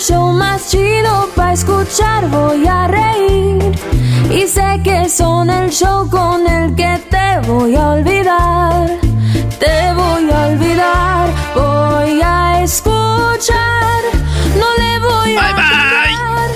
[0.00, 2.28] show más chido para escuchar.
[2.30, 3.58] Voy a reír.
[4.30, 8.86] Y sé que son el show con el que te voy a olvidar.
[9.58, 11.28] Te voy a olvidar.
[11.54, 14.00] Voy a escuchar.
[14.58, 15.62] No le voy a Bye, bye.
[15.64, 16.50] olvidar.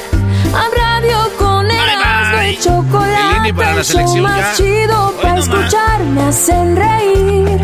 [0.54, 2.48] A radio con Erasmo bye.
[2.50, 3.34] el chocolate.
[3.40, 4.54] Lili para la el show más ya.
[4.64, 7.60] chido para escuchar me hacen reír.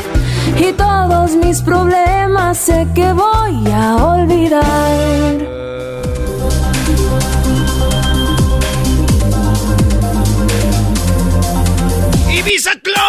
[0.61, 4.61] Y todos mis problemas sé que voy a olvidar.
[12.31, 13.01] ¡Ibiza Club!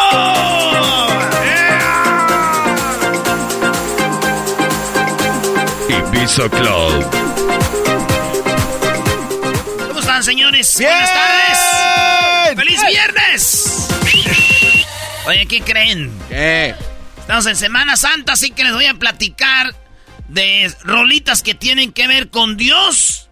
[5.90, 7.06] Ibiza Club.
[9.90, 10.74] ¿Cómo están, señores?
[10.80, 11.60] Buenas tardes.
[12.56, 13.88] ¡Feliz viernes!
[15.28, 16.10] Oye, ¿qué creen?
[16.30, 16.76] ¿Qué?
[17.32, 19.74] Estamos en Semana Santa, así que les voy a platicar
[20.28, 23.30] de rolitas que tienen que ver con Dios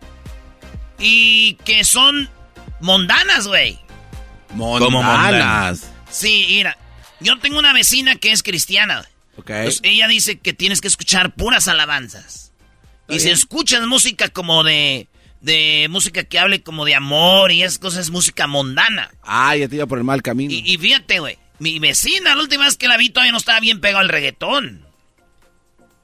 [0.97, 2.29] y que son
[2.79, 3.77] mundanas, güey.
[4.47, 5.91] Como mundanas?
[6.09, 6.77] Sí, mira,
[7.19, 9.05] yo tengo una vecina que es cristiana.
[9.35, 9.47] Ok.
[9.47, 12.53] Pues ella dice que tienes que escuchar puras alabanzas.
[13.09, 15.09] Y si escuchas música como de,
[15.41, 19.11] de música que hable como de amor y esas cosas, es música mundana.
[19.23, 20.53] Ah, ya te iba por el mal camino.
[20.53, 23.59] Y, y fíjate, güey, mi vecina, la última vez que la vi todavía no estaba
[23.59, 24.85] bien pegado al reggaetón.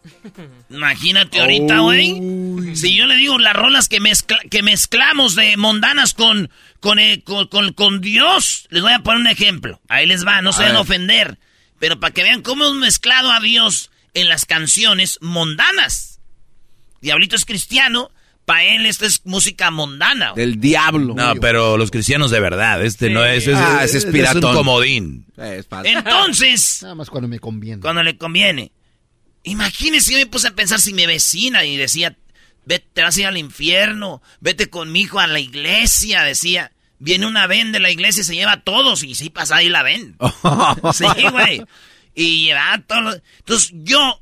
[0.70, 2.76] Imagínate ahorita, güey.
[2.76, 6.50] Si yo le digo las rolas que, mezcla- que mezclamos de mundanas con,
[6.80, 9.80] con, eh, con, con- con Dios, les voy a poner un ejemplo.
[9.88, 10.86] Ahí les va, no se A vayan a ver.
[10.88, 11.38] ofender.
[11.80, 16.20] Pero para que vean cómo hemos mezclado a Dios en las canciones mundanas.
[17.02, 18.12] Diablito es cristiano,
[18.46, 20.32] para él esta es música mundana.
[20.32, 20.46] güey.
[20.46, 21.14] Del diablo.
[21.16, 22.84] No, pero los cristianos de verdad.
[22.86, 23.48] Este no es.
[23.48, 25.26] es Ah, es, es un comodín.
[25.38, 25.68] Es.
[25.84, 27.82] Entonces, Nada más cuando me conviene.
[27.82, 28.72] cuando le conviene.
[29.44, 32.18] Imagínese, yo me puse a pensar si mi vecina y decía,
[32.66, 36.72] vete, te vas a ir al infierno, vete con mi hijo a la iglesia, decía.
[36.98, 39.70] Viene una ven de la iglesia y se lleva a todos, y sí pasa ahí
[39.70, 40.16] la ven.
[40.94, 41.62] Sí, güey.
[42.16, 44.22] Y lleva a todos los- Entonces yo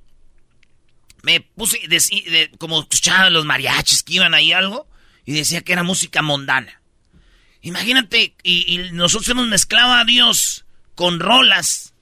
[1.23, 4.87] me puse, deci- de- como escuchaba los mariachis que iban ahí algo,
[5.25, 6.81] y decía que era música mundana.
[7.61, 11.93] Imagínate, y, y nosotros hemos mezclado a Dios con rolas,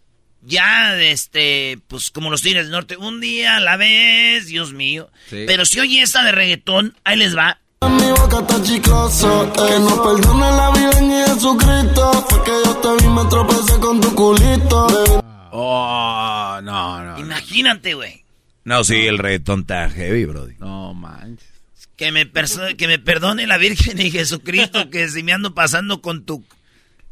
[0.41, 5.11] ya, este, pues como los tigres del norte, un día a la vez, Dios mío.
[5.29, 5.43] Sí.
[5.45, 7.59] Pero si oye esta de reggaetón, ahí les va.
[7.83, 12.25] Mi boca está chicloso, que no perdone la vida en Jesucristo.
[12.29, 14.87] Fue que yo te vi, me tropecé con tu culito.
[14.87, 15.21] Baby,
[15.53, 17.19] Oh, no, no.
[17.19, 18.20] Imagínate, güey.
[18.63, 20.53] No, sí, el reggaetón está heavy, brody.
[20.59, 21.47] No manches.
[21.95, 22.29] Que me,
[22.77, 26.43] que me perdone la Virgen y Jesucristo que si me ando pasando con tu...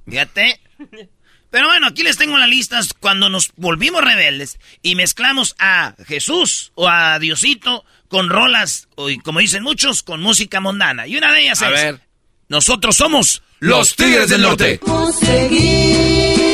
[0.08, 0.60] Fíjate.
[1.52, 6.72] Pero bueno, aquí les tengo las listas cuando nos volvimos rebeldes y mezclamos a Jesús
[6.76, 11.06] o a Diosito con rolas, o, y como dicen muchos, con música mundana.
[11.08, 11.74] Y una de ellas A es...
[11.74, 12.02] ver.
[12.48, 14.80] Nosotros somos Los Tigres del Norte.
[14.80, 16.49] conseguir.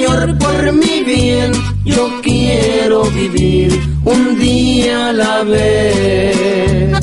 [0.00, 1.52] Señor, por mi bien,
[1.84, 3.70] yo quiero vivir
[4.02, 6.98] un día a la vez.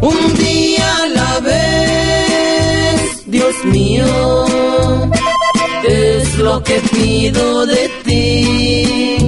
[0.00, 4.06] Un día a la vez, Dios mío,
[5.82, 9.18] es lo que pido de ti.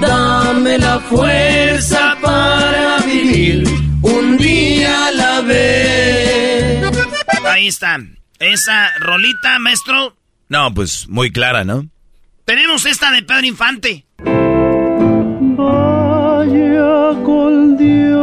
[0.00, 3.64] Dame la fuerza para vivir
[4.02, 6.84] un día a la vez.
[7.44, 7.98] Ahí está.
[8.38, 10.19] Esa rolita, maestro.
[10.50, 11.86] No, pues muy clara, ¿no?
[12.44, 14.04] Tenemos esta de Pedro Infante.
[15.56, 18.16] Vaya con Dios,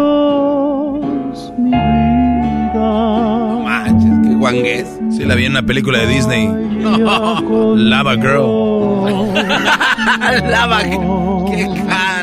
[1.58, 2.74] mi vida.
[2.74, 4.88] No manches, qué guangués.
[5.16, 6.48] Sí, la vi en una película de Disney.
[6.84, 7.42] Vaya
[7.78, 9.34] Lava Girl.
[10.52, 12.17] Lava, qué cara.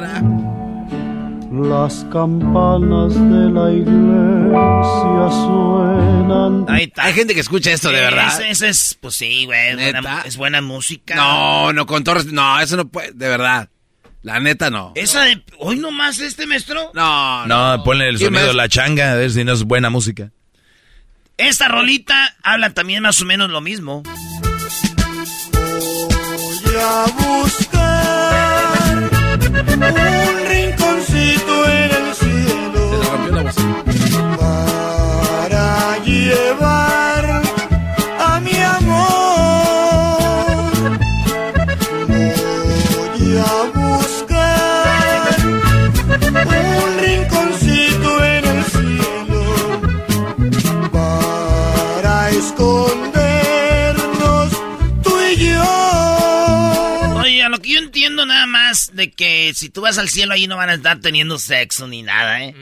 [1.62, 6.66] Las campanas de la iglesia suenan.
[6.68, 7.04] Ahí está.
[7.04, 8.26] Hay gente que escucha esto de verdad.
[8.40, 9.68] Ese, ese es, pues sí, güey.
[9.68, 10.22] Es buena, ¿Neta?
[10.26, 11.14] es buena música.
[11.14, 12.22] No, no, con todo.
[12.24, 13.68] No, eso no puede, de verdad.
[14.22, 14.92] La neta no.
[14.96, 15.44] Esa de.
[15.58, 16.90] Hoy nomás este maestro.
[16.94, 19.90] No, No, ponle el ¿Quién sonido de la changa, a ver si no es buena
[19.90, 20.32] música.
[21.36, 24.02] Esta rolita habla también más o menos lo mismo.
[26.64, 28.74] Voy a buscar
[57.94, 60.98] entiendo nada más de que si tú vas al cielo ahí no van a estar
[60.98, 62.52] teniendo sexo ni nada, ¿eh?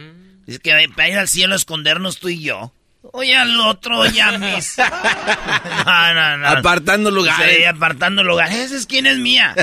[0.47, 2.75] Es que para ir al cielo a escondernos tú y yo.
[3.13, 4.77] Oye, al otro llames.
[5.87, 6.49] no, no, no.
[6.49, 7.57] Apartando lugares.
[7.57, 8.59] Sí, apartando lugares.
[8.59, 9.55] Esa es quién es mía.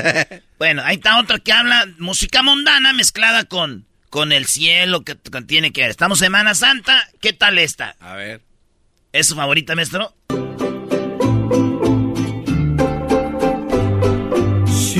[0.58, 5.42] bueno, ahí está otra que habla música mundana mezclada con, con el cielo que, que
[5.42, 5.90] tiene que ver.
[5.90, 7.08] Estamos Semana Santa.
[7.20, 7.94] ¿Qué tal esta?
[8.00, 8.40] A ver.
[9.12, 10.16] ¿Es su favorita, maestro?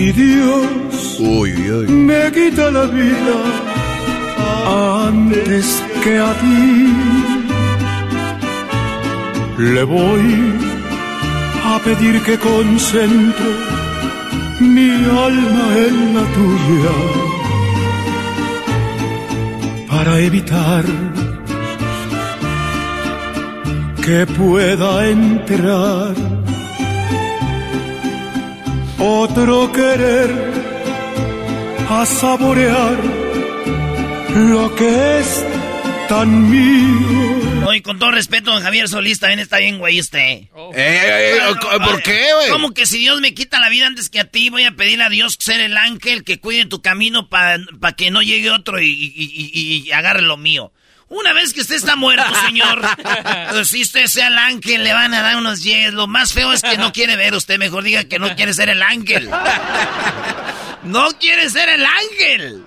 [0.01, 1.87] Si Dios Uy, uy, uy.
[2.09, 3.39] me quita la vida
[5.07, 5.67] antes
[6.03, 6.95] que a ti.
[9.59, 10.29] Le voy
[11.73, 13.51] a pedir que concentre
[14.61, 14.91] mi
[15.29, 16.97] alma en la tuya
[19.91, 20.85] para evitar
[24.05, 26.15] que pueda entrar
[29.01, 30.31] otro querer
[31.89, 32.97] a saborear
[34.37, 35.45] lo que es
[36.09, 37.67] tan mío.
[37.67, 40.19] Oye, con todo respeto, don Javier Solís también está bien, güey, usted.
[40.19, 42.49] Eh, eh, eh, ¿Por qué, güey?
[42.51, 45.05] ¿Cómo que si Dios me quita la vida antes que a ti, voy a pedirle
[45.05, 47.59] a Dios ser el ángel que cuide tu camino para
[47.97, 50.73] que no llegue otro y, y- y- y agarre lo mío?
[51.11, 52.81] Una vez que usted está muerto, señor,
[53.51, 55.93] pues, si usted sea el ángel, le van a dar unos llegues.
[55.93, 57.59] Lo más feo es que no quiere ver usted.
[57.59, 59.29] Mejor diga que no quiere ser el ángel.
[60.83, 62.65] No quiere ser el ángel.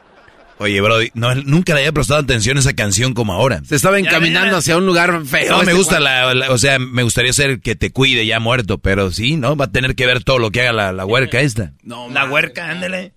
[0.59, 3.61] Oye, Brody, no, nunca le había prestado atención a esa canción como ahora.
[3.65, 5.49] Se estaba encaminando hacia un lugar feo.
[5.49, 8.39] No, me este gusta la, la- o sea, me gustaría ser que te cuide ya
[8.39, 9.55] muerto, pero sí, ¿no?
[9.55, 11.73] Va a tener que ver todo lo que haga la, la huerca esta.
[11.81, 13.13] No, La huerca, ándele.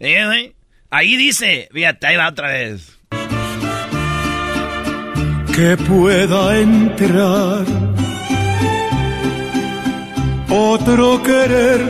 [0.00, 0.54] Eh, güey.
[0.90, 2.95] Ahí dice, fíjate, ahí va otra vez.
[5.56, 7.64] Que pueda entrar
[10.50, 11.80] otro querer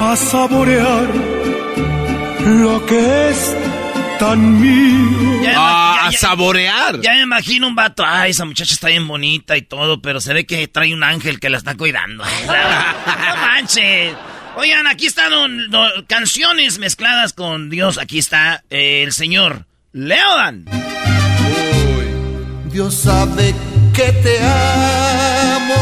[0.00, 1.06] a saborear
[2.46, 3.56] lo que es
[4.18, 5.42] tan mío.
[5.42, 7.00] Ya, Ah, ya- a saborear.
[7.02, 10.32] Ya me imagino un vato, ay, esa muchacha está bien bonita y todo, pero se
[10.32, 12.24] ve que trae un ángel que la está cuidando.
[12.46, 14.14] no manches.
[14.56, 17.98] Oigan, aquí están don- don- canciones mezcladas con Dios.
[17.98, 20.64] Aquí está eh, el señor Leodan.
[22.76, 23.54] Dios sabe
[23.94, 25.74] que te amo,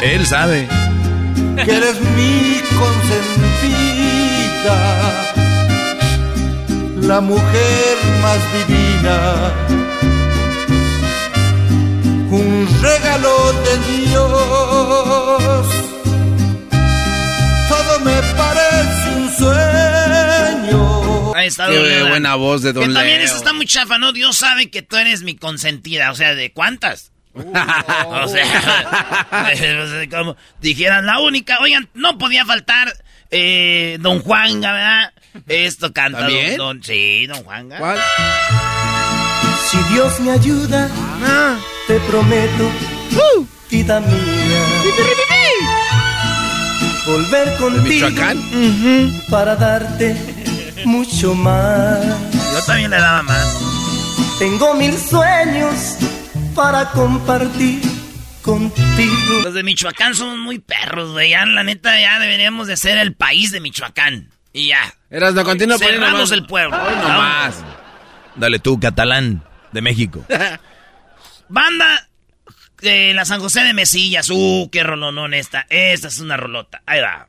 [0.00, 0.66] Él sabe.
[1.62, 4.16] que eres mi consentida,
[7.02, 9.52] la mujer más divina,
[12.30, 13.74] un regalo de
[14.08, 15.66] Dios.
[17.68, 19.99] Todo me parece un sueño.
[21.40, 22.08] Ahí está Qué don Leodan.
[22.10, 23.26] buena voz de Don Que también Leo.
[23.26, 24.12] eso está muy chafa, ¿no?
[24.12, 26.10] Dios sabe que tú eres mi consentida.
[26.10, 27.12] O sea, ¿de cuántas?
[27.34, 31.58] O sea, como dijeran la única.
[31.60, 32.92] Oigan, no podía faltar
[33.30, 35.12] eh, Don Juanga, ¿verdad?
[35.46, 36.56] Esto canta don, ¿También?
[36.56, 37.78] don- Sí, Don Juanga.
[37.78, 37.98] ¿Cuál?
[39.70, 40.88] Si Dios me ayuda,
[41.86, 42.70] te prometo,
[43.70, 44.64] vida mía,
[47.06, 49.22] volver ¿De contigo Michoacán?
[49.30, 50.16] para darte
[50.84, 52.04] mucho más.
[52.52, 53.56] Yo también le daba más.
[54.38, 55.96] Tengo mil sueños
[56.54, 57.80] para compartir
[58.42, 59.40] contigo.
[59.44, 61.30] Los de Michoacán somos muy perros, güey.
[61.30, 64.30] Ya, la neta, ya deberíamos de ser el país de Michoacán.
[64.52, 64.94] Y ya.
[65.10, 66.30] Eras no continúa Cerramos más.
[66.32, 66.76] el pueblo.
[66.76, 67.56] Hoy no más.
[68.36, 70.24] Dale tú, catalán de México.
[71.48, 72.08] Banda
[72.80, 74.30] de la San José de Mesillas.
[74.30, 75.66] Uh, qué rolonón esta.
[75.68, 76.82] Esta es una rolota.
[76.86, 77.28] Ahí va.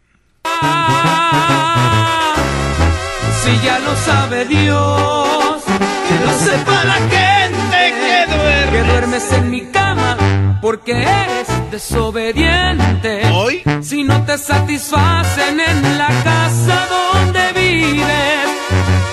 [3.43, 5.63] Solo sabe Dios.
[6.07, 8.71] Que lo sepa la gente que duerme.
[8.71, 10.17] Que duermes en mi cama
[10.61, 13.27] porque eres desobediente.
[13.33, 13.63] ¿Hoy?
[13.81, 18.47] Si no te satisfacen en la casa donde vives,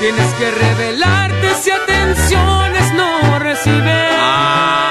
[0.01, 4.88] tienes que revelarte si atenciones no recibes.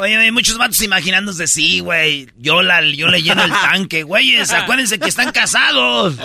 [0.00, 2.28] Oye, hay muchos vatos imaginándose, sí, güey.
[2.36, 4.50] Yo, la, yo le lleno el tanque, güeyes.
[4.52, 6.16] Acuérdense que están casados.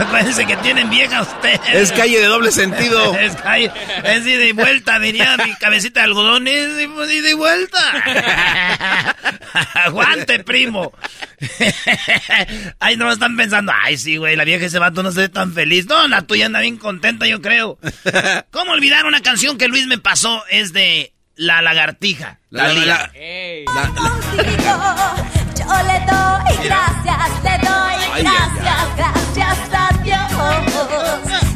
[0.00, 1.60] acuérdense que tienen vieja ustedes.
[1.72, 3.14] Es calle de doble sentido.
[3.18, 3.70] es calle.
[4.04, 6.48] Es ida y vuelta, diría mi cabecita de algodón.
[6.48, 7.78] Es ida y vuelta.
[9.74, 10.92] Aguante, primo.
[12.78, 15.52] ay, no están pensando, ay, sí, güey, la vieja ese vato no se ve tan
[15.52, 15.86] feliz.
[15.86, 17.78] No, la tuya anda bien contenta, yo creo.
[18.50, 20.44] ¿Cómo olvidar una canción que Luis me pasó?
[20.50, 22.38] Es de La Lagartija.
[22.50, 23.10] La, la, la,
[25.58, 30.22] Yo le doy gracias, le doy gracias, gracias a Dios.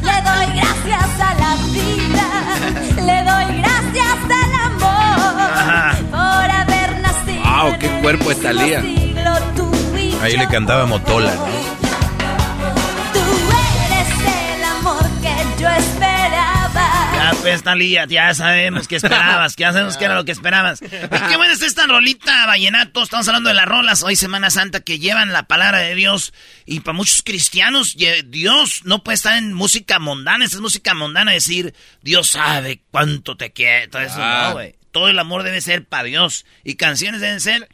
[0.03, 2.27] Le doy gracias a la vida,
[2.97, 7.43] le doy gracias al amor por haber nacido.
[7.45, 8.83] Wow, qué cuerpo está Lía.
[10.21, 11.76] Ahí le cantaba Motola, ¿no?
[17.41, 20.81] Pues, Talía, ya sabemos que esperabas, que ya sabemos que era lo que esperabas.
[20.81, 20.87] Y
[21.29, 23.03] qué buena es esta rolita, Vallenato.
[23.03, 26.33] Estamos hablando de las rolas hoy, Semana Santa, que llevan la palabra de Dios.
[26.65, 30.45] Y para muchos cristianos, Dios no puede estar en música mundana.
[30.45, 33.87] Esta es música mundana, decir, Dios sabe cuánto te quiere.
[33.87, 34.47] Todo eso, Ah.
[34.49, 34.75] no, güey.
[34.91, 36.45] Todo el amor debe ser para Dios.
[36.63, 37.69] Y canciones deben ser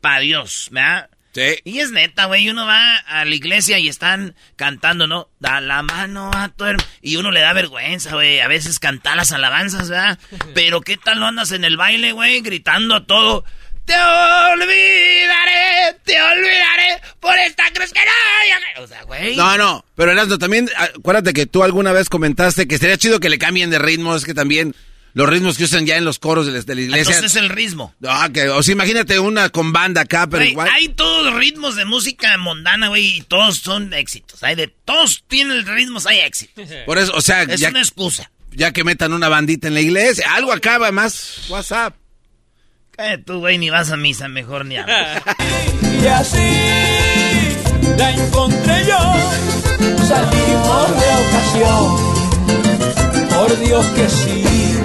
[0.00, 1.10] para Dios, ¿verdad?
[1.38, 1.60] Sí.
[1.64, 5.28] Y es neta, güey, uno va a la iglesia y están cantando, ¿no?
[5.38, 6.88] Da la mano a tu hermano.
[7.00, 10.18] Y uno le da vergüenza, güey, a veces cantar las alabanzas, ¿verdad?
[10.54, 13.44] Pero ¿qué tal lo andas en el baile, güey, gritando a todo?
[13.84, 18.82] Te olvidaré, te olvidaré, por esta cruz que no...
[18.82, 19.34] O sea, güey.
[19.34, 23.30] No, no, pero Erasmo, también acuérdate que tú alguna vez comentaste que sería chido que
[23.30, 24.74] le cambien de ritmo, es que también
[25.14, 27.14] los ritmos que usan ya en los coros de la, de la iglesia.
[27.14, 27.94] Entonces es el ritmo.
[28.06, 30.68] Ah, que, o sea, imagínate una con banda acá, pero igual.
[30.72, 34.42] hay todos los ritmos de música mundana, güey, y todos son éxitos.
[34.42, 36.68] Hay de todos tienen ritmos, hay éxitos.
[36.86, 38.30] Por eso, o sea, Es ya, una excusa.
[38.52, 41.94] ya que metan una bandita en la iglesia, algo acaba más WhatsApp.
[42.98, 45.22] Eh, tú, güey, ni vas a misa, mejor ni hablas.
[46.02, 46.38] Y así
[47.96, 48.98] la encontré yo.
[50.06, 52.08] Salimos de ocasión.
[53.30, 54.77] Por Dios que sí.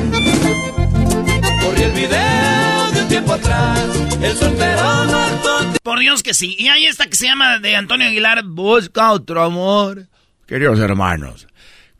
[1.63, 3.79] Corrí el video de un tiempo atrás.
[4.22, 5.74] El soltero muerto.
[5.84, 6.55] Por Dios que sí.
[6.60, 10.08] Y hay esta que se llama de Antonio Aguilar, Busca otro amor.
[10.46, 11.48] Queridos hermanos,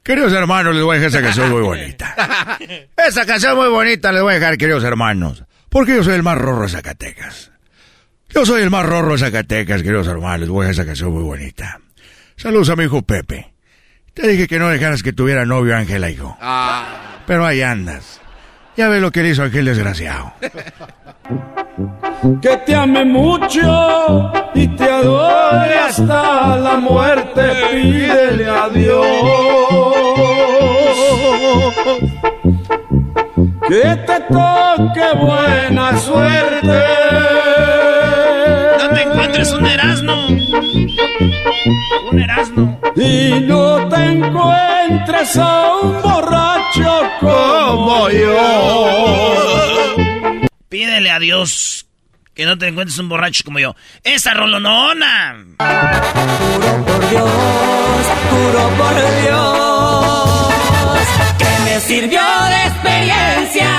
[0.04, 2.16] queridos hermanos, les voy a dejar esa canción muy bonita.
[2.98, 6.38] Esa canción muy bonita les voy a dejar, queridos hermanos, porque yo soy el más
[6.38, 7.52] rorro de Zacatecas.
[8.30, 11.14] Yo soy el más rorro de Zacatecas, queridos hermanos, les voy a dejar esa canción
[11.14, 11.80] muy bonita.
[12.36, 13.54] Saludos a mi hijo Pepe.
[14.14, 16.38] Te dije que no dejaras que tuviera novio Ángela, hijo.
[17.26, 18.22] Pero ahí andas.
[18.76, 20.34] Ya ves lo que le hizo aquel desgraciado.
[22.42, 27.42] Que te ame mucho y te adore hasta la muerte.
[27.72, 29.06] Pídele a Dios.
[33.68, 37.33] Que te toque buena suerte.
[39.34, 40.28] Un erasno.
[42.12, 42.80] Un erasno.
[42.96, 49.96] Y no te encuentres a un borracho como yo.
[50.70, 51.88] Pídele a Dios
[52.36, 53.76] que no te encuentres un borracho como yo.
[54.04, 55.36] ¡Esa rolonona!
[55.58, 57.32] por Dios,
[58.30, 60.50] juro por Dios,
[61.38, 63.70] que me sirvió de experiencia.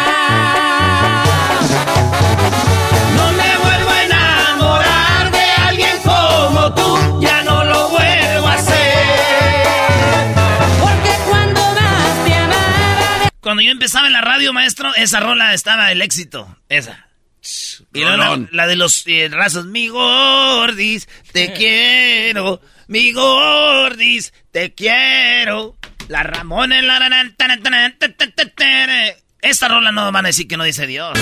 [13.55, 16.59] Cuando yo empezaba en la radio, maestro, esa rola estaba el éxito.
[16.69, 17.07] Esa.
[17.93, 25.77] Y luego la, de los eh, razos, mi gordis, te quiero, mi gordis, te quiero.
[26.09, 27.97] La Ramona, la ranan, taran, taran.
[29.41, 31.17] Esta rola no van a decir que no dice Dios.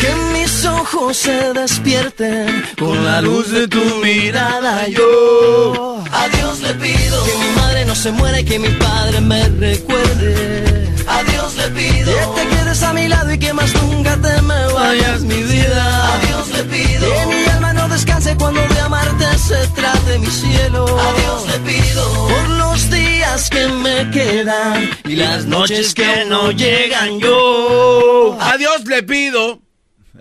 [0.00, 4.88] Que mis ojos se despierten con la luz de tu mirada.
[4.88, 9.20] Yo a Dios le pido que mi madre no se muera y que mi padre
[9.20, 10.88] me recuerde.
[11.08, 14.42] A Dios le pido que te quedes a mi lado y que más nunca te
[14.42, 16.14] me vayas, mi vida.
[16.14, 20.26] A Dios le pido que mi alma no descanse cuando de amarte se trate mi
[20.26, 20.84] cielo.
[20.84, 26.52] A Dios le pido por los días que me quedan y las noches que no
[26.52, 28.38] llegan yo.
[28.40, 29.61] A Dios le pido.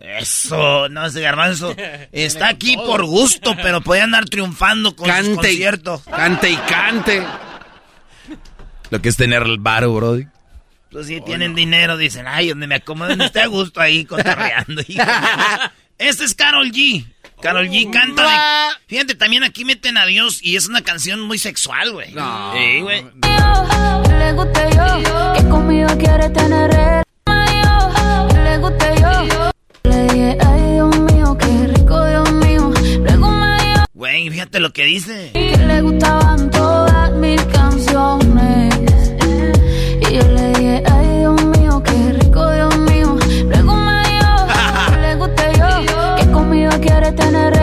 [0.01, 1.75] Eso, no ese garbanzo.
[2.11, 6.01] Está aquí por gusto, pero puede andar triunfando con sus Cante y, conciertos.
[6.03, 7.23] cante y cante.
[8.89, 10.25] Lo que es tener el varo, Brody.
[10.91, 14.81] Pues si tienen dinero, dicen, ay, donde me acomoden, esté a gusto ahí cotorreando.
[14.85, 15.01] hijo".
[15.97, 17.05] este es Carol G.
[17.41, 18.23] Carol G canta.
[18.23, 22.11] de- Fíjate, también aquí meten a Dios y es una canción muy sexual, güey.
[22.11, 22.53] No.
[22.53, 23.05] Sí, güey.
[23.21, 26.69] Que le guste yo, que conmigo quiere tener
[27.25, 29.40] que le guste yo.
[34.01, 35.29] Güey, fíjate lo que dice.
[35.31, 38.73] que le gustaban todas mis canciones.
[40.09, 43.15] Y yo le dije, ay Dios mío, qué rico Dios mío.
[43.47, 44.01] Luego me
[44.89, 47.60] que le guste yo, que conmigo quiere tener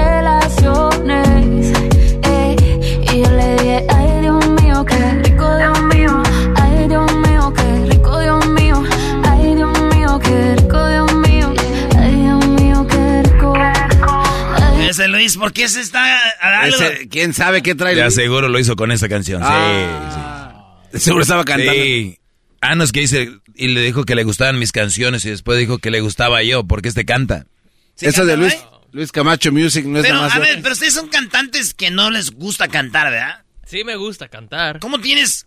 [15.18, 16.76] Luis, ¿por qué se está a algo?
[16.76, 17.94] Ese, ¿Quién sabe qué trae?
[17.96, 18.14] Ya Luis?
[18.14, 19.42] seguro lo hizo con esa canción.
[19.44, 20.84] Ah.
[20.94, 21.72] Seguro estaba Sí, cantando.
[21.72, 22.18] sí.
[22.60, 25.58] Ah, no, es que dice, y le dijo que le gustaban mis canciones y después
[25.58, 27.46] dijo que le gustaba yo, porque este canta.
[27.94, 28.56] ¿Sí Eso de Luis?
[28.90, 30.36] Luis Camacho Music no es Pero, nada más.
[30.36, 33.44] a ver, pero ustedes son cantantes que no les gusta cantar, ¿verdad?
[33.66, 34.78] Sí me gusta cantar.
[34.80, 35.46] ¿Cómo tienes,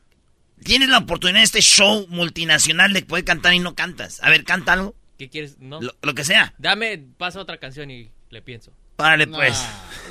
[0.63, 4.20] tienes la oportunidad de este show multinacional de poder cantar y no cantas?
[4.24, 5.58] A ver, canta algo, ¿Qué quieres?
[5.60, 5.82] No.
[5.82, 6.54] lo, lo que sea.
[6.60, 8.72] Dame, pasa otra canción y le pienso.
[9.01, 9.65] Vale, pues.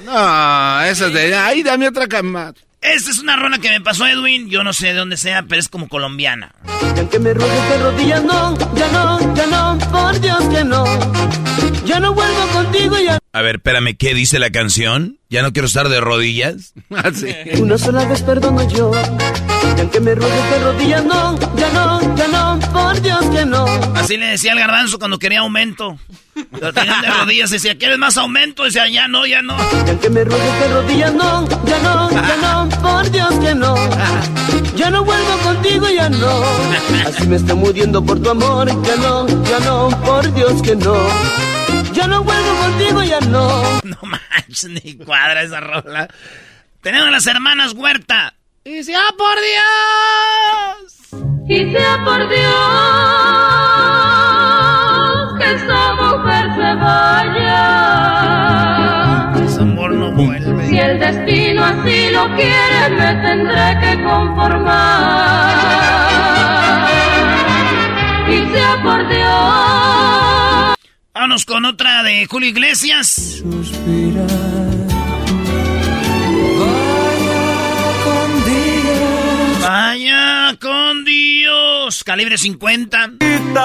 [0.04, 1.34] No, eso es de.
[1.34, 2.52] Ay, dame otra cama.
[2.80, 5.60] Esta es una rola que me pasó Edwin, yo no sé de dónde sea, pero
[5.60, 6.52] es como colombiana.
[6.82, 10.84] Y aunque me ruegues de rodillas, no, ya no, ya no, por Dios que no.
[11.84, 13.19] Ya no vuelvo contigo, ya.
[13.32, 15.18] A ver, espérame, ¿qué dice la canción?
[15.28, 16.74] ¿Ya no quiero estar de rodillas?
[16.90, 17.28] Ah, sí.
[17.60, 18.90] Una sola vez perdono yo.
[19.76, 23.64] Y aunque me ruegues de rodillas, no, ya no, ya no, por Dios que no.
[23.94, 25.96] Así le decía al garbanzo cuando quería aumento.
[26.60, 28.64] Lo tenían de rodillas, decía, ¿quieres más aumento?
[28.64, 29.56] Decía, ya no, ya no.
[29.86, 33.74] Y aunque me ruegues de rodillas, no, ya no, ya no, por Dios que no.
[34.76, 36.42] Ya no vuelvo contigo, ya no.
[37.06, 40.96] Así me estoy muriendo por tu amor, ya no, ya no, por Dios que no.
[41.92, 43.80] Ya no vuelvo contigo, ya no.
[43.84, 46.08] No manches, ni cuadra esa rola.
[46.82, 48.34] Tenemos a las hermanas Huerta.
[48.64, 51.10] Y sea por Dios.
[51.48, 52.50] Y sea por Dios
[55.38, 57.56] que esta mujer se vaya.
[59.48, 60.68] Su amor no vuelve.
[60.68, 65.50] Si el destino así lo quiere, me tendré que conformar.
[68.28, 69.89] Y sea por Dios.
[71.20, 73.42] Vámonos con otra de Julio Iglesias.
[79.60, 82.04] Vaya con Dios.
[82.04, 83.10] Calibre 50.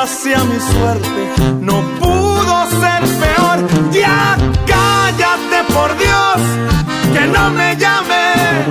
[0.05, 3.93] sea mi suerte, no pudo ser peor.
[3.93, 4.37] Ya
[4.67, 6.41] cállate por Dios,
[7.13, 8.67] que no me llames.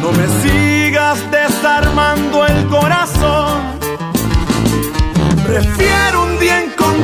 [0.00, 3.60] No me sigas desarmando el corazón.
[5.46, 6.19] Prefiero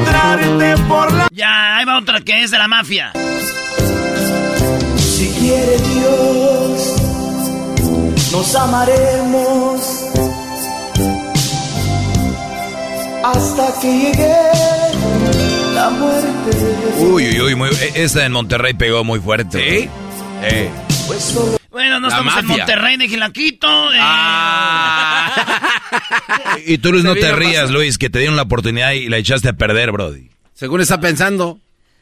[0.00, 1.28] encontrarte por la...
[1.32, 3.12] Ya, ahí va otra que es de la mafia.
[4.98, 6.96] Si quiere Dios,
[8.32, 9.80] nos amaremos
[13.24, 14.34] hasta que llegue
[15.74, 16.76] la muerte.
[16.98, 19.58] Uy, uy, uy, muy, e- esta en Monterrey pegó muy fuerte.
[19.82, 19.90] ¿Sí?
[20.42, 20.70] Eh.
[21.06, 22.64] Pues solo Bueno, no La estamos en mafia.
[22.64, 23.66] Monterrey de Gilaquito.
[23.94, 23.98] eh.
[26.66, 29.50] Y tú, Luis, no te rías, Luis, que te dieron la oportunidad y la echaste
[29.50, 30.30] a perder, Brody.
[30.52, 31.60] Según está pensando.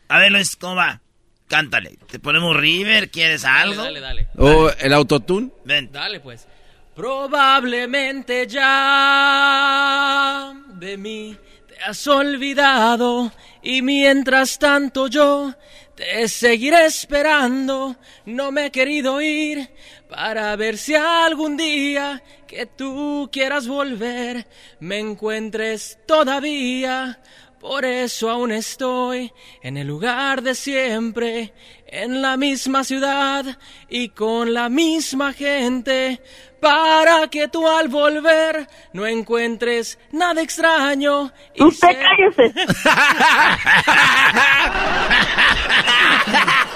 [0.08, 1.02] A ver, Luis, ¿cómo va?
[1.48, 1.98] Cántale.
[2.10, 3.10] ¿Te ponemos River?
[3.10, 3.82] ¿Quieres algo?
[3.82, 5.50] Dale, dale, O el autotune.
[5.64, 5.90] Ven.
[5.92, 6.20] dale.
[6.20, 6.46] pues.
[6.94, 11.36] Probablemente ya de mí
[11.68, 15.54] te has olvidado y mientras tanto yo
[15.96, 17.96] te seguiré esperando.
[18.26, 19.68] No me he querido ir
[20.08, 22.22] para ver si algún día
[22.54, 24.46] que tú quieras volver
[24.78, 27.20] me encuentres todavía.
[27.58, 31.52] Por eso aún estoy en el lugar de siempre,
[31.86, 36.22] en la misma ciudad y con la misma gente,
[36.64, 41.30] para que tú al volver no encuentres nada extraño.
[41.54, 42.54] y Usted se- cállese.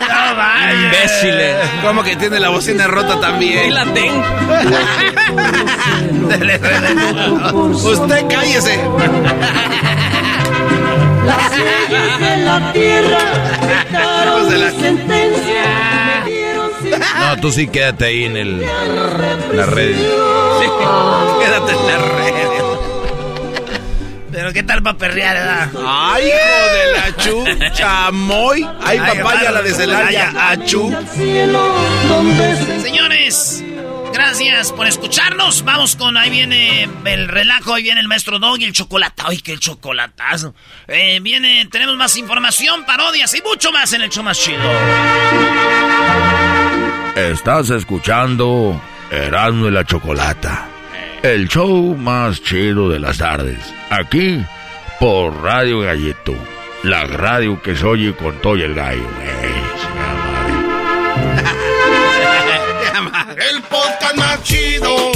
[0.01, 0.73] No vaya.
[0.85, 1.57] Imbéciles.
[1.83, 3.73] Como que tiene la bocina rota también.
[3.75, 4.25] la tengo.
[7.91, 8.79] Usted cállese.
[11.27, 13.19] las leyes de la tierra
[13.69, 15.65] dictaron Hijos de la- mi sentencia.
[16.99, 19.97] No, tú sí quédate ahí en el, la red.
[21.41, 22.49] Quédate en la red.
[24.31, 25.71] Pero qué tal para perrear, ¿verdad?
[25.85, 26.37] Ay, hijo
[26.73, 28.65] de la chu, chamoy.
[28.81, 30.95] Ay, papaya, la de Celaya, achú.
[32.81, 33.65] Señores,
[34.13, 35.65] gracias por escucharnos.
[35.65, 39.23] Vamos con, ahí viene el relajo, ahí viene el maestro Dog y el chocolate.
[39.27, 40.55] Ay, qué chocolatazo.
[40.87, 44.63] Eh, viene, tenemos más información, parodias y mucho más en el show más chido.
[47.19, 50.69] Estás escuchando Erasmo y la Chocolata,
[51.21, 53.59] el show más chido de las tardes.
[53.91, 54.41] Aquí
[55.01, 56.37] por Radio Gallito,
[56.85, 59.03] la radio que se oye con todo el gallo.
[63.51, 65.11] El podcast más chido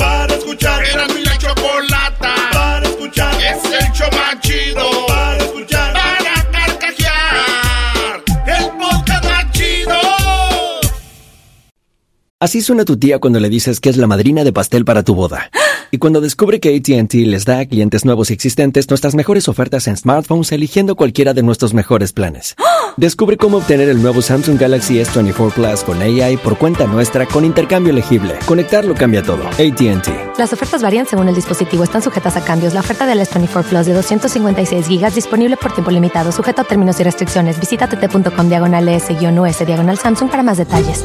[12.42, 15.14] Así suena tu tía cuando le dices que es la madrina de pastel para tu
[15.14, 15.48] boda.
[15.92, 19.86] Y cuando descubre que ATT les da a clientes nuevos y existentes nuestras mejores ofertas
[19.86, 22.56] en smartphones eligiendo cualquiera de nuestros mejores planes.
[22.96, 27.44] Descubre cómo obtener el nuevo Samsung Galaxy S24 Plus con AI por cuenta nuestra con
[27.44, 28.34] intercambio elegible.
[28.44, 29.46] Conectarlo cambia todo.
[29.46, 30.36] ATT.
[30.36, 32.74] Las ofertas varían según el dispositivo, están sujetas a cambios.
[32.74, 36.98] La oferta del S24 Plus de 256 gigas disponible por tiempo limitado, sujeto a términos
[36.98, 37.60] y restricciones.
[37.60, 41.04] Visita tt.com diagonal S-US diagonal Samsung para más detalles.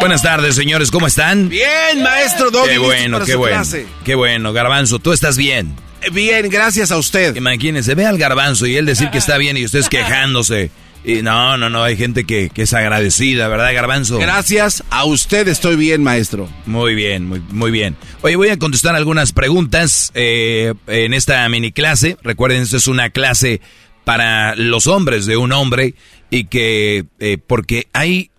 [0.00, 1.50] Buenas tardes, señores, ¿cómo están?
[1.50, 2.70] Bien, maestro Doggy.
[2.70, 3.56] Qué bueno, para qué su bueno.
[3.56, 3.86] clase.
[4.02, 5.76] Qué bueno, Garbanzo, tú estás bien.
[6.00, 7.36] Eh, Bien, gracias a usted.
[7.36, 10.70] Imagínense, ve al Garbanzo y él decir que está bien y ustedes quejándose.
[11.04, 14.16] Y no, no, no, hay gente que, que es agradecida, ¿verdad, Garbanzo?
[14.18, 16.48] Gracias a usted estoy bien, maestro.
[16.64, 17.94] Muy bien, muy, muy bien.
[18.22, 22.16] Oye, voy a contestar algunas preguntas eh, en esta mini clase.
[22.22, 23.60] Recuerden, esto es una clase
[24.04, 25.94] para los hombres de un hombre
[26.30, 28.30] y que, eh, porque hay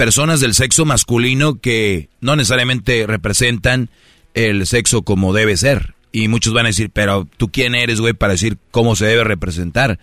[0.00, 3.90] personas del sexo masculino que no necesariamente representan
[4.32, 5.92] el sexo como debe ser.
[6.10, 9.24] Y muchos van a decir, pero tú quién eres, güey, para decir cómo se debe
[9.24, 9.98] representar.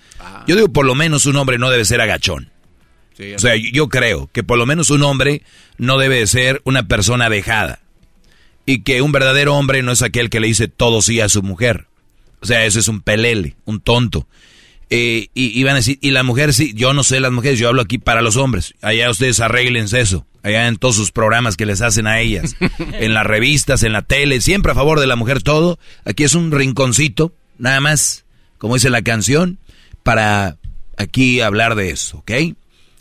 [0.45, 2.51] Yo digo, por lo menos un hombre no debe ser agachón.
[3.35, 5.41] O sea, yo creo que por lo menos un hombre
[5.79, 7.79] no debe de ser una persona dejada.
[8.67, 11.41] Y que un verdadero hombre no es aquel que le dice todo sí a su
[11.41, 11.87] mujer.
[12.41, 14.27] O sea, eso es un pelele, un tonto.
[14.89, 17.67] Eh, y, van a decir, y la mujer sí, yo no sé las mujeres, yo
[17.67, 18.73] hablo aquí para los hombres.
[18.81, 20.25] Allá ustedes arréglense eso.
[20.43, 22.55] Allá en todos sus programas que les hacen a ellas.
[22.93, 25.77] en las revistas, en la tele, siempre a favor de la mujer todo.
[26.05, 28.25] Aquí es un rinconcito, nada más,
[28.57, 29.59] como dice la canción,
[30.03, 30.57] para
[30.95, 32.31] aquí hablar de eso, ¿ok?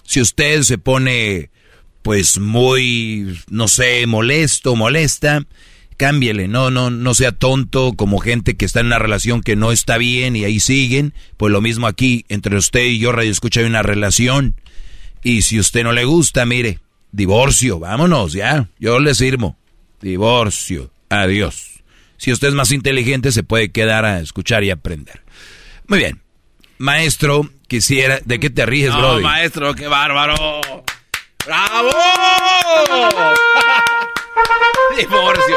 [0.03, 1.51] Si usted se pone,
[2.03, 5.45] pues muy, no sé, molesto, molesta,
[5.97, 9.73] cámbiele, no, no, no sea tonto como gente que está en una relación que no
[9.73, 11.15] está bien y ahí siguen.
[11.37, 14.55] Pues lo mismo aquí, entre usted y yo, Radio Escucha, hay una relación.
[15.23, 16.79] Y si usted no le gusta, mire,
[17.13, 19.57] divorcio, vámonos, ya, yo le sirvo.
[20.01, 21.83] Divorcio, adiós.
[22.19, 25.23] Si usted es más inteligente, se puede quedar a escuchar y aprender.
[25.89, 26.21] Muy bien.
[26.79, 28.21] Maestro, quisiera...
[28.25, 29.23] ¿De qué te ríes, No, Brody?
[29.23, 30.37] maestro, qué bárbaro.
[31.47, 31.91] ¡Bravo!
[34.97, 35.57] Divorcio.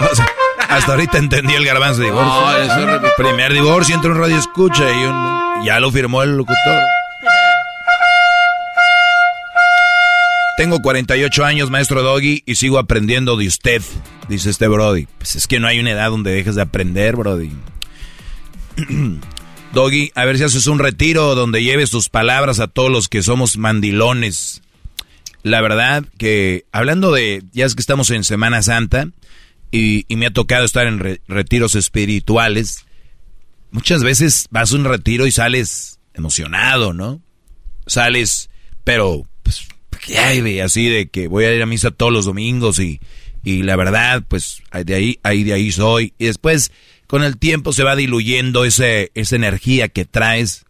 [0.00, 0.26] O sea,
[0.68, 2.32] hasta ahorita entendí el garbanzo de divorcio.
[2.32, 3.12] No, eso es repito.
[3.16, 5.64] Primer divorcio entre un radio escucha y un...
[5.64, 6.82] Ya lo firmó el locutor.
[10.56, 13.82] Tengo 48 años, maestro Doggy, y sigo aprendiendo de usted,
[14.26, 15.06] dice este Brody.
[15.18, 17.52] Pues es que no hay una edad donde dejes de aprender, Brody.
[19.74, 23.22] Doggy, a ver si haces un retiro donde lleves tus palabras a todos los que
[23.22, 24.62] somos mandilones.
[25.46, 29.10] La verdad que, hablando de, ya es que estamos en Semana Santa,
[29.70, 32.84] y, y me ha tocado estar en re- retiros espirituales,
[33.70, 37.22] muchas veces vas a un retiro y sales emocionado, ¿no?
[37.86, 38.50] Sales,
[38.82, 39.68] pero, pues,
[40.18, 42.98] ay, güey, así de que voy a ir a misa todos los domingos y,
[43.44, 46.12] y la verdad, pues de ahí, ahí de ahí soy.
[46.18, 46.72] Y después,
[47.06, 50.64] con el tiempo se va diluyendo ese, esa energía que traes.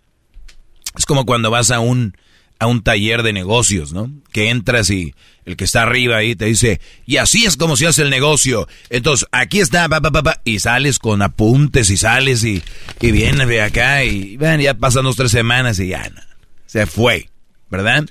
[0.99, 2.15] Es como cuando vas a un,
[2.59, 4.11] a un taller de negocios, ¿no?
[4.33, 5.15] Que entras y
[5.45, 8.67] el que está arriba ahí te dice, y así es como se hace el negocio.
[8.91, 12.63] Entonces, aquí está, pa, pa, pa, pa", y sales con apuntes y sales y,
[13.01, 16.21] y vienes de acá y ven, ya pasan dos, tres semanas y ya, no,
[16.67, 17.29] se fue,
[17.71, 18.05] ¿verdad?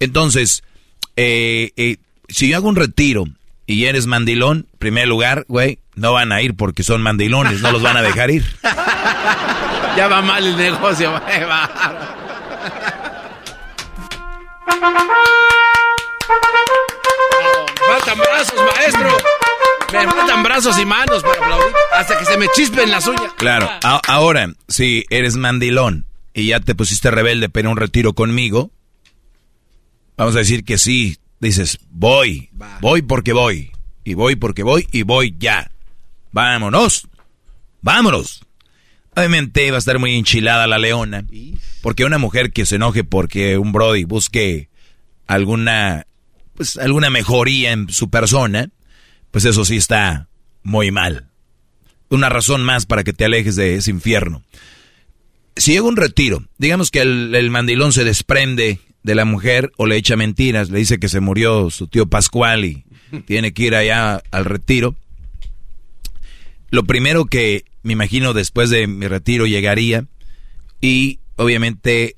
[0.00, 0.62] Entonces,
[1.16, 1.96] eh, eh,
[2.28, 3.24] si yo hago un retiro
[3.66, 7.82] y eres mandilón, primer lugar, güey, no van a ir porque son mandilones, no los
[7.82, 8.44] van a dejar ir.
[9.96, 11.20] Ya va mal el negocio, va.
[11.20, 12.25] va.
[14.66, 14.72] Me
[17.94, 19.08] faltan brazos, maestro.
[19.92, 21.74] Me faltan brazos y manos para aplaudir.
[21.92, 23.32] Hasta que se me chispen las uñas.
[23.36, 28.70] Claro, a- ahora, si eres mandilón y ya te pusiste rebelde pero un retiro conmigo,
[30.16, 32.50] vamos a decir que sí, dices, voy,
[32.80, 33.72] voy porque voy,
[34.04, 35.70] y voy porque voy, y voy ya.
[36.32, 37.06] Vámonos,
[37.80, 38.42] vámonos.
[39.16, 41.24] Obviamente va a estar muy enchilada la leona,
[41.82, 44.68] porque una mujer que se enoje porque un Brody busque
[45.26, 46.06] alguna,
[46.54, 48.68] pues alguna mejoría en su persona,
[49.30, 50.28] pues eso sí está
[50.62, 51.30] muy mal
[52.08, 54.42] una razón más para que te alejes de ese infierno.
[55.56, 59.86] Si llega un retiro, digamos que el, el mandilón se desprende de la mujer o
[59.86, 62.84] le echa mentiras, le dice que se murió su tío Pascual y
[63.26, 64.94] tiene que ir allá al retiro.
[66.70, 70.06] Lo primero que me imagino después de mi retiro llegaría
[70.80, 72.16] y obviamente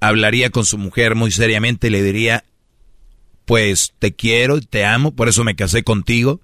[0.00, 2.44] hablaría con su mujer muy seriamente y le diría,
[3.44, 6.40] pues te quiero, y te amo, por eso me casé contigo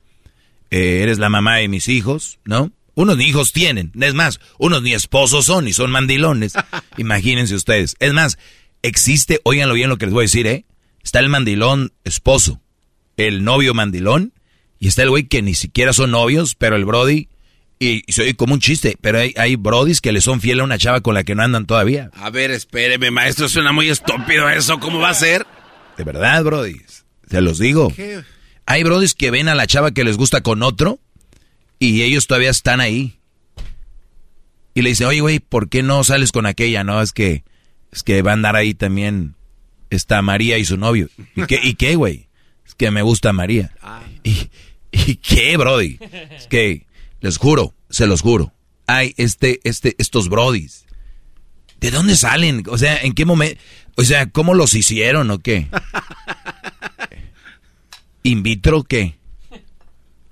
[0.70, 2.72] eh, eres la mamá de mis hijos, ¿no?
[2.94, 6.54] Unos ni hijos tienen, es más, unos ni esposos son y son mandilones.
[6.96, 7.94] Imagínense ustedes.
[8.00, 8.38] Es más,
[8.82, 10.64] existe, óiganlo bien lo que les voy a decir, ¿eh?
[11.02, 12.60] Está el mandilón esposo,
[13.16, 14.32] el novio mandilón,
[14.78, 17.28] y está el güey que ni siquiera son novios, pero el Brody,
[17.78, 20.60] y, y se oye como un chiste, pero hay, hay Brodis que le son fiel
[20.60, 22.10] a una chava con la que no andan todavía.
[22.14, 23.48] A ver, espéreme, maestro.
[23.48, 24.78] Suena muy estúpido eso.
[24.80, 25.46] ¿Cómo va a ser?
[25.96, 27.92] De verdad, Brodis, se los digo.
[27.94, 28.22] ¿Qué?
[28.66, 30.98] Hay brodis que ven a la chava que les gusta con otro
[31.78, 33.18] y ellos todavía están ahí.
[34.74, 36.84] Y le dicen, oye, güey, ¿por qué no sales con aquella?
[36.84, 37.44] No, es que,
[37.92, 39.36] es que va a andar ahí también
[39.88, 41.08] está María y su novio.
[41.34, 42.28] ¿Y qué, ¿y qué, güey?
[42.66, 43.72] Es que me gusta María.
[44.24, 44.50] ¿Y,
[44.90, 45.98] ¿Y qué, brody?
[46.36, 46.85] Es que,
[47.20, 48.52] les juro, se los juro.
[48.86, 50.84] Hay este, este, estos brodis.
[51.80, 52.62] ¿De dónde salen?
[52.68, 53.60] O sea, ¿en qué momento?
[53.96, 55.68] O sea, ¿cómo los hicieron o qué?
[58.22, 59.16] ¿In vitro qué?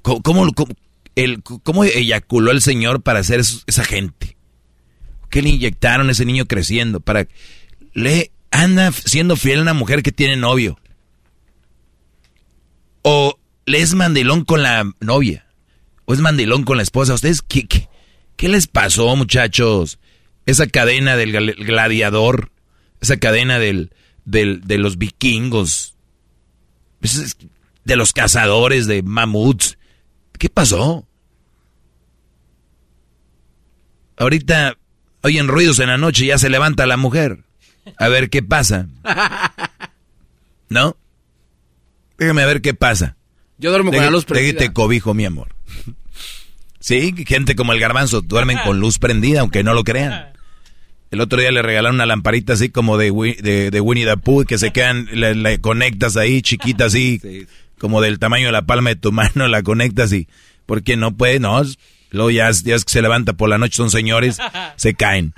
[0.03, 0.75] ¿Cómo, cómo, cómo-
[1.17, 4.37] el, cómo eyaculó el señor para hacer eso- esa gente?
[5.31, 7.01] ¿Qué le inyectaron a ese niño creciendo?
[7.01, 7.27] Para
[7.93, 10.79] le anda siendo fiel a una mujer que tiene novio.
[13.03, 15.44] O le es mandilón con la novia.
[16.07, 17.15] O es mandilón con la esposa.
[17.15, 17.89] ¿Ustedes qué, qué,
[18.37, 19.99] qué les pasó, muchachos?
[20.47, 22.51] Esa cadena del gladiador.
[23.01, 23.93] Esa cadena del,
[24.25, 25.95] del, de los vikingos.
[27.85, 29.79] De los cazadores de mamuts.
[30.39, 31.07] ¿Qué pasó?
[34.17, 34.77] Ahorita
[35.23, 37.45] oyen ruidos en la noche y ya se levanta la mujer.
[37.99, 38.89] A ver qué pasa.
[40.69, 40.97] ¿No?
[42.19, 43.17] Déjame ver qué pasa.
[43.59, 44.53] Yo duermo con la luz prendida.
[44.61, 45.49] Déjate cobijo, mi amor.
[46.81, 50.33] Sí, gente como el garbanzo duermen con luz prendida, aunque no lo crean.
[51.11, 54.45] El otro día le regalaron una lamparita así como de, de, de Winnie the Pooh,
[54.45, 57.21] que se quedan, la conectas ahí, chiquita así,
[57.79, 60.29] como del tamaño de la palma de tu mano, la conectas y,
[60.67, 61.63] porque no puede, no,
[62.11, 64.39] luego ya, es- ya es que se levanta por la noche, son señores,
[64.77, 65.35] se caen.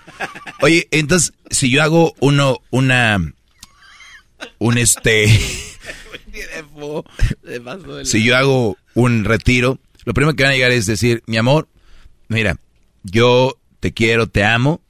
[0.63, 3.19] Oye, entonces, si yo hago uno, una,
[4.59, 5.27] un este,
[8.05, 11.69] si yo hago un retiro, lo primero que van a llegar es decir, mi amor,
[12.29, 12.59] mira,
[13.03, 14.81] yo te quiero, te amo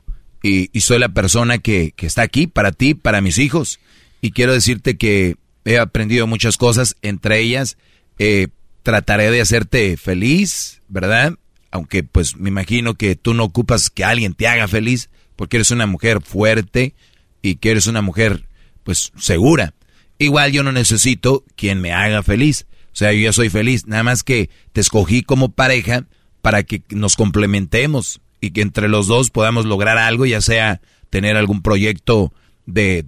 [0.42, 3.80] y, soy la persona que, que está aquí para ti, para mis hijos.
[4.20, 7.76] Y quiero decirte que he aprendido muchas cosas, entre ellas
[8.18, 8.48] eh,
[8.82, 11.34] trataré de hacerte feliz, ¿verdad?
[11.70, 15.70] Aunque pues me imagino que tú no ocupas que alguien te haga feliz porque eres
[15.72, 16.94] una mujer fuerte
[17.42, 18.46] y que eres una mujer
[18.84, 19.74] pues segura.
[20.18, 22.66] Igual yo no necesito quien me haga feliz.
[22.92, 23.86] O sea, yo ya soy feliz.
[23.86, 26.06] Nada más que te escogí como pareja
[26.42, 31.36] para que nos complementemos y que entre los dos podamos lograr algo, ya sea tener
[31.36, 32.32] algún proyecto
[32.66, 33.04] de,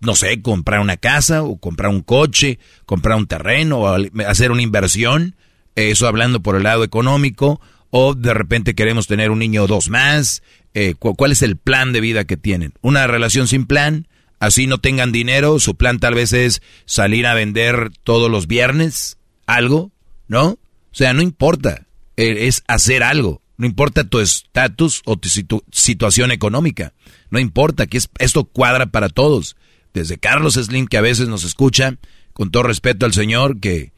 [0.00, 4.62] no sé, comprar una casa o comprar un coche, comprar un terreno o hacer una
[4.62, 5.36] inversión.
[5.76, 7.60] Eso hablando por el lado económico.
[7.90, 10.42] O de repente queremos tener un niño o dos más.
[10.74, 12.74] Eh, cu- ¿Cuál es el plan de vida que tienen?
[12.82, 14.08] Una relación sin plan,
[14.40, 19.18] Así no tengan dinero, su plan tal vez es salir a vender todos los viernes
[19.46, 19.90] algo,
[20.28, 20.50] ¿no?
[20.50, 20.58] O
[20.92, 23.42] sea, no importa, eh, es hacer algo.
[23.56, 25.28] No importa tu estatus o tu
[25.72, 26.92] situación económica.
[27.30, 29.56] No importa, que esto cuadra para todos.
[29.92, 31.96] Desde Carlos Slim, que a veces nos escucha,
[32.32, 33.92] con todo respeto al Señor, que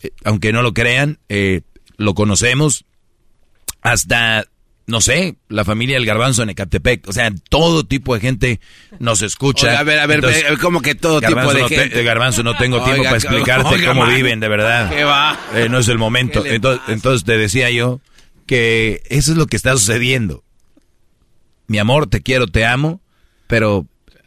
[0.00, 1.62] eh, aunque no lo crean, eh,
[1.96, 2.84] lo conocemos,
[3.82, 4.44] hasta,
[4.90, 7.08] no sé, la familia del garbanzo en Ecatepec.
[7.08, 8.60] O sea, todo tipo de gente
[8.98, 9.78] nos escucha.
[9.78, 10.20] a ver, a ver,
[10.60, 12.02] como que todo tipo de gente.
[12.02, 14.90] garbanzo, no tengo tiempo para explicarte cómo viven, de verdad.
[14.90, 15.38] ¿Qué va?
[15.54, 16.44] Eh, no es el momento.
[16.44, 18.00] Entonces, entonces te decía yo
[18.46, 20.42] que eso es lo que está sucediendo.
[21.68, 23.00] Mi amor, te quiero, te amo,
[23.46, 23.86] pero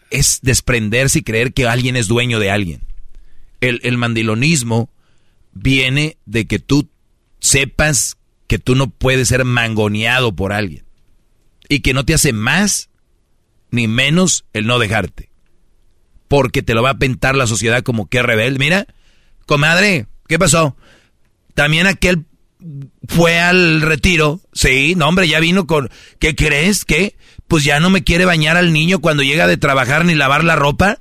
[0.09, 2.81] es desprenderse y creer que alguien es dueño de alguien.
[3.59, 4.89] El, el mandilonismo
[5.51, 6.89] viene de que tú
[7.39, 8.17] sepas
[8.47, 10.85] que tú no puedes ser mangoneado por alguien.
[11.69, 12.89] Y que no te hace más
[13.71, 15.29] ni menos el no dejarte.
[16.27, 18.59] Porque te lo va a pintar la sociedad como que rebelde.
[18.59, 18.87] Mira,
[19.45, 20.75] comadre, ¿qué pasó?
[21.53, 22.25] También aquel
[23.07, 24.41] fue al retiro.
[24.53, 25.89] Sí, no, hombre, ya vino con.
[26.19, 26.85] ¿Qué crees?
[26.85, 27.15] ¿Qué?
[27.47, 30.55] Pues ya no me quiere bañar al niño cuando llega de trabajar ni lavar la
[30.55, 30.99] ropa.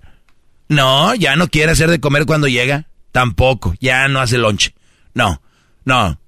[0.68, 2.88] No, ya no quiere hacer de comer cuando llega.
[3.12, 4.74] Tampoco, ya no hace lonche.
[5.14, 5.42] No,
[5.84, 6.18] no.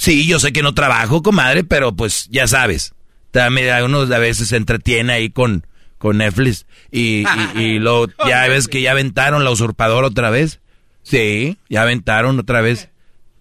[0.00, 2.94] Sí, yo sé que no trabajo, comadre, pero pues ya sabes.
[3.32, 5.66] También uno a veces se entretiene ahí con,
[5.98, 6.64] con Netflix.
[6.90, 10.60] Y, y, lo, ya ves que ya aventaron la usurpadora otra vez.
[11.02, 12.88] Sí, ya aventaron otra vez.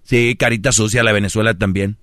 [0.04, 1.96] Sí, carita sucia la Venezuela también.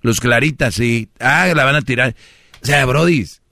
[0.00, 1.08] Los claritas, sí.
[1.18, 2.14] Ah, la van a tirar.
[2.62, 3.42] O sea, brodis,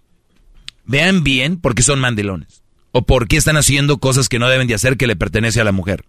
[0.84, 2.62] vean bien por qué son mandilones.
[2.92, 5.64] O por qué están haciendo cosas que no deben de hacer que le pertenece a
[5.64, 6.04] la mujer.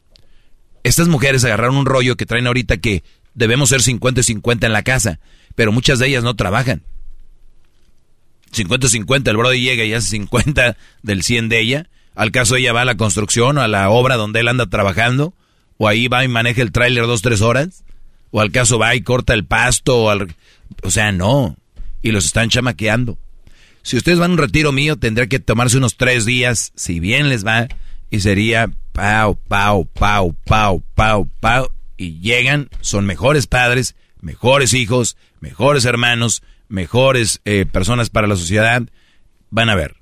[0.84, 4.74] Estas mujeres agarraron un rollo que traen ahorita que debemos ser 50 y 50 en
[4.74, 5.20] la casa,
[5.56, 6.84] pero muchas de ellas no trabajan.
[8.52, 11.90] 50 y 50, el brody llega y hace 50 del 100 de ella.
[12.16, 15.34] Al caso ella va a la construcción, a la obra donde él anda trabajando
[15.78, 17.84] o ahí va y maneja el tráiler dos, tres horas,
[18.32, 20.36] o al caso va y corta el pasto, o, al,
[20.82, 21.58] o sea, no,
[22.02, 23.18] y los están chamaqueando.
[23.82, 27.30] Si ustedes van a un retiro mío, tendrá que tomarse unos tres días, si bien
[27.30, 27.68] les va,
[28.10, 31.72] y sería pau, pau, pau, pau, pau, pau,
[32.04, 38.84] y llegan, son mejores padres, mejores hijos, mejores hermanos, mejores eh, personas para la sociedad.
[39.50, 39.96] Van a ver.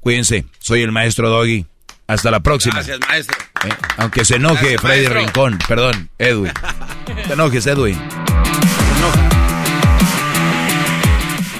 [0.00, 1.66] Cuídense, soy el maestro Doggy.
[2.06, 2.76] Hasta la próxima.
[2.76, 3.36] Gracias, maestro.
[3.64, 6.52] Eh, aunque se enoje Freddy Rincón, perdón, Edwin.
[7.26, 7.98] Te enojes, Edwin.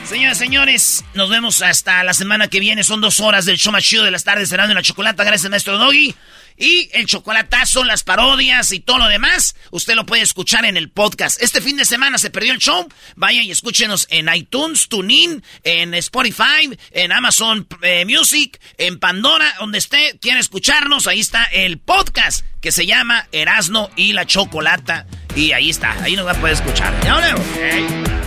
[0.05, 2.83] Señoras, señores, nos vemos hasta la semana que viene.
[2.83, 5.23] Son dos horas del show más chido de las tardes cenando en la chocolata.
[5.23, 6.15] Gracias, maestro Doggy.
[6.59, 10.91] Y el chocolatazo, las parodias y todo lo demás, usted lo puede escuchar en el
[10.91, 11.41] podcast.
[11.41, 12.89] Este fin de semana se perdió el show.
[13.17, 19.79] Vaya y escúchenos en iTunes, TuneIn, en Spotify, en Amazon eh, Music, en Pandora, donde
[19.79, 21.07] usted quiera escucharnos.
[21.07, 25.07] Ahí está el podcast que se llama Erasno y la Chocolata.
[25.37, 26.93] Y ahí está, ahí nos va a poder escuchar.
[27.05, 28.18] Ya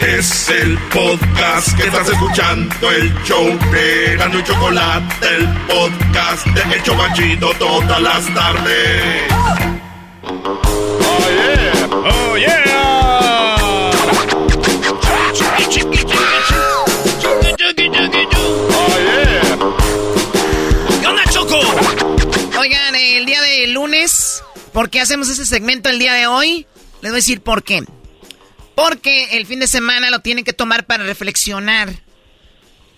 [0.00, 6.74] es el podcast que estás escuchando, el show de Gano y Chocolate, el podcast de
[6.74, 9.32] El Chocachito todas las tardes.
[10.22, 13.56] Oh yeah, oh yeah.
[18.70, 19.56] Oh yeah.
[21.00, 21.60] ¿Qué onda, Choco?
[22.58, 24.42] Oigan, el día de lunes,
[24.72, 26.66] ¿por qué hacemos ese segmento el día de hoy?
[27.02, 27.82] Les voy a decir por qué.
[28.78, 31.92] Porque el fin de semana lo tienen que tomar para reflexionar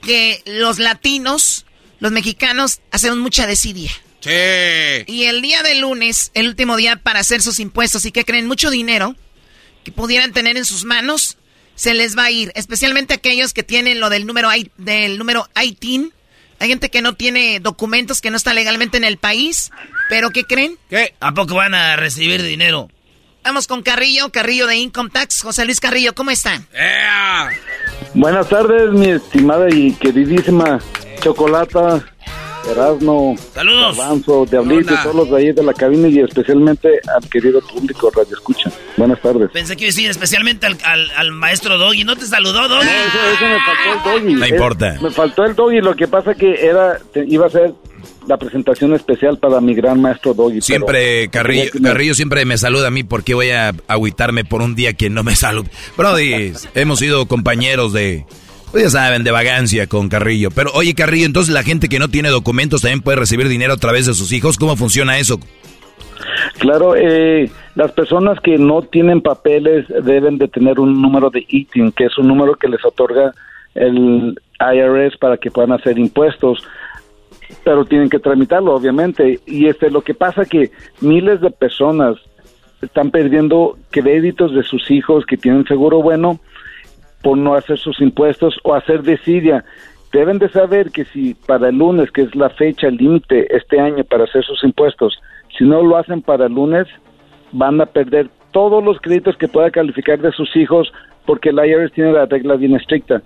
[0.02, 1.64] que los latinos,
[2.00, 3.90] los mexicanos, hacemos mucha desidia.
[4.20, 4.30] Sí.
[5.06, 8.46] Y el día de lunes, el último día para hacer sus impuestos y que creen
[8.46, 9.16] mucho dinero
[9.82, 11.38] que pudieran tener en sus manos,
[11.76, 12.52] se les va a ir.
[12.56, 16.12] Especialmente aquellos que tienen lo del número, del número ITIN.
[16.58, 19.70] Hay gente que no tiene documentos, que no está legalmente en el país.
[20.10, 20.76] Pero ¿qué creen?
[20.90, 21.14] ¿Qué?
[21.20, 22.90] ¿A poco van a recibir dinero?
[23.44, 25.42] Vamos con Carrillo, Carrillo de Income Tax.
[25.42, 26.66] José Luis Carrillo, ¿cómo están?
[28.14, 30.78] Buenas tardes, mi estimada y queridísima
[31.20, 32.04] Chocolata,
[32.70, 33.98] Erasmo, Saludos.
[33.98, 38.34] Avanzo, Diablito todos los de ahí de la cabina y especialmente al querido público Radio
[38.34, 38.70] Escucha.
[38.96, 39.50] Buenas tardes.
[39.50, 42.04] Pensé que iba a decir especialmente al, al, maestro Doggy.
[42.04, 42.86] ¿No te saludó, Doggy?
[42.86, 44.34] No, eso, me faltó el Doggy.
[44.34, 44.98] No importa.
[45.00, 45.80] me faltó el Doggy.
[45.80, 47.74] Lo que pasa que era, iba a ser
[48.30, 50.60] la presentación especial para mi gran maestro Doggy.
[50.60, 54.92] Siempre, Carrillo, Carrillo siempre me saluda a mí porque voy a agüitarme por un día
[54.92, 55.68] que no me saluda.
[55.96, 58.24] Brody, hemos sido compañeros de,
[58.70, 60.52] pues ya saben, de vagancia con Carrillo.
[60.52, 63.78] Pero oye, Carrillo, entonces la gente que no tiene documentos también puede recibir dinero a
[63.78, 64.58] través de sus hijos.
[64.58, 65.40] ¿Cómo funciona eso?
[66.60, 71.90] Claro, eh, las personas que no tienen papeles deben de tener un número de ITIN,
[71.90, 73.32] que es un número que les otorga
[73.74, 76.62] el IRS para que puedan hacer impuestos
[77.64, 79.40] pero tienen que tramitarlo, obviamente.
[79.46, 80.70] Y este, lo que pasa que
[81.00, 82.16] miles de personas
[82.82, 86.40] están perdiendo créditos de sus hijos que tienen seguro bueno
[87.22, 89.64] por no hacer sus impuestos o hacer desidia.
[90.12, 94.02] Deben de saber que si para el lunes, que es la fecha límite este año
[94.04, 95.20] para hacer sus impuestos,
[95.56, 96.88] si no lo hacen para el lunes,
[97.52, 100.92] van a perder todos los créditos que pueda calificar de sus hijos
[101.26, 103.22] porque el IRS tiene la regla bien estricta.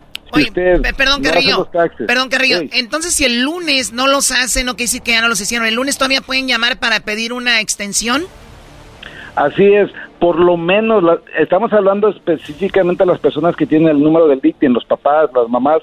[0.83, 1.69] Pe- Perdón, no Carrillo.
[2.07, 2.59] Perdón, Carrillo.
[2.61, 2.71] Sí.
[2.75, 5.67] Entonces, si el lunes no los hacen, no quiere decir que ya no los hicieron.
[5.67, 8.25] ¿El lunes todavía pueden llamar para pedir una extensión?
[9.37, 14.01] Así es, por lo menos la- estamos hablando específicamente a las personas que tienen el
[14.01, 15.79] número del DICTIN, los papás, las mamás,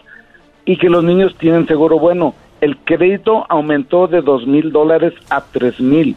[0.66, 2.34] y que los niños tienen seguro bueno.
[2.62, 6.16] El crédito aumentó de dos mil dólares a tres mil.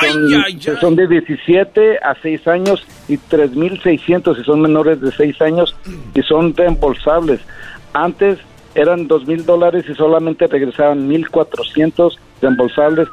[0.00, 5.12] Son, son de 17 a 6 años y tres mil seiscientos si son menores de
[5.12, 5.76] 6 años
[6.14, 7.40] y son reembolsables.
[7.92, 8.38] Antes
[8.74, 13.08] eran dos mil dólares y solamente regresaban mil cuatrocientos reembolsables.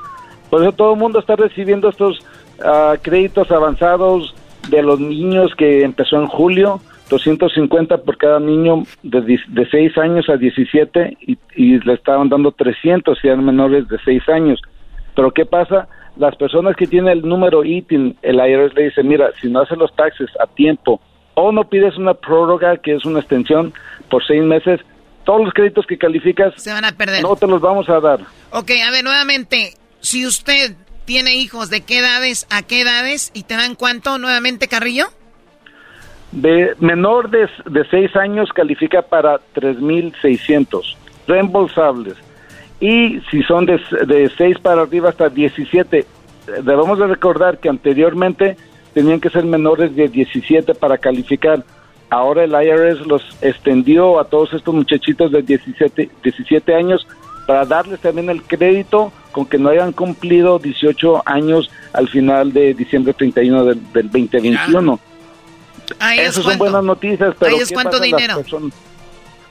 [0.49, 2.25] Por eso todo el mundo está recibiendo estos
[2.63, 4.33] ah, créditos avanzados
[4.69, 10.29] de los niños que empezó en julio, 250 por cada niño de, de 6 años
[10.29, 14.61] a 17 y, y le estaban dando 300 si eran menores de 6 años.
[15.15, 15.87] Pero ¿qué pasa?
[16.17, 19.77] Las personas que tienen el número ITIN, el IRS le dice, mira, si no haces
[19.77, 21.01] los taxes a tiempo
[21.33, 23.73] o no pides una prórroga, que es una extensión
[24.09, 24.79] por seis meses,
[25.23, 27.21] todos los créditos que calificas Se van a perder.
[27.21, 28.19] no te los vamos a dar.
[28.51, 33.31] Ok, a ver, nuevamente, si usted tiene hijos, ¿de qué edades a qué edades?
[33.33, 35.05] ¿Y te dan cuánto nuevamente, Carrillo?
[36.31, 40.95] De menor de, de 6 años califica para 3.600
[41.27, 42.15] reembolsables.
[42.79, 46.05] Y si son de, de 6 para arriba hasta 17, eh,
[46.63, 48.57] debemos de recordar que anteriormente
[48.93, 51.63] tenían que ser menores de 17 para calificar.
[52.09, 57.05] Ahora el IRS los extendió a todos estos muchachitos de 17, 17 años
[57.45, 62.73] para darles también el crédito con que no hayan cumplido 18 años al final de
[62.73, 64.99] diciembre 31 del, del 2021.
[65.99, 66.63] Ahí es Esas son cuánto.
[66.63, 68.35] buenas noticias, pero Ahí es ¿qué cuánto pasa las dinero.
[68.37, 68.73] personas?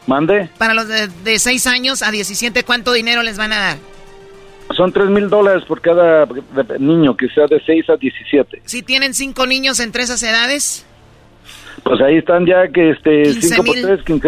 [0.06, 3.76] Mande, Para los de, de 6 años a 17, ¿cuánto dinero les van a dar?
[4.76, 8.62] son 3 mil dólares por cada de- niño que sea de 6 a 17.
[8.64, 10.84] Si tienen 5 niños entre esas edades,
[11.88, 13.82] Pues ahí están ya que este 15 5 por mil.
[14.04, 14.20] 3,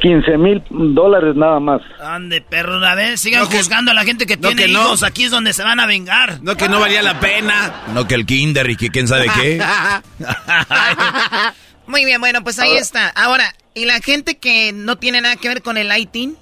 [0.00, 1.82] 15 mil dólares nada más.
[2.00, 4.80] Ande, perro, a ver, sigan juzgando a la gente que tiene que no.
[4.84, 5.02] hijos.
[5.02, 6.38] Aquí es donde se van a vengar.
[6.42, 7.74] No, que no valía la pena.
[7.92, 9.60] No que el kinder y que quién sabe qué.
[11.86, 13.08] Muy bien, bueno, pues ahí Ahora- está.
[13.10, 13.44] Ahora,
[13.74, 16.36] ¿y la gente que no tiene nada que ver con el ITIN?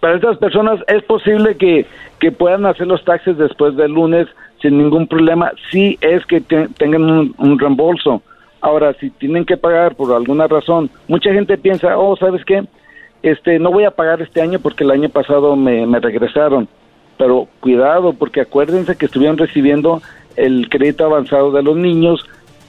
[0.00, 1.86] Para estas personas es posible que,
[2.18, 4.26] que puedan hacer los taxes después del lunes
[4.62, 8.22] sin ningún problema, si es que te- tengan un, un reembolso.
[8.62, 12.64] Ahora, si tienen que pagar por alguna razón, mucha gente piensa, oh, ¿sabes qué?
[13.22, 16.68] Este, no voy a pagar este año porque el año pasado me, me regresaron.
[17.18, 20.00] Pero cuidado, porque acuérdense que estuvieron recibiendo
[20.36, 22.24] el crédito avanzado de los niños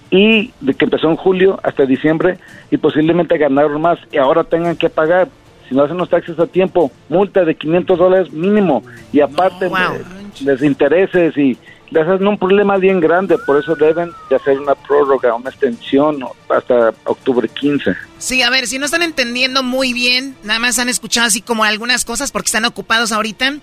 [0.10, 2.38] y de que empezó en julio hasta diciembre
[2.70, 5.28] y posiblemente ganaron más y ahora tengan que pagar
[5.68, 10.04] si no hacen los taxes a tiempo multa de 500 dólares mínimo y aparte eh,
[10.46, 11.58] les intereses y
[12.02, 16.94] hacen un problema bien grande por eso deben de hacer una prórroga una extensión hasta
[17.06, 21.28] octubre 15 Sí, a ver, si no están entendiendo muy bien, nada más han escuchado
[21.28, 23.56] así como algunas cosas porque están ocupados ahorita.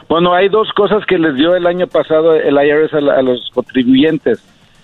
[0.08, 3.22] Bueno, hay dos cosas que les dio el año pasado el IRS a, la- a
[3.22, 4.38] los contribuyentes.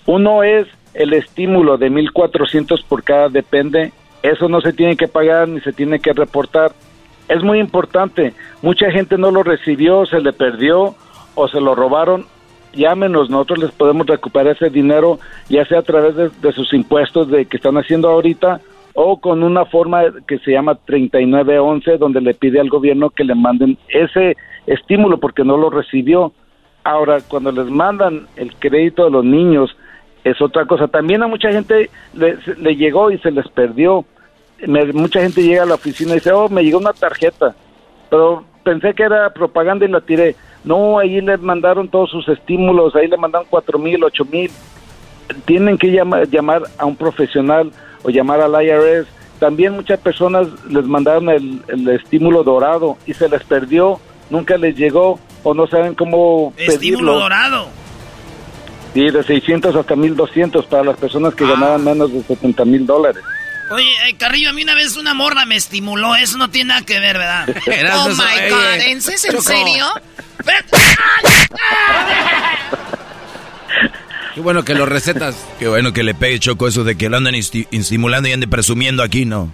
[0.05, 3.91] Uno es el estímulo de 1.400 por cada depende.
[4.25, 6.71] Eso no se tiene que pagar ni se tiene que reportar.
[7.27, 8.33] Es muy importante.
[8.63, 10.95] Mucha gente no lo recibió, se le perdió
[11.35, 12.25] o se lo robaron.
[12.73, 17.45] Llámenos, nosotros les podemos recuperar ese dinero, ya sea a través de, sus impuestos de
[17.45, 18.61] que están haciendo ahorita
[18.95, 23.35] o con una forma que se llama 3911, donde le pide al gobierno que le
[23.35, 26.33] manden ese estímulo porque no lo recibió.
[26.83, 29.77] Ahora, cuando les mandan el crédito de los niños,
[30.23, 30.87] es otra cosa.
[30.87, 34.03] También a mucha gente le, le llegó y se les perdió.
[34.67, 37.55] Me- mucha gente llega a la oficina y dice, oh, me llegó una tarjeta,
[38.09, 40.35] pero pensé que era propaganda y la tiré.
[40.63, 44.49] No, ahí le mandaron todos sus estímulos, ahí le mandaron cuatro mil, ocho mil.
[45.45, 47.71] Tienen que llama- llamar a un profesional
[48.03, 49.07] o llamar al IRS
[49.39, 53.99] también muchas personas les mandaron el, el estímulo dorado y se les perdió,
[54.29, 57.13] nunca les llegó o no saben cómo Estímulo pedirlo.
[57.19, 57.65] dorado.
[58.93, 61.49] Sí, de 600 hasta 1200 para las personas que Ah.
[61.49, 63.21] ganaban menos de 70 mil dólares.
[63.71, 66.15] Oye, eh, Carrillo, a mí una vez una morra me estimuló.
[66.15, 67.47] Eso no tiene nada que ver, ¿verdad?
[67.95, 69.85] Oh my God, ¿en es en serio?
[74.33, 75.35] Qué bueno que lo recetas.
[75.59, 79.01] Qué bueno que le pegue Choco eso de que lo andan estimulando y ande presumiendo
[79.01, 79.49] aquí, ¿no?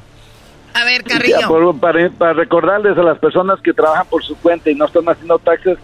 [0.74, 1.48] A ver, Ya, Carrillo.
[1.48, 5.08] por- para, para recordarles a las personas que trabajan por su cuenta y no están
[5.08, 5.78] haciendo taxes,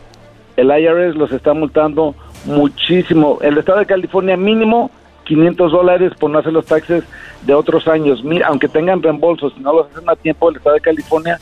[0.56, 2.16] el IRS los está multando
[2.46, 3.38] muchísimo.
[3.42, 4.90] El estado de California mínimo
[5.28, 7.04] 500 dólares por no hacer los taxes
[7.46, 8.24] de otros años.
[8.24, 11.38] Mi- aunque tengan reembolsos, si no los hacen a tiempo, el estado de California,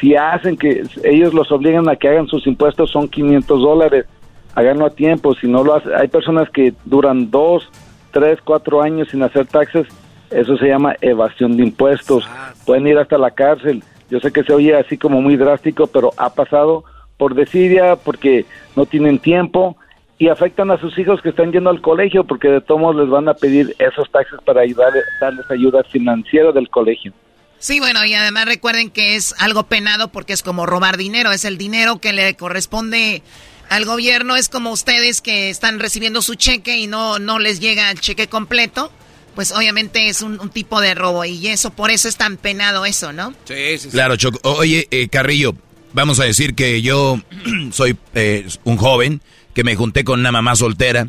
[0.00, 4.06] si hacen que ellos los obligan a que hagan sus impuestos, son 500 dólares.
[4.54, 5.34] Háganlo a tiempo.
[5.34, 7.68] Si no lo hacen, hay personas que duran dos,
[8.10, 9.86] tres, cuatro años sin hacer taxes.
[10.30, 12.28] Eso se llama evasión de impuestos.
[12.64, 13.82] Pueden ir hasta la cárcel.
[14.10, 16.84] Yo sé que se oye así como muy drástico, pero ha pasado
[17.16, 18.44] por desidia, porque
[18.76, 19.76] no tienen tiempo
[20.18, 23.28] y afectan a sus hijos que están yendo al colegio, porque de todos les van
[23.28, 27.12] a pedir esos taxes para ayudar, darles ayuda financiera del colegio.
[27.58, 31.44] Sí, bueno, y además recuerden que es algo penado porque es como robar dinero, es
[31.44, 33.22] el dinero que le corresponde
[33.68, 37.90] al gobierno, es como ustedes que están recibiendo su cheque y no, no les llega
[37.90, 38.92] el cheque completo,
[39.34, 42.86] pues obviamente es un, un tipo de robo y eso, por eso es tan penado
[42.86, 43.34] eso, ¿no?
[43.44, 44.38] Sí, sí, Claro, Choco.
[44.44, 45.54] Oye, eh, Carrillo,
[45.92, 47.20] vamos a decir que yo
[47.72, 49.20] soy eh, un joven
[49.56, 51.08] que me junté con una mamá soltera.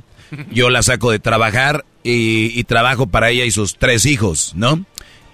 [0.51, 4.85] Yo la saco de trabajar y, y trabajo para ella y sus tres hijos, ¿no?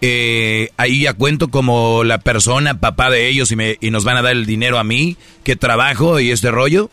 [0.01, 4.17] Eh, ahí ya cuento como la persona, papá de ellos y, me, y nos van
[4.17, 6.89] a dar el dinero a mí, que trabajo y este rollo.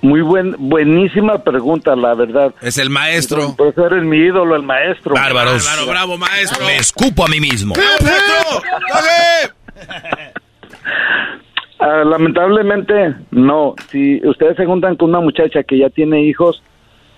[0.00, 2.54] Muy buen, buenísima pregunta, la verdad.
[2.62, 3.54] Es el maestro.
[3.54, 5.14] Por eso eres mi ídolo, el maestro.
[5.14, 5.62] Bárbaros.
[5.62, 6.64] Bárbaro, bravo, maestro.
[6.64, 7.74] Me escupo a mí mismo.
[11.92, 13.74] Ah, lamentablemente, no.
[13.90, 16.62] Si ustedes se juntan con una muchacha que ya tiene hijos,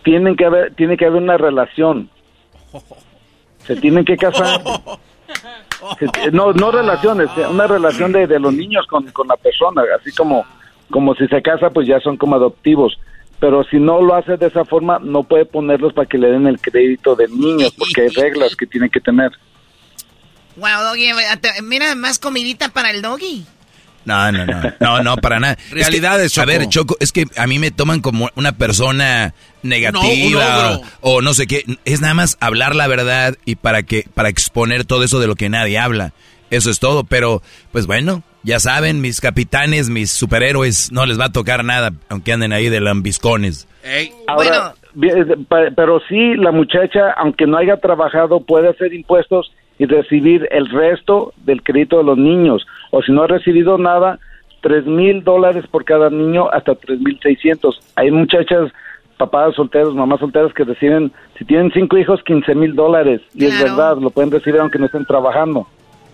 [0.02, 2.10] tienen que haber, tiene que haber una relación.
[3.64, 4.60] Se tienen que casar.
[6.32, 10.44] No, no relaciones, eh, una relación de, los niños con, la persona, así como,
[10.90, 12.98] como si se casa, pues ya son como adoptivos.
[13.38, 16.46] Pero si no lo hace de esa forma, no puede ponerlos para que le den
[16.46, 19.30] el crédito de niños, porque hay reglas que tienen que tener.
[20.56, 21.10] Wow, Doggy,
[21.40, 23.44] te- mira, más comidita para el Doggy.
[24.04, 25.56] No, no, no, no, no, para nada.
[25.70, 26.58] Realidades, Es que, A Choco.
[26.58, 29.32] ver, Choco, es que a mí me toman como una persona
[29.62, 31.64] negativa o no sé qué.
[31.84, 35.34] Es nada más hablar la verdad y para que para exponer todo eso de lo
[35.36, 36.12] que nadie habla.
[36.50, 37.42] Eso es todo, pero
[37.72, 42.32] pues bueno, ya saben, mis capitanes, mis superhéroes, no les va a tocar nada, aunque
[42.32, 43.66] anden ahí de lambiscones.
[44.28, 49.86] Ahora, bien, pa- pero sí, la muchacha, aunque no haya trabajado, puede hacer impuestos y
[49.86, 52.64] recibir el resto del crédito de los niños.
[52.96, 54.20] O si no ha recibido nada,
[54.62, 57.80] tres mil dólares por cada niño hasta tres mil seiscientos.
[57.96, 58.70] Hay muchachas,
[59.18, 63.20] papás solteros, mamás solteras que reciben, si tienen cinco hijos, quince mil dólares.
[63.34, 65.66] Y es verdad, lo pueden recibir aunque no estén trabajando.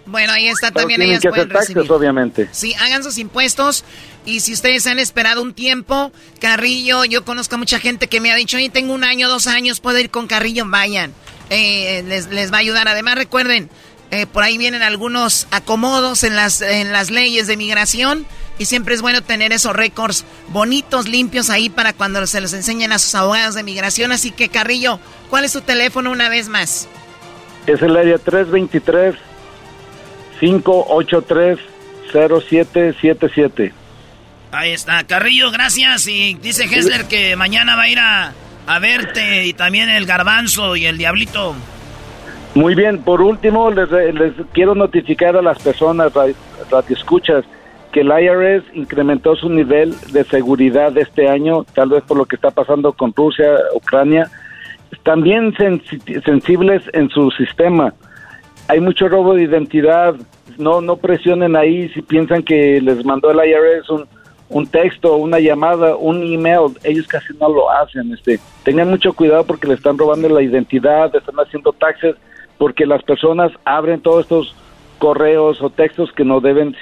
[0.07, 1.93] Bueno, ahí está, Pero también tienen ellas que hacer pueden taxes, recibir.
[1.93, 2.49] obviamente.
[2.51, 3.85] Sí, hagan sus impuestos
[4.25, 6.11] y si ustedes han esperado un tiempo,
[6.41, 9.47] Carrillo, yo conozco a mucha gente que me ha dicho, oye, tengo un año, dos
[9.47, 11.13] años, puedo ir con Carrillo, vayan,
[11.51, 12.87] Eh, les, les va a ayudar.
[12.89, 13.69] Además, recuerden,
[14.11, 18.27] eh, por ahí vienen algunos acomodos en las, en las leyes de migración
[18.59, 22.93] y siempre es bueno tener esos récords bonitos, limpios ahí para cuando se los enseñen
[22.93, 24.13] a sus abogados de migración.
[24.13, 24.99] Así que, Carrillo,
[25.31, 26.89] ¿cuál es tu teléfono una vez más?
[27.67, 29.15] Es el área 323
[30.41, 31.59] 583
[32.13, 33.73] 0777.
[34.53, 36.09] Ahí está, Carrillo, gracias.
[36.09, 38.35] Y dice Hessler que mañana va a ir a,
[38.67, 41.55] a verte y también el garbanzo y el diablito.
[42.55, 46.27] Muy bien, por último, les, les quiero notificar a las personas ra-
[46.71, 47.45] radioescuchas
[47.93, 52.37] que el IRS incrementó su nivel de seguridad este año, tal vez por lo que
[52.37, 54.31] está pasando con Rusia, Ucrania.
[55.05, 57.95] También sensi- sensibles en su sistema.
[58.69, 60.15] Hay mucho robo de identidad.
[60.59, 64.07] No, no presionen ahí si piensan que les mandó el IRS un,
[64.49, 66.77] un texto, una llamada, un email.
[66.85, 68.13] Ellos casi no lo hacen.
[68.13, 72.15] Este, tengan mucho cuidado porque le están robando la identidad, están haciendo taxes,
[72.61, 74.55] porque las personas abren todos estos
[74.99, 76.77] correos o textos que no deben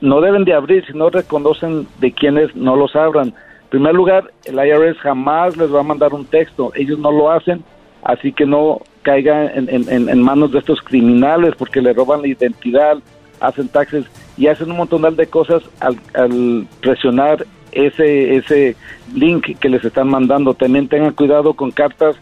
[0.00, 3.28] no deben de abrir si no reconocen de quienes no los abran.
[3.64, 7.32] En primer lugar, el IRS jamás les va a mandar un texto, ellos no lo
[7.32, 7.64] hacen,
[8.04, 12.22] así que no caigan en, en- en- en manos de estos criminales porque le roban
[12.22, 12.98] la identidad,
[13.40, 14.04] hacen taxes
[14.36, 18.76] y hacen un montón de cosas al, al presionar ese ese
[19.12, 20.54] link que les están mandando.
[20.54, 22.14] También tengan cuidado con cartas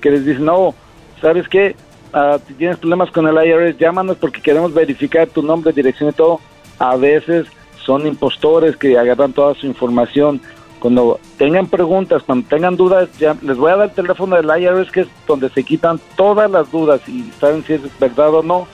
[0.00, 0.72] que les dicen, no,
[1.20, 1.74] ¿sabes qué?
[2.12, 6.12] Ah, si tienes problemas con el IRS, llámanos porque queremos verificar tu nombre, dirección y
[6.12, 6.40] todo.
[6.78, 7.46] A veces
[7.84, 10.40] son impostores que agarran toda su información.
[10.78, 14.90] Cuando tengan preguntas, cuando tengan dudas, ya les voy a dar el teléfono del IRS,
[14.90, 18.66] que es donde se quitan todas las dudas y saben si es verdad o no.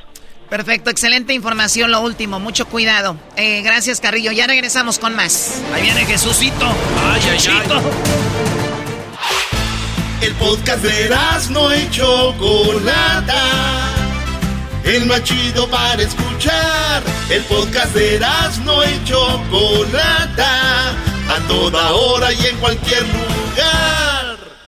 [0.49, 3.15] Perfecto, excelente información, lo último, mucho cuidado.
[3.37, 4.33] Eh, gracias, Carrillo.
[4.33, 5.63] Ya regresamos con más.
[5.73, 6.65] Ahí viene Jesucito.
[6.99, 7.81] Ay, ay, ay.
[10.21, 11.09] El podcast de
[11.51, 13.43] no y Chocolata.
[14.83, 17.01] El más chido para escuchar.
[17.29, 18.19] El podcast de
[18.65, 20.89] no y Chocolata.
[20.91, 24.20] A toda hora y en cualquier lugar.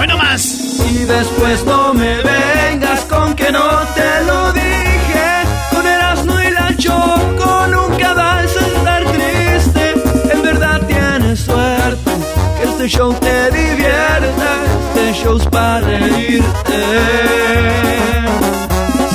[0.00, 0.80] Bueno más.
[0.90, 5.26] Y después no me vengas con que no te lo dije.
[5.70, 9.94] Con Erasmo y la Choco nunca vas a estar triste.
[10.32, 12.12] En verdad tienes suerte
[12.56, 14.50] que este show te divierta.
[14.94, 16.80] Este show es para reírte.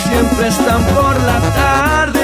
[0.08, 2.14] Siempre están por la tarde,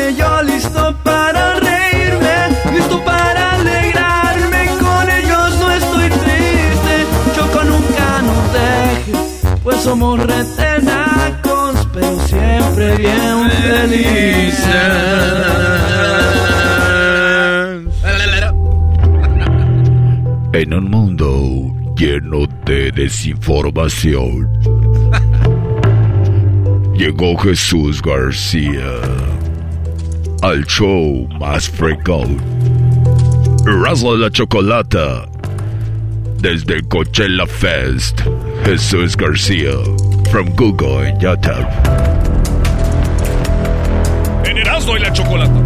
[9.63, 14.67] pues somos retenacos, pero siempre bien felices.
[20.53, 24.49] En un mundo lleno de desinformación,
[26.95, 28.99] llegó Jesús García
[30.41, 32.37] al show más fregón.
[33.63, 35.27] De la Chocolata.
[36.41, 38.21] Desde Coachella Fest,
[38.65, 39.73] Jesús García.
[40.31, 41.67] From Google en YouTube.
[44.45, 45.61] En Erasmo y la Chocolata.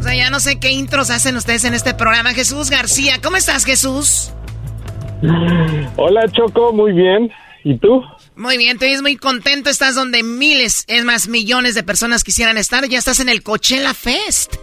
[0.00, 2.30] O sea, ya no sé qué intros hacen ustedes en este programa.
[2.30, 4.32] Jesús García, ¿cómo estás, Jesús?
[5.96, 7.30] Hola Choco, muy bien.
[7.62, 8.02] ¿Y tú?
[8.36, 9.68] Muy bien, te ves muy contento.
[9.68, 12.88] Estás donde miles, es más, millones de personas quisieran estar.
[12.88, 14.56] Ya estás en el Coachella Fest.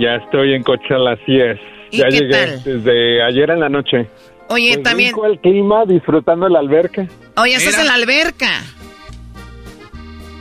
[0.00, 1.73] Ya estoy en Coachella, así es.
[1.94, 2.64] ¿Y ya qué llegué tal?
[2.64, 4.08] desde ayer en la noche.
[4.48, 5.08] Oye, Pues también.
[5.10, 7.06] rico el clima, disfrutando la alberca.
[7.36, 8.62] Oye, estás en la alberca.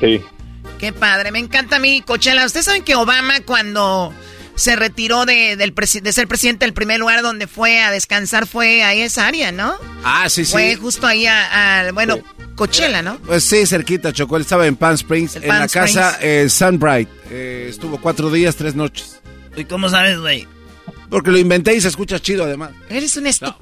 [0.01, 0.21] Sí.
[0.79, 2.45] Qué padre, me encanta a mí Coachella.
[2.45, 4.13] Ustedes saben que Obama cuando
[4.55, 8.45] se retiró de, del presi- de ser presidente, el primer lugar donde fue a descansar
[8.47, 9.73] fue ahí a esa área, ¿no?
[10.03, 10.51] Ah, sí, sí.
[10.51, 12.19] Fue justo ahí a, a- bueno,
[12.55, 13.17] Coachella, ¿no?
[13.19, 14.35] Pues sí, cerquita, Chocó.
[14.35, 17.07] Él estaba en Palm Springs, en Palm la casa eh, Sunbright.
[17.31, 19.21] Eh, estuvo cuatro días, tres noches.
[19.55, 20.47] ¿Y cómo sabes, güey?
[21.13, 22.71] Porque lo inventé y se escucha chido, además.
[22.89, 23.55] Eres un estúpido.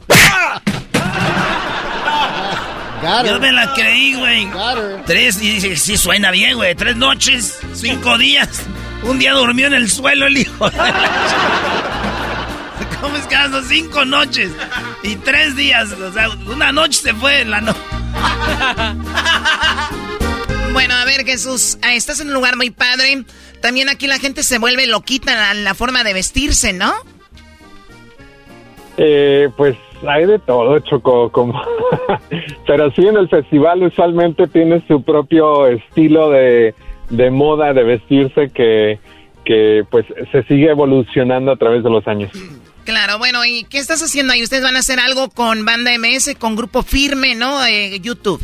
[3.25, 4.47] Yo me la creí, güey.
[5.05, 6.73] Tres, y dije, sí suena bien, güey.
[6.75, 8.61] Tres noches, cinco días.
[9.03, 10.69] Un día durmió en el suelo el hijo.
[10.69, 10.77] de
[13.01, 14.49] ¿Cómo es que hace cinco noches?
[15.03, 15.91] Y tres días.
[15.91, 17.75] O sea, una noche se fue la no.
[20.71, 23.25] Bueno, a ver, Jesús, ah, estás en un lugar muy padre.
[23.59, 26.93] También aquí la gente se vuelve loquita la, la forma de vestirse, ¿no?
[28.97, 29.77] Eh, pues
[30.07, 31.61] hay de todo, Choco, como...
[32.67, 36.73] Pero sí, en el festival usualmente tiene su propio estilo de,
[37.09, 38.99] de moda, de vestirse que,
[39.45, 42.31] que pues se sigue evolucionando a través de los años.
[42.85, 44.41] Claro, bueno, ¿y qué estás haciendo ahí?
[44.43, 47.63] Ustedes van a hacer algo con Banda MS, con Grupo Firme, ¿no?
[47.65, 48.41] Eh, YouTube.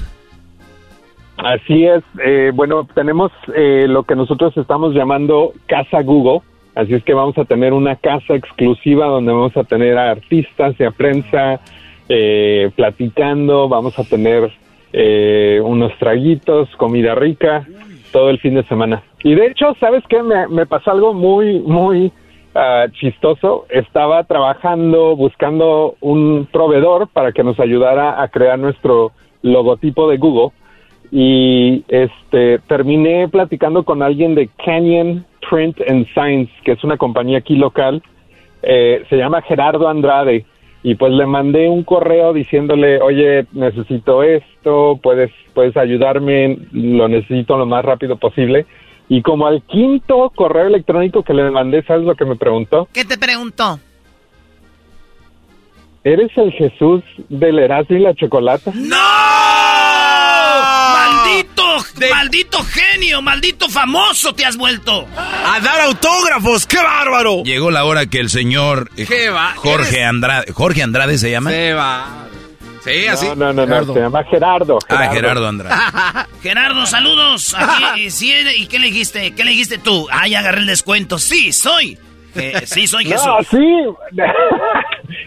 [1.37, 6.41] Así es, eh, bueno, tenemos eh, lo que nosotros estamos llamando Casa Google,
[6.77, 10.75] así es que vamos a tener una casa exclusiva donde vamos a tener a artistas
[10.79, 11.59] y a prensa
[12.07, 14.51] eh, platicando, vamos a tener
[14.93, 17.67] eh, unos traguitos, comida rica,
[18.11, 19.03] todo el fin de semana.
[19.23, 20.21] Y de hecho, ¿sabes qué?
[20.23, 22.11] Me, pasó algo muy, muy
[22.55, 23.65] ah, chistoso.
[23.69, 29.11] Estaba trabajando, buscando un proveedor para que nos ayudara a crear nuestro
[29.41, 30.51] logotipo de Google
[31.11, 37.39] y este terminé platicando con alguien de Canyon Print and Science, que es una compañía
[37.39, 38.01] aquí local.
[38.61, 40.45] Eh, se llama Gerardo Andrade
[40.83, 47.57] y pues le mandé un correo diciéndole, oye, necesito esto, puedes, puedes ayudarme, lo necesito
[47.57, 48.65] lo más rápido posible.
[49.09, 52.87] Y como al quinto correo electrónico que le mandé, ¿sabes lo que me preguntó?
[52.93, 53.79] ¿Qué te preguntó?
[56.03, 58.71] ¿Eres el Jesús del Erasmo y la Chocolata?
[61.99, 62.15] ¡Maldito!
[62.15, 63.21] ¡Maldito genio!
[63.21, 65.07] ¡Maldito famoso te has vuelto!
[65.15, 66.65] ¡A dar autógrafos!
[66.65, 67.43] ¡Qué bárbaro!
[67.43, 69.53] Llegó la hora que el señor eh, ¿Qué va?
[69.55, 70.51] Jorge Andrade.
[70.53, 71.49] ¿Jorge Andrade se llama?
[71.49, 72.27] Se va.
[72.83, 73.25] Sí, así.
[73.27, 74.79] No, no, no, no, se llama Gerardo.
[74.89, 75.75] Ah, Gerardo Andrade.
[76.41, 77.53] Gerardo, saludos.
[77.57, 79.31] Aquí, sí, ¿Y qué le dijiste?
[79.31, 80.07] ¿Qué le dijiste tú?
[80.11, 81.17] Ah, ya agarré el descuento.
[81.17, 81.97] Sí, soy.
[82.35, 83.25] Eh, sí, soy Jesús.
[83.25, 84.21] No, sí.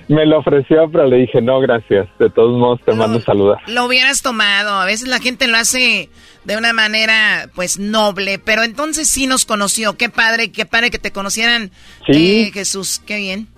[0.09, 2.09] me lo ofreció, pero le dije, no, gracias.
[2.19, 3.59] De todos modos, te mando saludar.
[3.67, 4.81] Lo hubieras tomado.
[4.81, 6.09] A veces la gente lo hace
[6.45, 8.39] de una manera, pues, noble.
[8.39, 9.97] Pero entonces sí nos conoció.
[9.97, 11.71] Qué padre, qué padre que te conocieran.
[12.07, 12.45] Sí.
[12.49, 13.49] Eh, Jesús, qué bien.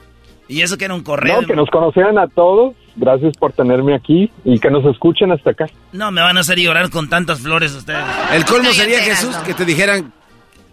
[0.49, 1.41] Y eso que era un correo.
[1.41, 2.74] No, que nos conocieran a todos.
[2.95, 5.66] Gracias por tenerme aquí y que nos escuchen hasta acá.
[5.93, 8.05] No, me van a hacer llorar con tantas flores ustedes.
[8.35, 10.12] El colmo sería, Jesús, que te dijeran,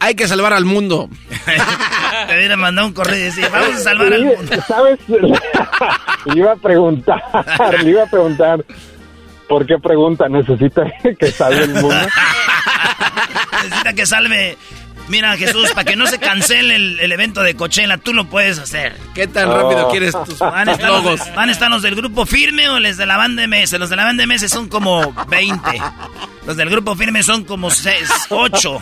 [0.02, 1.08] hay que salvar al mundo.
[2.28, 4.52] Te hubiera mandado un correo y decir, vamos a salvar al Sí, mundo.
[4.68, 5.00] ¿Sabes?
[5.08, 7.24] le iba a preguntar,
[7.82, 8.66] le iba a preguntar,
[9.50, 10.30] ¿por qué pregunta?
[10.30, 10.84] ¿Necesita
[11.20, 11.90] que salve el mundo?
[13.64, 14.58] Necesita que salve.
[15.10, 18.60] Mira, Jesús, para que no se cancele el, el evento de Coachella, tú lo puedes
[18.60, 18.96] hacer.
[19.16, 21.22] ¿Qué tan rápido quieres tus, ¿Van estar los, logos?
[21.36, 23.74] van a estar los del grupo firme o los de la banda MS?
[23.80, 25.82] Los de la banda MS son como 20.
[26.46, 28.82] Los del grupo firme son como 6, 8.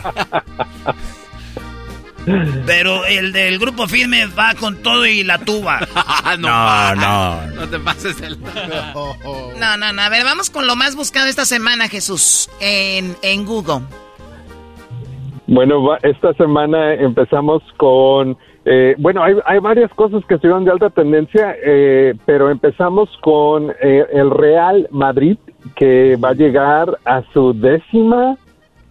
[2.66, 5.80] Pero el del grupo firme va con todo y la tuba.
[6.38, 7.46] No, no.
[7.54, 8.38] No te pases el...
[9.58, 10.02] No, no, no.
[10.02, 13.80] A ver, vamos con lo más buscado esta semana, Jesús, en, en Google.
[15.46, 20.70] Bueno, va- esta semana empezamos con, eh, bueno, hay, hay varias cosas que estuvieron de
[20.72, 25.38] alta tendencia, eh, pero empezamos con eh, el Real Madrid,
[25.74, 28.36] que va a llegar a su décima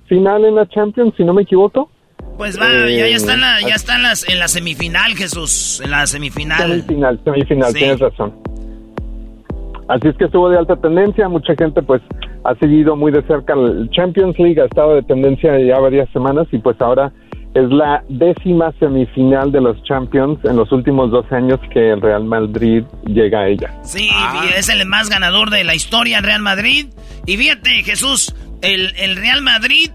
[0.07, 1.91] final en la Champions, si no me equivoco.
[2.37, 5.81] Pues va, ya, Eh, ya están, la- ya están las, en la semifinal, Jesús.
[5.83, 6.59] En la semifinal.
[6.69, 7.79] Semifinal, semifinal, Sí.
[7.79, 8.33] tienes razón.
[9.89, 12.01] Así es que estuvo de alta tendencia, mucha gente pues
[12.43, 16.45] ha seguido muy de cerca el Champions League, ha estado de tendencia ya varias semanas
[16.51, 17.11] y pues ahora
[17.53, 22.25] es la décima semifinal de los Champions en los últimos 12 años que el Real
[22.25, 23.73] Madrid llega a ella.
[23.83, 24.09] Sí,
[24.57, 26.87] es el más ganador de la historia, el Real Madrid.
[27.25, 29.89] Y fíjate, Jesús, el, el Real Madrid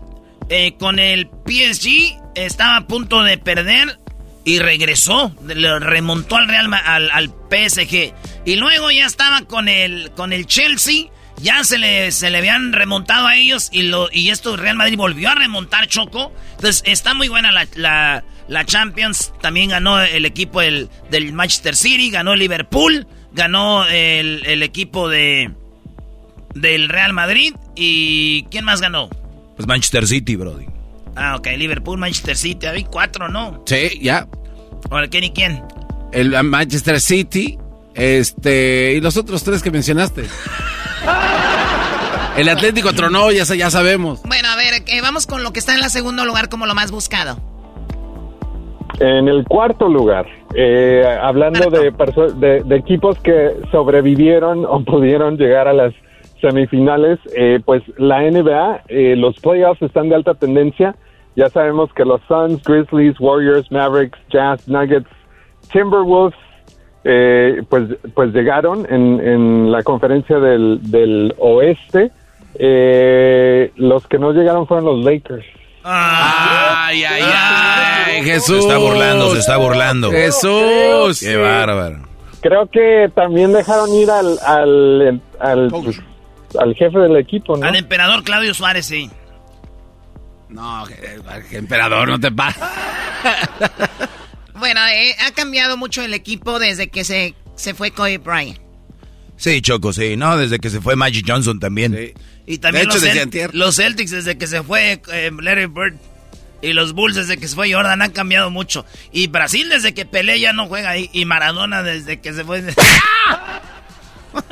[0.49, 3.98] eh, con el PSG estaba a punto de perder
[4.44, 8.12] y regresó, le remontó al Real al, al PSG.
[8.44, 11.06] Y luego ya estaba con el, con el Chelsea,
[11.36, 14.96] ya se le, se le habían remontado a ellos y, lo, y esto Real Madrid
[14.96, 16.32] volvió a remontar Choco.
[16.56, 19.32] Entonces está muy buena la, la, la Champions.
[19.40, 25.50] También ganó el equipo del, del Manchester City, ganó Liverpool, ganó el, el equipo de
[26.54, 29.08] del Real Madrid y ¿quién más ganó?
[29.56, 30.66] Pues Manchester City, Brody.
[31.16, 33.62] Ah, ok, Liverpool, Manchester City, hay cuatro, ¿no?
[33.66, 34.26] Sí, ya.
[34.90, 35.62] Ahora, ¿quién y quién?
[36.12, 37.58] El uh, Manchester City,
[37.94, 40.24] este, y los otros tres que mencionaste.
[42.36, 44.22] El Atlético tronó, ya, ya sabemos.
[44.22, 46.74] Bueno, a ver, eh, vamos con lo que está en la segundo lugar como lo
[46.74, 47.38] más buscado.
[49.00, 51.92] En el cuarto lugar, eh, hablando de,
[52.64, 55.92] de equipos que sobrevivieron o pudieron llegar a las
[56.43, 60.95] semifinales, eh, pues la NBA, eh, los playoffs están de alta tendencia.
[61.34, 65.09] Ya sabemos que los Suns, Grizzlies, Warriors, Mavericks, Jazz, Nuggets,
[65.72, 66.38] Timberwolves,
[67.05, 67.84] eh, pues,
[68.14, 72.11] pues llegaron en, en la conferencia del, del oeste.
[72.59, 75.47] Eh, los que no llegaron fueron los Lakers.
[75.84, 78.62] Ay, ay, ay, Jesús.
[78.62, 80.11] Se está burlando, se está burlando.
[80.11, 81.20] Jesús.
[81.20, 82.03] Qué bárbaro.
[82.40, 86.01] Creo que también dejaron ir al al, al, pues,
[86.59, 87.66] al jefe del equipo, ¿no?
[87.66, 89.11] Al emperador Claudio Suárez, sí.
[90.48, 90.84] No,
[91.50, 92.62] emperador, no te pases.
[94.55, 98.59] Bueno, eh, ha cambiado mucho el equipo desde que se, se fue Kobe Bryant.
[99.36, 100.16] Sí, Choco, sí.
[100.16, 102.14] No, desde que se fue Magic Johnson también.
[102.46, 105.96] Y también De hecho, los, desde los Celtics desde que se fue eh, Larry Bird
[106.61, 108.86] y los Bulls desde que se fue Jordan han cambiado mucho.
[109.11, 112.62] Y Brasil desde que Pelé ya no juega ahí y Maradona desde que se fue.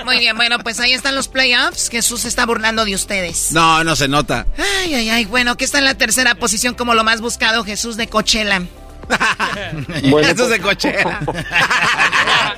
[0.04, 1.88] Muy bien, bueno, pues ahí están los playoffs.
[1.88, 3.52] Jesús se está burlando de ustedes.
[3.52, 4.46] No, no se nota.
[4.58, 5.24] Ay, ay, ay.
[5.24, 7.64] Bueno, ¿qué está en la tercera posición como lo más buscado?
[7.64, 8.62] Jesús de Coachella.
[10.08, 11.20] Bueno, Jesús de Coachella.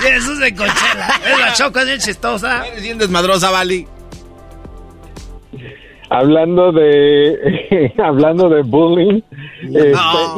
[0.00, 1.20] Jesús de Coachella.
[1.26, 2.66] Es la choco, es bien chistosa.
[2.66, 3.86] Eres bien desmadrosa, Vali.
[6.10, 9.20] Hablando de hablando de bullying,
[9.62, 9.92] este,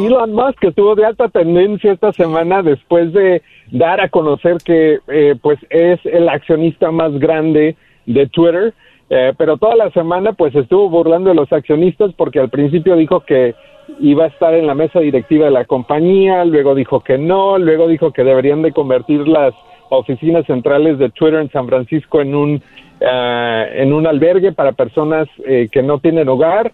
[0.05, 5.37] Elon Musk estuvo de alta tendencia esta semana después de dar a conocer que eh,
[5.41, 8.75] pues es el accionista más grande de Twitter,
[9.11, 13.21] eh, pero toda la semana pues estuvo burlando de los accionistas porque al principio dijo
[13.21, 13.55] que
[14.01, 17.89] iba a estar en la mesa directiva de la compañía, luego dijo que no, luego
[17.89, 19.55] dijo que deberían de convertir las
[19.91, 22.63] oficinas centrales de Twitter en San Francisco en un
[23.07, 26.73] ah, en un albergue para personas eh, que no tienen hogar.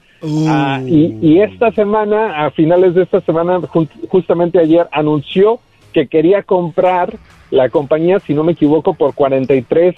[0.49, 3.61] Ah, y, y esta semana a finales de esta semana
[4.09, 5.61] justamente ayer anunció
[5.93, 7.17] que quería comprar
[7.51, 9.95] la compañía si no me equivoco por 43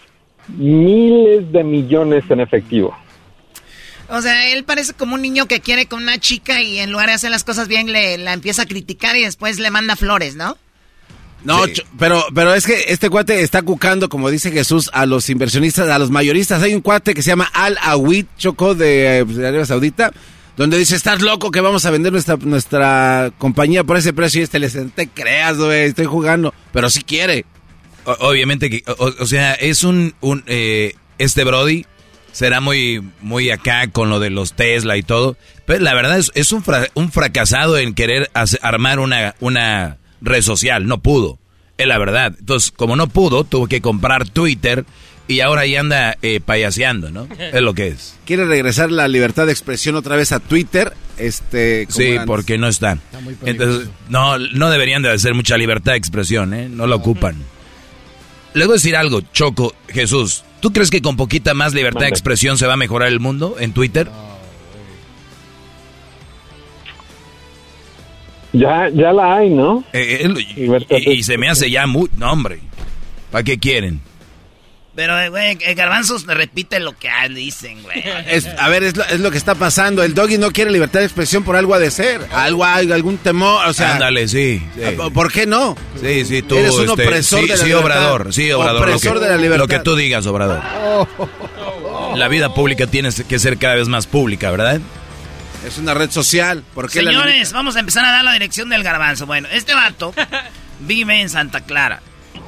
[0.57, 2.95] miles de millones en efectivo.
[4.11, 7.09] O sea, él parece como un niño que quiere con una chica y en lugar
[7.09, 10.35] de hacer las cosas bien le la empieza a criticar y después le manda flores,
[10.35, 10.57] ¿no?
[11.45, 11.63] No,
[11.99, 15.99] pero, pero es que este cuate está cucando, como dice Jesús, a los inversionistas, a
[15.99, 16.63] los mayoristas.
[16.63, 20.13] Hay un cuate que se llama Al Awid Choco de, de Arabia Saudita,
[20.57, 24.41] donde dice, estás loco que vamos a vender nuestra, nuestra compañía por ese precio.
[24.41, 26.53] Y este le dice, "No te creas, güey, estoy jugando.
[26.73, 27.45] Pero sí quiere.
[28.05, 31.87] O- obviamente que, o, o sea, es un, un eh, este Brody
[32.33, 35.37] será muy, muy acá con lo de los Tesla y todo,
[35.67, 39.99] pero la verdad es, es un, fra- un fracasado en querer hace- armar una, una
[40.21, 41.39] red social, no pudo,
[41.77, 42.35] es la verdad.
[42.39, 44.85] Entonces, como no pudo, tuvo que comprar Twitter
[45.29, 47.29] y ahora ahí anda eh, payaseando, ¿no?
[47.39, 48.17] Es lo que es.
[48.25, 50.93] Quiere regresar la libertad de expresión otra vez a Twitter.
[51.19, 52.27] Este, Sí, antes.
[52.27, 53.01] porque no están.
[53.23, 53.47] muy peligroso.
[53.81, 56.69] Entonces, no, no deberían de hacer mucha libertad de expresión, ¿eh?
[56.69, 57.37] No lo ocupan.
[58.55, 60.45] Les voy a decir algo, Choco, Jesús.
[60.61, 63.57] ¿Tú crees que con poquita más libertad de expresión se va a mejorar el mundo
[63.61, 64.09] en Twitter?
[68.53, 72.11] Ya ya la hay no Eh, eh, y, y se me hace ya muy...
[72.17, 72.61] No, hombre.
[73.31, 74.01] ¿Para qué quieren?
[74.99, 78.03] Pero, eh, güey, el garbanzos repite lo que ah, dicen, güey.
[78.59, 80.03] A ver, es lo, es lo que está pasando.
[80.03, 82.21] El doggy no quiere libertad de expresión por algo ha de ser.
[82.33, 83.65] Algo hay, algún temor.
[83.69, 84.61] O sea, Ándale, sí.
[84.75, 84.83] sí.
[85.15, 85.77] ¿por qué no?
[86.01, 86.57] Sí, sí, tú.
[86.57, 87.85] Eres un este, opresor sí, de la sí, libertad.
[87.85, 88.35] Obrador.
[88.35, 88.83] Sí, Obrador.
[88.83, 89.59] Opresor lo que, de la libertad.
[89.61, 90.63] Lo que tú digas, Obrador.
[92.17, 94.81] La vida pública tiene que ser cada vez más pública, ¿verdad?
[95.67, 96.63] Es una red social.
[96.75, 99.27] ¿Por qué la Señores, vamos a empezar a dar la dirección del garbanzo.
[99.27, 100.15] Bueno, este vato
[100.81, 102.01] vive en Santa Clara.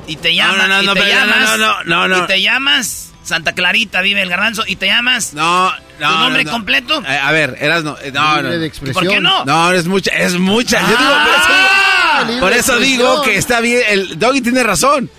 [0.07, 0.57] Y te llamas.
[0.57, 1.59] no, no, y no, te pero no, llamas.
[1.59, 2.25] no, no, no.
[2.25, 3.07] Y te llamas.
[3.23, 4.65] Santa Clarita vive el garbanzo.
[4.67, 5.35] Y te llamas.
[5.35, 7.03] No, ¿Tu nombre completo?
[7.07, 7.97] Eh, a ver, eras no.
[8.01, 8.43] eh, no, no.
[8.43, 9.05] Libre de expresión.
[9.05, 9.45] ¿Por qué no?
[9.45, 10.81] No, es mucha, es mucha.
[10.81, 13.83] Yo digo, Ah, por eso, libre por eso digo que está bien.
[13.89, 15.11] El doggy tiene razón.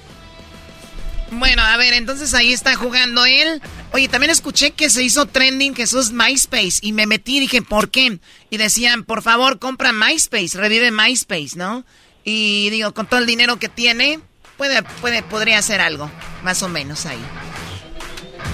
[1.31, 3.61] Bueno, a ver, entonces ahí está jugando él.
[3.93, 7.89] Oye, también escuché que se hizo trending Jesús MySpace y me metí y dije, ¿por
[7.89, 8.19] qué?
[8.49, 11.85] Y decían, por favor, compra MySpace, revive MySpace, ¿no?
[12.25, 14.19] Y digo, con todo el dinero que tiene,
[14.57, 16.11] puede, puede, podría hacer algo,
[16.43, 17.21] más o menos ahí.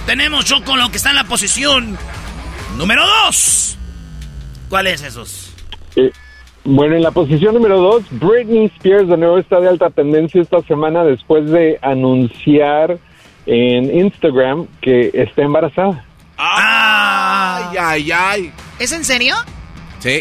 [0.06, 1.98] Tenemos Choco lo que está en la posición
[2.76, 3.76] número 2.
[4.68, 5.50] ¿Cuál es esos?
[5.96, 6.12] Eh,
[6.70, 10.60] bueno, en la posición número dos, Britney Spears de nuevo está de alta tendencia esta
[10.62, 12.98] semana después de anunciar
[13.46, 16.04] en Instagram que está embarazada.
[16.36, 18.52] Ay, ay, ay.
[18.78, 19.34] ¿Es en serio?
[20.00, 20.20] Sí.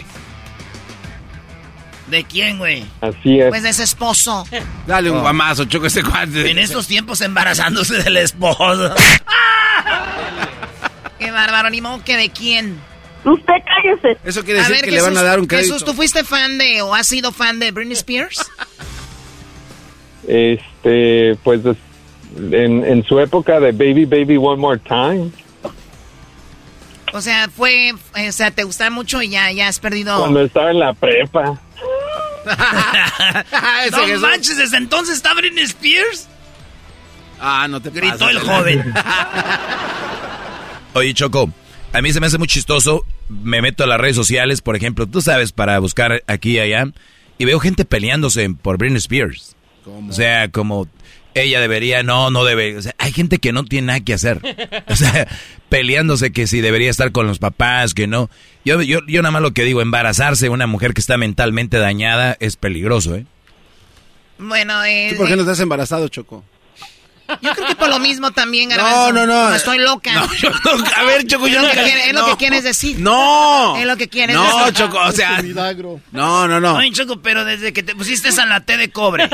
[2.10, 2.86] ¿De quién, güey?
[3.02, 3.50] Así es.
[3.50, 4.46] Pues de su esposo.
[4.88, 5.22] Dale un Oh.
[5.22, 6.50] guamazo, choco ese cuate.
[6.50, 8.96] En estos tiempos embarazándose del esposo.
[11.20, 12.80] Qué bárbaro, ni modo que de quién.
[13.32, 14.18] Usted cállese.
[14.24, 15.74] Eso quiere decir que le van a dar un crédito.
[15.74, 18.46] Jesús, ¿tú fuiste fan de o has sido fan de Britney Spears?
[20.28, 21.62] Este, pues
[22.36, 25.32] en, en su época de Baby Baby One More Time,
[27.14, 30.20] O sea, fue, o sea, te gustaba mucho y ya, ya has perdido.
[30.20, 31.60] cuando estaba en la prepa.
[33.92, 36.28] no manches, desde entonces está Britney Spears.
[37.40, 38.36] Ah, no te Gritó pases.
[38.36, 38.94] el joven.
[40.94, 41.50] Oye, Choco,
[41.98, 43.06] a mí se me hace muy chistoso.
[43.28, 46.92] Me meto a las redes sociales, por ejemplo, tú sabes, para buscar aquí y allá,
[47.40, 49.56] y veo gente peleándose por Britney Spears.
[49.86, 50.88] O sea, como
[51.34, 52.78] ella debería, no, no debe.
[52.78, 54.42] O sea, hay gente que no tiene nada que hacer.
[54.88, 55.28] O sea,
[55.70, 58.30] peleándose que si debería estar con los papás, que no.
[58.64, 62.38] Yo, yo, yo nada más lo que digo, embarazarse una mujer que está mentalmente dañada
[62.40, 63.26] es peligroso, ¿eh?
[64.38, 66.44] Bueno, eh, ¿Tú por qué no estás embarazado, Choco?
[67.42, 69.14] Yo creo que por lo mismo también, No, Garbanzo.
[69.14, 69.34] no, no.
[69.44, 70.14] Como estoy loca.
[70.14, 72.26] No, yo no- a ver, Choco, yo es lo, no- que quiere- es lo no.
[72.28, 73.00] que quieres decir.
[73.00, 73.76] No.
[73.78, 74.74] Es lo que quieres No, decir.
[74.74, 75.42] Choco, o sea.
[76.12, 76.76] No, no, no.
[76.76, 79.30] Oye, Choco, pero desde que te pusiste esa la T de cobre.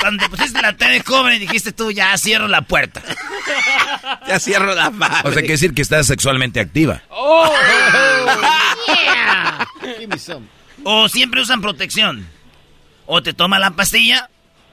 [0.00, 3.02] Cuando te pusiste la T de joven dijiste tú, ya cierro la puerta.
[4.26, 5.28] ya cierro la madre.
[5.28, 7.02] O sea, quiere decir que estás sexualmente activa.
[7.10, 7.52] Oh,
[8.86, 9.66] yeah.
[10.84, 12.26] O siempre usan protección.
[13.06, 14.30] O te toma la pastilla.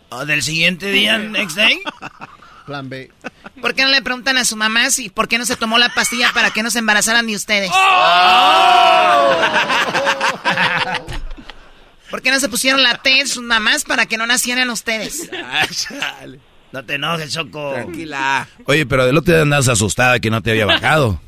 [0.10, 1.80] O del siguiente día, next day.
[2.66, 3.12] Plan B.
[3.62, 5.90] ¿Por qué no le preguntan a su mamá si por qué no se tomó la
[5.90, 7.72] pastilla para que no se embarazaran de ustedes?
[7.74, 9.38] ¡Oh!
[12.10, 15.30] ¿Por qué no se pusieron la T sus mamás para que no nacieran ustedes?
[16.72, 17.74] no te enojes, Choco.
[17.74, 18.48] Tranquila.
[18.66, 21.22] Oye, pero del otro día andas asustada que no te había bajado.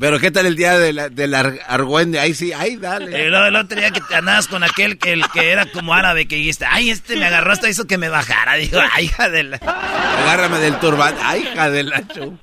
[0.00, 2.18] Pero ¿qué tal el día de la, del ar- argüende?
[2.18, 3.26] Ahí sí, ahí dale.
[3.26, 6.26] El, el otro día que te andabas con aquel que, el que era como árabe
[6.26, 8.54] que dijiste, ay, este me agarró hasta hizo que me bajara.
[8.54, 9.56] Digo, ay, hija de la...
[9.58, 11.20] Agárrame del turbante.
[11.22, 12.38] Ay, hija de la show.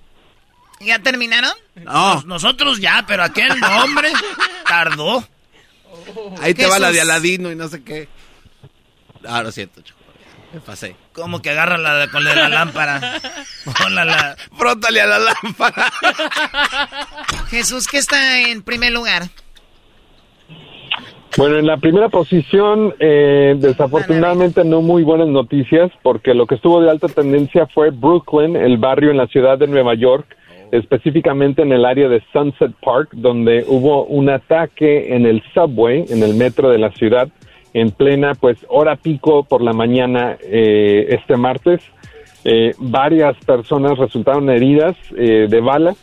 [0.79, 1.51] ¿Ya terminaron?
[1.75, 2.15] No.
[2.15, 4.11] Nos- nosotros ya, pero aquel hombre
[4.67, 5.27] tardó.
[6.41, 7.01] Ahí te va la de.
[7.01, 8.07] Aladino y no sé qué.
[9.27, 9.98] Ah, lo siento, chico.
[10.53, 10.95] Me pasé.
[11.13, 12.99] Como que agarra la, con la, de la lámpara.
[13.81, 14.35] Ponla la...
[14.57, 15.91] Frótale a la lámpara.
[17.49, 19.23] Jesús, ¿qué está en primer lugar?
[21.37, 26.81] Bueno, en la primera posición, eh, desafortunadamente no muy buenas noticias, porque lo que estuvo
[26.81, 30.25] de alta tendencia fue Brooklyn, el barrio en la ciudad de Nueva York,
[30.71, 36.23] específicamente en el área de Sunset Park, donde hubo un ataque en el subway, en
[36.23, 37.29] el metro de la ciudad,
[37.73, 41.81] en plena, pues, hora pico por la mañana eh, este martes.
[42.43, 45.95] Eh, varias personas resultaron heridas eh, de bala.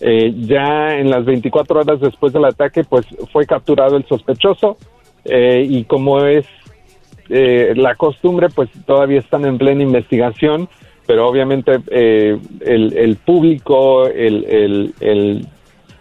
[0.00, 4.76] Eh, ya en las 24 horas después del ataque, pues fue capturado el sospechoso
[5.24, 6.46] eh, y como es
[7.26, 10.68] la costumbre, pues todavía están en plena investigación,
[11.06, 15.46] pero obviamente el, el público, el, el, el,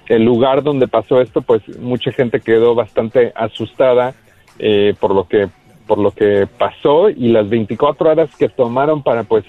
[0.07, 4.13] el lugar donde pasó esto, pues mucha gente quedó bastante asustada
[4.59, 5.49] eh, por lo que
[5.87, 9.43] por lo que pasó y las 24 horas que tomaron para pues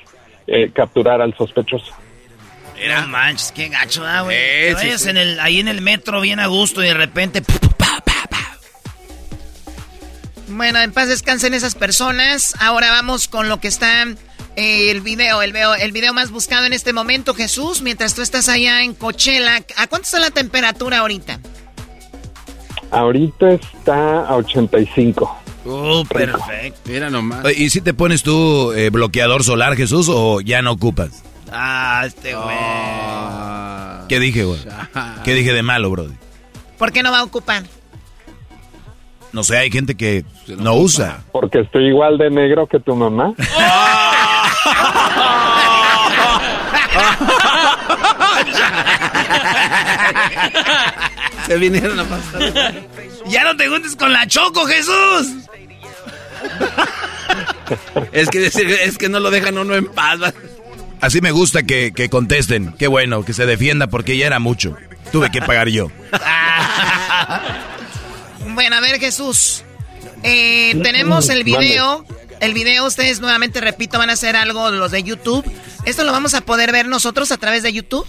[0.47, 1.93] eh, capturar al sospechoso.
[2.77, 4.37] Era manches, qué gacho, ah, güey.
[4.37, 5.11] Eh, Te sí, vayas sí.
[5.11, 7.43] En el, ahí en el metro bien a gusto y de repente...
[10.49, 12.55] Bueno, en paz descansen esas personas.
[12.61, 14.07] Ahora vamos con lo que está
[14.57, 18.23] eh, el video, el video, el video más buscado en este momento, Jesús, mientras tú
[18.23, 19.65] estás allá en Coachella.
[19.77, 21.41] ¿A cuánto está la temperatura ahorita?
[22.95, 25.39] Ahorita está a 85.
[25.67, 26.81] Oh, perfecto.
[26.85, 27.45] Mira nomás.
[27.57, 31.25] ¿Y si te pones tú eh, bloqueador solar, Jesús, o ya no ocupas?
[31.51, 32.57] Ah, este güey.
[34.09, 34.61] ¿Qué dije, güey?
[35.25, 36.07] ¿Qué dije de malo, bro?
[36.79, 37.65] ¿Por qué no va a ocupar?
[39.33, 40.25] No sé, hay gente que
[40.59, 41.25] no usa.
[41.33, 43.35] Porque estoy igual de negro que tu mamá.
[51.47, 52.75] Se vinieron a pasar.
[53.27, 55.29] Ya no te juntes con la Choco, Jesús.
[58.13, 60.21] Es que, decir- es que no lo dejan uno en paz.
[61.01, 62.73] Así me gusta que, que contesten.
[62.79, 64.77] Qué bueno, que se defienda porque ya era mucho.
[65.13, 65.91] Tuve que pagar yo.
[68.55, 69.65] Bueno, a ver, Jesús.
[70.23, 72.05] Eh, tenemos el video.
[72.41, 75.45] El video, ustedes nuevamente, repito, van a hacer algo los de YouTube.
[75.87, 78.07] ¿Esto lo vamos a poder ver nosotros a través de YouTube?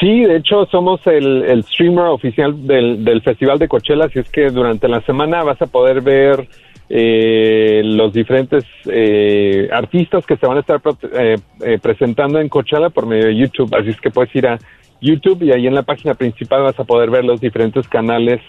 [0.00, 4.50] Sí, de hecho somos el, streamer oficial del, del Festival de Coachella, así es que
[4.50, 6.48] durante la semana vas a poder ver
[6.88, 10.80] eh, los diferentes eh, artistas que se van a estar
[11.12, 14.58] eh, eh, presentando en Coachella por medio de YouTube, así es que puedes ir a
[15.00, 18.40] YouTube y ahí en la página principal vas a poder ver los diferentes canales,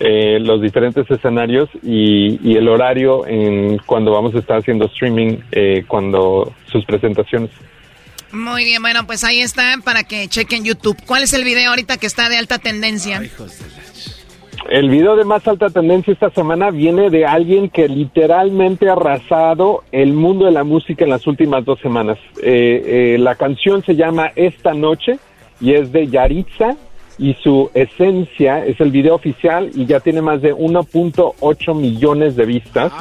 [0.00, 5.38] eh, los diferentes escenarios y, y el horario en cuando vamos a estar haciendo streaming,
[5.52, 7.50] eh, cuando sus presentaciones.
[8.32, 10.96] Muy bien, bueno, pues ahí está para que chequen YouTube.
[11.06, 13.22] ¿Cuál es el video ahorita que está de alta tendencia?
[14.68, 19.84] El video de más alta tendencia esta semana viene de alguien que literalmente ha arrasado
[19.92, 22.18] el mundo de la música en las últimas dos semanas.
[22.42, 25.18] Eh, eh, la canción se llama Esta Noche
[25.58, 26.76] y es de Yaritza
[27.18, 32.44] y su esencia es el video oficial y ya tiene más de 1.8 millones de
[32.44, 32.92] vistas.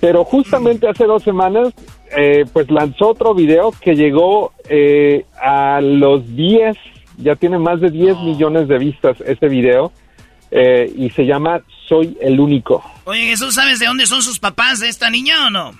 [0.00, 1.74] Pero justamente hace dos semanas,
[2.16, 6.76] eh, pues lanzó otro video que llegó eh, a los 10,
[7.18, 9.92] ya tiene más de 10 millones de vistas ese video,
[10.50, 12.82] eh, y se llama Soy el único.
[13.04, 15.72] Oye, Jesús, ¿sabes de dónde son sus papás de esta niña o no?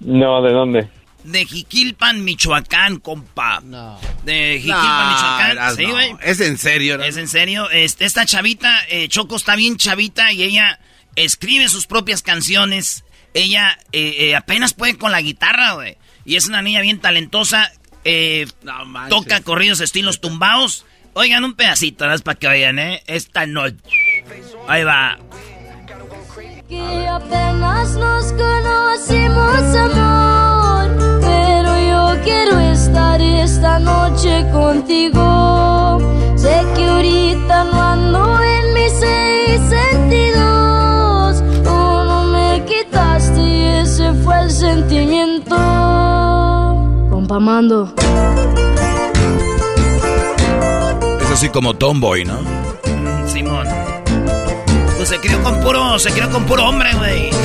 [0.00, 0.88] No, ¿de dónde?
[1.24, 3.60] De Jiquilpan, Michoacán, compa.
[3.60, 3.96] No.
[4.24, 5.76] De Jiquilpan, No, Michoacán.
[5.76, 6.18] Sí, no.
[6.20, 6.98] Es en serio.
[6.98, 7.04] ¿no?
[7.04, 7.70] Es en serio.
[7.70, 10.80] Este, esta chavita, eh, Choco está bien chavita y ella
[11.16, 13.04] escribe sus propias canciones.
[13.34, 15.96] Ella eh, eh, apenas puede con la guitarra, güey.
[16.24, 17.72] Y es una niña bien talentosa.
[18.04, 20.84] Eh, no toca corridos estilos tumbados.
[21.14, 22.18] Oigan un pedacito, ¿no?
[22.20, 23.02] para que oigan, ¿eh?
[23.06, 23.76] Esta noche.
[24.68, 25.18] Ahí va.
[26.68, 31.20] Que apenas nos conocimos, amor.
[31.20, 35.98] Pero yo quiero estar esta noche contigo.
[36.36, 38.31] Sé que ahorita no ando
[44.42, 45.56] el sentimiento.
[47.10, 47.92] Compa Mando.
[51.20, 52.38] Es así como Tomboy, ¿no?
[53.26, 53.66] Simón.
[54.96, 57.30] Pues se crió con puro, se crió con puro hombre, güey.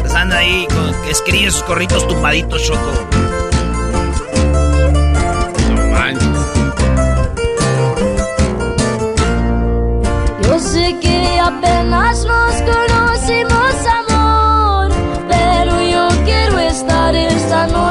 [0.00, 2.92] Pues anda ahí, con, que escribe sus corritos tumbaditos, choco.
[10.42, 11.38] Yo sé que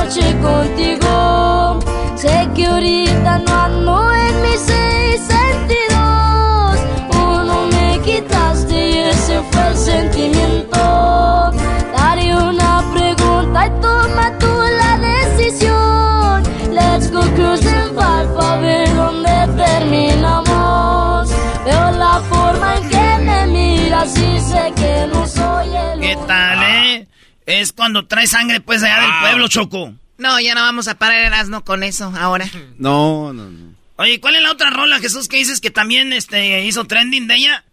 [0.07, 1.79] noche contigo.
[2.15, 6.79] Sé que ahorita no ando en mis seis sentidos,
[7.11, 11.51] uno me quitaste y ese fue el sentimiento.
[11.95, 14.47] Daré una pregunta y toma tú
[14.81, 16.43] la decisión.
[16.71, 21.29] Let's go cruising para pa ver dónde terminamos.
[21.65, 26.63] Veo la forma en que me miras y sé que no soy el ¿Qué tal,
[26.63, 27.07] eh?
[27.47, 29.93] Es cuando trae sangre, pues, allá del pueblo, Choco.
[30.19, 32.45] No, ya no vamos a parar el asno con eso ahora.
[32.77, 33.73] No, no, no.
[33.95, 37.35] Oye, ¿cuál es la otra rola, Jesús, que dices que también este, hizo trending de
[37.35, 37.63] ella?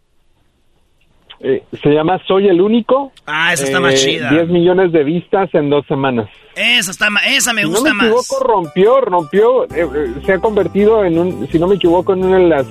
[1.40, 3.12] Eh, se llama Soy el Único.
[3.26, 4.30] Ah, esa está más chida.
[4.30, 6.30] 10 millones de vistas en dos semanas.
[6.56, 8.06] Esa, está, ma- esa me si gusta no me más.
[8.06, 12.24] equivoco, rompió, rompió, eh, eh, se ha convertido en un, si no me equivoco, en
[12.24, 12.66] una de las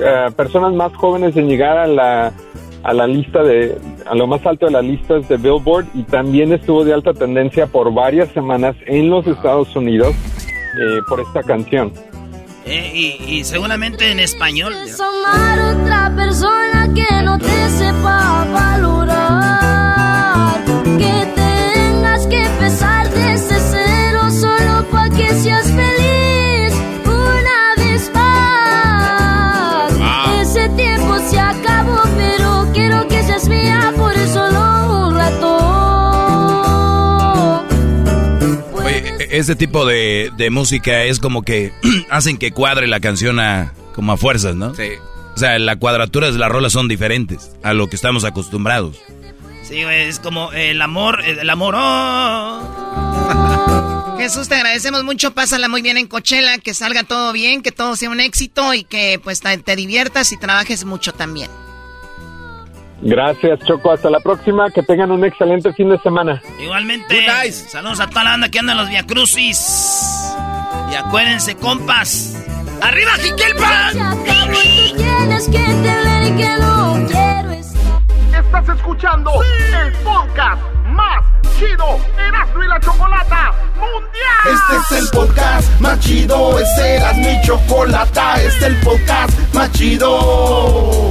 [0.00, 2.32] eh, personas más jóvenes en llegar a la,
[2.86, 3.76] a la lista de,
[4.06, 7.66] a lo más alto de las listas de Billboard y también estuvo de alta tendencia
[7.66, 11.92] por varias semanas en los Estados Unidos eh, por esta canción.
[12.64, 14.72] Eh, y, y seguramente en español.
[14.84, 19.95] Es amar a otra persona que no te sepa valorar.
[39.36, 41.72] E- ese tipo de, de música es como que
[42.10, 44.74] hacen que cuadre la canción a, como a fuerzas, ¿no?
[44.74, 44.90] Sí.
[45.34, 48.96] O sea, la cuadratura de las rolas son diferentes a lo que estamos acostumbrados.
[49.62, 51.74] Sí, güey, es como el amor, el amor.
[51.76, 52.62] oh.
[54.18, 55.34] Jesús, te agradecemos mucho.
[55.34, 58.84] Pásala muy bien en Coachella, que salga todo bien, que todo sea un éxito y
[58.84, 61.50] que pues te, te diviertas y trabajes mucho también.
[63.02, 63.92] Gracias, Choco.
[63.92, 64.70] Hasta la próxima.
[64.70, 66.42] Que tengan un excelente fin de semana.
[66.60, 70.34] Igualmente, saludos a toda la banda que anda en los Via Crucis.
[70.90, 72.42] Y acuérdense, compas.
[72.82, 74.24] ¡Arriba, Jiquilpan!
[74.96, 78.44] Tienes que entender que no quiero estar.
[78.44, 81.24] Estás escuchando el podcast más
[81.58, 84.44] chido Erasmo y la Chocolata Mundial.
[84.44, 89.72] Este es el podcast más chido, este era mi chocolata, este es el podcast más
[89.72, 91.10] chido.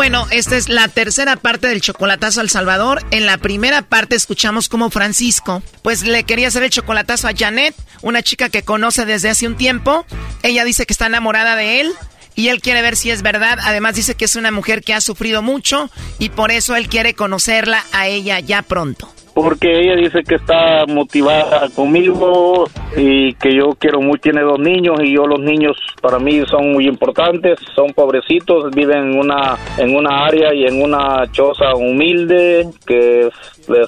[0.00, 3.04] Bueno, esta es la tercera parte del chocolatazo al Salvador.
[3.10, 7.74] En la primera parte escuchamos cómo Francisco, pues le quería hacer el chocolatazo a Janet,
[8.00, 10.06] una chica que conoce desde hace un tiempo.
[10.42, 11.92] Ella dice que está enamorada de él
[12.34, 13.58] y él quiere ver si es verdad.
[13.60, 17.12] Además dice que es una mujer que ha sufrido mucho y por eso él quiere
[17.12, 19.12] conocerla a ella ya pronto.
[19.34, 22.66] Porque ella dice que está motivada conmigo
[22.96, 26.72] y que yo quiero mucho, tiene dos niños y yo los niños para mí son
[26.72, 32.68] muy importantes, son pobrecitos, viven en una, en una área y en una choza humilde,
[32.86, 33.28] que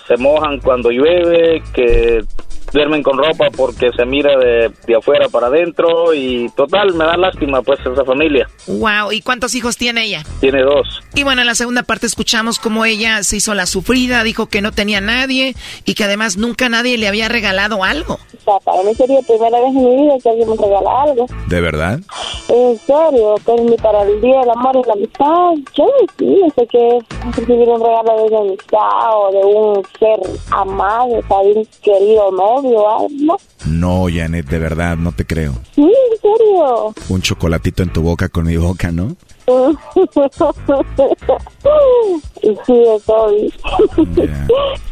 [0.06, 2.22] se mojan cuando llueve, que
[2.72, 7.16] duermen con ropa porque se mira de, de afuera para adentro y total, me da
[7.16, 8.48] lástima pues esa familia.
[8.66, 10.24] Wow, ¿y cuántos hijos tiene ella?
[10.40, 11.00] Tiene dos.
[11.14, 14.62] Y bueno, en la segunda parte escuchamos cómo ella se hizo la sufrida, dijo que
[14.62, 15.54] no tenía nadie
[15.84, 18.14] y que además nunca nadie le había regalado algo.
[18.14, 21.02] O sea, para mí sería la primera vez en mi vida que alguien me regala
[21.02, 21.26] algo.
[21.46, 22.00] ¿De verdad?
[22.48, 25.86] En serio, pero ni para el Día del Amor y la Amistad, yo
[26.18, 30.20] sí, no sé qué es recibir un regalo de una amistad o de un ser
[30.50, 32.30] amado, o sea, de un querido
[32.62, 33.40] novio o algo.
[33.66, 35.54] No, Janet, de verdad, no te creo.
[35.74, 36.94] Sí, en serio.
[37.08, 39.16] Un chocolatito en tu boca con mi boca, ¿no?
[42.66, 43.52] sí, estoy.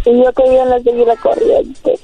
[0.06, 1.98] y yo que bien la seguí la corriente.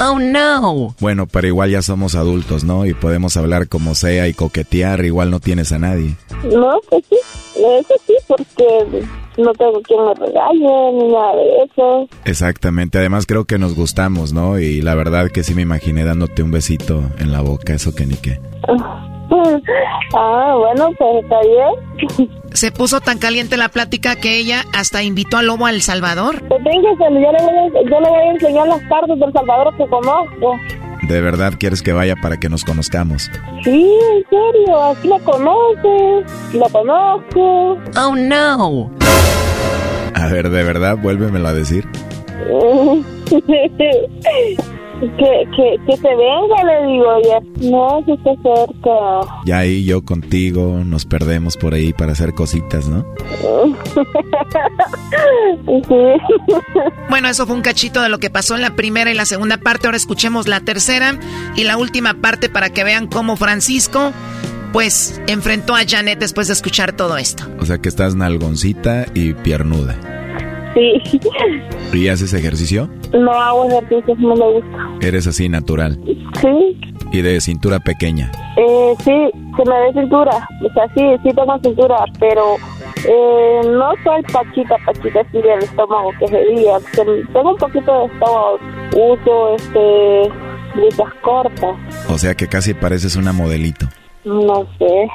[0.00, 0.94] oh, no.
[1.00, 2.86] Bueno, pero igual ya somos adultos, ¿no?
[2.86, 6.16] Y podemos hablar como sea y coquetear, igual no tienes a nadie.
[6.44, 7.16] No, pues sí,
[7.56, 9.04] eso sí, porque
[9.38, 12.08] no tengo quien me regañe ni nada de eso.
[12.24, 14.58] Exactamente, además creo que nos gustamos, ¿no?
[14.58, 18.06] Y la verdad que sí me imaginé dándote un besito en la boca, eso que
[18.06, 18.40] ni qué.
[20.14, 22.28] Ah, bueno, pues está bien.
[22.52, 26.42] Se puso tan caliente la plática que ella hasta invitó al lobo a El Salvador.
[26.48, 26.80] Pues yo le,
[27.10, 30.56] voy a, yo le voy a enseñar las partes del Salvador que conozco.
[31.08, 33.30] ¿De verdad quieres que vaya para que nos conozcamos?
[33.64, 37.78] Sí, en serio, así lo conoces, lo conozco.
[37.96, 38.90] Oh, no.
[40.14, 40.96] A ver, ¿de verdad?
[40.96, 41.86] Vuélvemelo a decir.
[45.00, 45.06] Que,
[45.56, 49.42] que, que se venga, le digo, ya no, si está cerca.
[49.46, 53.06] Ya ahí yo contigo nos perdemos por ahí para hacer cositas, ¿no?
[57.08, 59.58] Bueno, eso fue un cachito de lo que pasó en la primera y la segunda
[59.58, 59.86] parte.
[59.86, 61.18] Ahora escuchemos la tercera
[61.56, 64.12] y la última parte para que vean cómo Francisco,
[64.72, 67.44] pues, enfrentó a Janet después de escuchar todo esto.
[67.58, 69.96] O sea que estás nalgoncita y piernuda.
[70.74, 71.20] Sí.
[71.92, 72.88] ¿Y haces ejercicio?
[73.12, 75.06] No hago ejercicio, no me gusta.
[75.06, 75.98] ¿Eres así natural?
[76.40, 76.80] Sí.
[77.12, 78.30] ¿Y de cintura pequeña?
[78.56, 80.48] Eh, sí, se me ve cintura.
[80.64, 82.56] O sea, sí, sí tengo cintura, pero
[83.08, 86.78] eh, no soy pachita, pachita así del estómago que se diga.
[86.94, 88.58] Tengo un poquito de estómago.
[88.94, 90.32] Uso, este,
[90.74, 91.76] blusas cortas.
[92.08, 93.86] O sea que casi pareces una modelito.
[94.24, 95.08] No sé.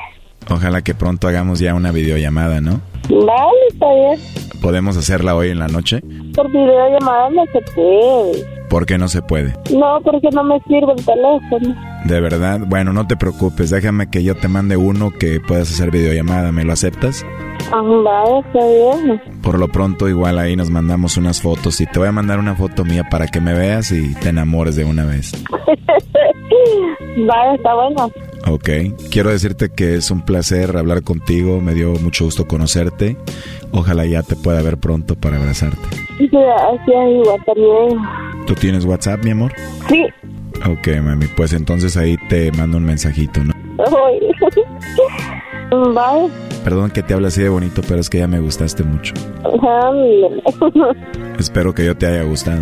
[0.50, 2.82] Ojalá que pronto hagamos ya una videollamada, ¿no?
[3.10, 4.20] Vale, está bien.
[4.62, 6.02] ¿Podemos hacerla hoy en la noche?
[6.36, 8.56] Por videollamada no se puede.
[8.70, 9.54] ¿Por qué no se puede?
[9.72, 11.76] No, porque no me sirve el teléfono.
[12.06, 12.60] ¿De verdad?
[12.66, 16.64] Bueno, no te preocupes, déjame que yo te mande uno que puedas hacer videollamada, ¿me
[16.64, 17.26] lo aceptas?
[17.72, 19.22] Ah, vale, está bien.
[19.42, 22.56] Por lo pronto igual ahí nos mandamos unas fotos y te voy a mandar una
[22.56, 25.32] foto mía para que me veas y te enamores de una vez.
[27.18, 28.12] vale, está bueno.
[28.48, 28.70] Ok,
[29.10, 33.18] quiero decirte que es un placer hablar contigo, me dio mucho gusto conocerte.
[33.72, 35.82] Ojalá ya te pueda ver pronto para abrazarte.
[36.20, 38.00] Gracias, igual también.
[38.46, 39.52] ¿Tú tienes WhatsApp, mi amor?
[39.90, 40.04] Sí.
[40.66, 43.54] Ok, mami, pues entonces ahí te mando un mensajito, ¿no?
[45.72, 46.32] Bye.
[46.64, 49.14] Perdón que te hable así de bonito, pero es que ya me gustaste mucho.
[49.44, 50.42] Ajá, bien.
[51.40, 52.62] Espero que yo te haya gustado.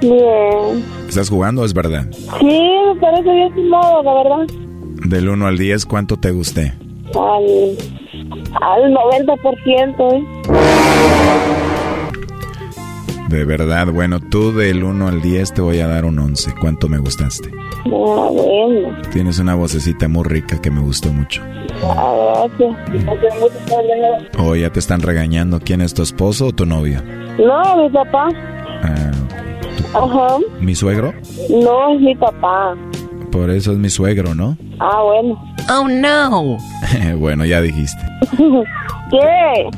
[0.00, 0.84] Bien.
[1.08, 2.06] ¿Estás jugando o es verdad?
[2.12, 4.67] Sí, me parece bien modo, la verdad.
[5.04, 6.74] Del 1 al 10, ¿cuánto te gusté?
[7.14, 7.76] Al,
[8.60, 10.24] al 90%, ¿eh?
[13.28, 16.54] De verdad, bueno, tú del 1 al 10 te voy a dar un 11.
[16.60, 17.50] ¿Cuánto me gustaste?
[17.84, 18.96] Ah, bueno.
[19.12, 21.42] Tienes una vocecita muy rica que me gustó mucho.
[21.84, 22.76] Ah, gracias.
[24.38, 25.60] ¿O ya te están regañando?
[25.60, 27.02] ¿Quién es tu esposo o tu novio?
[27.38, 28.28] No, mi papá.
[28.82, 29.10] Ah,
[29.94, 30.36] Ajá.
[30.60, 31.12] ¿Mi suegro?
[31.50, 32.74] No, es mi papá.
[33.38, 34.58] Por eso es mi suegro, ¿no?
[34.80, 35.40] Ah, bueno.
[35.70, 36.58] Oh, no.
[37.18, 38.02] bueno, ya dijiste.
[39.12, 39.70] ¿Qué?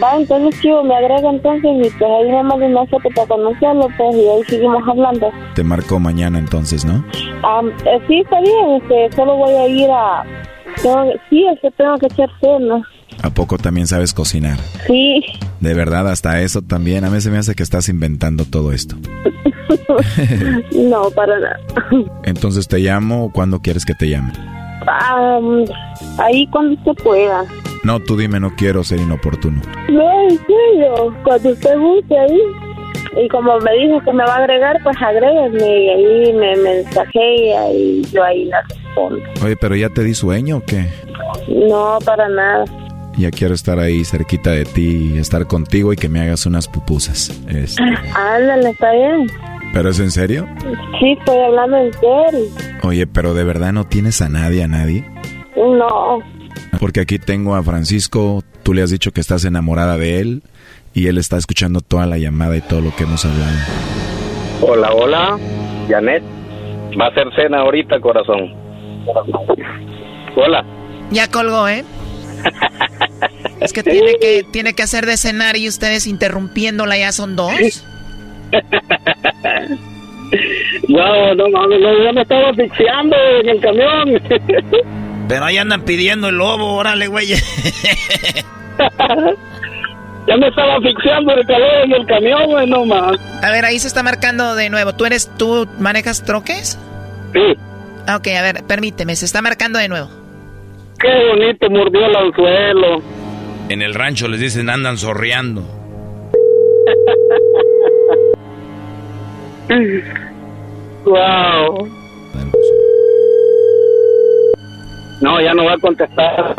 [0.00, 3.88] Va, entonces, chivo, me agrega entonces y pues ahí me manda una foto para conocerlo,
[3.98, 5.32] pues, y ahí seguimos hablando.
[5.56, 7.04] Te marco mañana entonces, ¿no?
[7.42, 10.22] Ah, eh, sí, está bien, este, solo voy a ir a...
[10.80, 12.88] Tengo, sí, es que tengo que echar cena.
[13.22, 14.58] ¿A poco también sabes cocinar?
[14.86, 15.22] Sí.
[15.60, 17.04] De verdad, hasta eso también.
[17.04, 18.96] A mí se me hace que estás inventando todo esto.
[20.72, 21.60] no, para nada.
[22.24, 24.32] Entonces te llamo cuando quieres que te llame.
[24.88, 25.38] Ah,
[26.18, 27.44] ahí cuando usted pueda.
[27.84, 29.60] No, tú dime, no quiero ser inoportuno.
[29.88, 32.40] No, en serio, cuando usted guste ahí.
[33.16, 37.72] Y como me dijo que me va a agregar, pues agrégueme y ahí me mensajea
[37.72, 39.20] y yo ahí la respondo.
[39.44, 40.86] Oye, pero ya te di sueño o qué?
[41.48, 42.64] No, para nada.
[43.22, 47.30] Ya quiero estar ahí cerquita de ti, estar contigo y que me hagas unas pupusas.
[47.46, 47.80] Este.
[48.16, 49.28] Ándale, está bien.
[49.72, 50.48] ¿Pero es en serio?
[50.98, 52.50] Sí, estoy hablando en serio.
[52.82, 55.04] Oye, pero de verdad no tienes a nadie, a nadie.
[55.54, 56.18] No.
[56.80, 60.42] Porque aquí tengo a Francisco, tú le has dicho que estás enamorada de él
[60.92, 63.52] y él está escuchando toda la llamada y todo lo que hemos hablado.
[64.62, 65.38] Hola, hola,
[65.88, 66.24] Janet.
[67.00, 68.52] Va a ser cena ahorita, corazón.
[70.34, 70.64] Hola.
[71.12, 71.84] Ya colgó, ¿eh?
[73.60, 77.84] Es que tiene que tiene que hacer de cenar y ustedes interrumpiéndola ya son dos.
[80.88, 84.22] No, no, no, no, yo me estaba asfixiando en el camión.
[85.28, 87.28] Pero ahí andan pidiendo el lobo, órale, güey.
[90.26, 93.18] ya me estaba asfixiando el calor en el camión, güey, no más.
[93.42, 94.94] A ver, ahí se está marcando de nuevo.
[94.94, 96.78] ¿Tú eres, tú manejas troques?
[97.32, 97.40] Sí.
[98.06, 100.08] Ah, Ok, a ver, permíteme, se está marcando de nuevo.
[101.02, 103.02] Qué bonito mordió el anzuelo.
[103.68, 105.62] En el rancho les dicen andan zorreando.
[111.04, 111.88] wow.
[115.20, 116.54] No, ya no va a contestar.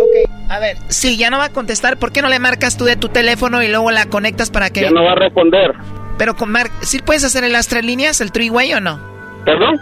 [0.00, 1.98] Ok, a ver, sí, ya no va a contestar.
[1.98, 4.80] ¿Por qué no le marcas tú de tu teléfono y luego la conectas para que...
[4.82, 5.74] Ya no va a responder.
[6.16, 6.68] Pero con Mar...
[6.80, 9.00] ¿Sí puedes hacer en las tres líneas, el three-way o no?
[9.44, 9.78] ¿Perdón?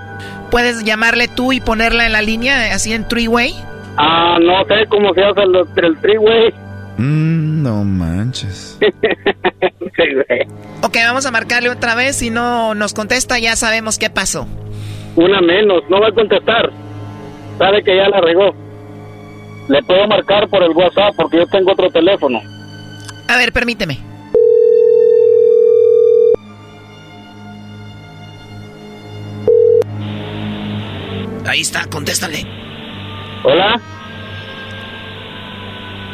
[0.57, 3.55] ¿Puedes llamarle tú y ponerla en la línea, así en three-way?
[3.99, 5.55] Ah, no sé cómo se hace el,
[5.85, 6.55] el three-way.
[6.97, 8.78] Mm, no manches.
[10.83, 12.16] Ok, vamos a marcarle otra vez.
[12.16, 14.47] Si no nos contesta, ya sabemos qué pasó.
[15.15, 16.70] Una menos, no va a contestar.
[17.59, 18.55] Sabe que ya la regó.
[19.69, 22.41] Le puedo marcar por el WhatsApp porque yo tengo otro teléfono.
[23.28, 23.99] A ver, permíteme.
[31.48, 32.44] Ahí está, contéstale.
[33.44, 33.81] Hola.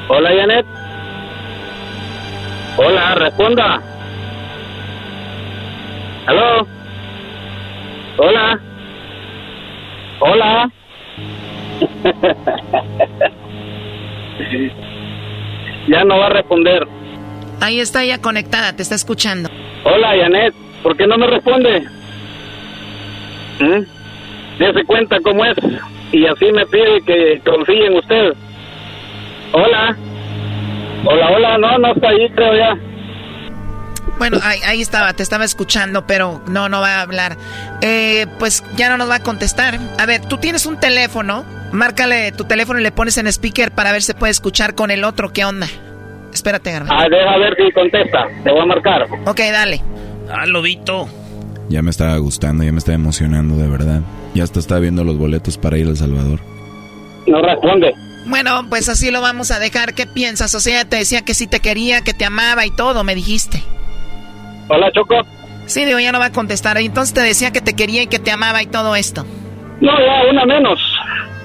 [0.09, 0.67] Hola, Janet.
[2.77, 3.81] Hola, responda.
[6.27, 6.67] ¿Aló?
[8.19, 8.61] Hola.
[10.21, 10.71] Hola.
[15.89, 16.87] ya no va a responder.
[17.61, 19.49] Ahí está ella conectada, te está escuchando.
[19.85, 20.55] Hola, Janet.
[20.83, 21.81] ¿Por qué no me responde?
[23.61, 24.02] ¿Mm?
[24.59, 25.57] Dese cuenta cómo es.
[26.13, 28.33] Y así me pide que confíe en usted.
[29.53, 29.97] Hola.
[31.05, 31.59] Hola, hola.
[31.59, 32.77] No, no está ahí, creo ya.
[34.19, 37.37] Bueno, ahí, ahí estaba, te estaba escuchando, pero no, no va a hablar.
[37.81, 39.79] Eh, pues ya no nos va a contestar.
[39.99, 43.91] A ver, tú tienes un teléfono, márcale tu teléfono y le pones en speaker para
[43.91, 45.33] ver si puede escuchar con el otro.
[45.33, 45.67] ¿Qué onda?
[46.33, 46.95] Espérate, Garbanzo.
[46.95, 48.29] Ah, deja ver si contesta.
[48.45, 49.07] Te voy a marcar.
[49.27, 49.83] Ok, dale.
[50.31, 51.09] Ah, lobito.
[51.73, 54.03] Ya me estaba gustando, ya me estaba emocionando de verdad.
[54.35, 56.41] Ya hasta estaba viendo los boletos para ir a El Salvador.
[57.27, 57.95] No responde.
[58.27, 59.95] Bueno, pues así lo vamos a dejar.
[59.95, 60.55] ¿Qué piensas?
[60.55, 63.63] O sea, te decía que sí te quería, que te amaba y todo, me dijiste.
[64.69, 65.15] Hola, Choco.
[65.65, 66.77] Sí, digo, ya no va a contestar.
[66.77, 69.25] Entonces te decía que te quería y que te amaba y todo esto.
[69.81, 70.79] No, ya, una menos.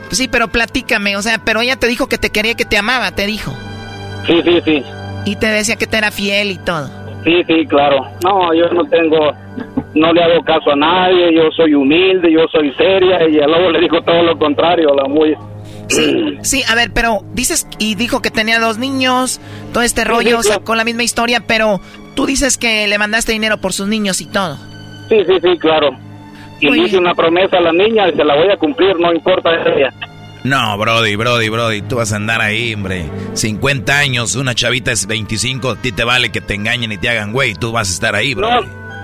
[0.08, 2.66] Pues sí, pero platícame, o sea, pero ella te dijo que te quería y que
[2.66, 3.56] te amaba, te dijo.
[4.26, 4.84] Sí, sí, sí.
[5.24, 7.07] Y te decía que te era fiel y todo.
[7.28, 8.06] Sí, sí, claro.
[8.24, 9.18] No, yo no tengo,
[9.96, 13.82] no le hago caso a nadie, yo soy humilde, yo soy seria, y luego le
[13.82, 15.36] dijo todo lo contrario, la muy...
[15.90, 19.42] Sí, sí, a ver, pero dices y dijo que tenía dos niños,
[19.74, 20.60] todo este Sí, rollo, sí, claro.
[20.62, 21.82] sacó la misma historia, pero
[22.16, 24.56] tú dices que le mandaste dinero por sus niños y todo.
[25.10, 25.90] Sí, sí, sí, claro.
[26.62, 29.12] Y le hice una promesa a la niña y se la voy a cumplir, no
[29.14, 29.94] importa ella.
[30.48, 33.06] No, Brody, Brody, Brody, tú vas a andar ahí, hombre.
[33.34, 37.10] 50 años, una chavita es 25, a ti te vale que te engañen y te
[37.10, 38.50] hagan güey, tú vas a estar ahí, bro.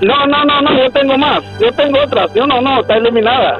[0.01, 3.59] No, no, no, no, yo tengo más, yo tengo otras, yo no, no, está eliminada.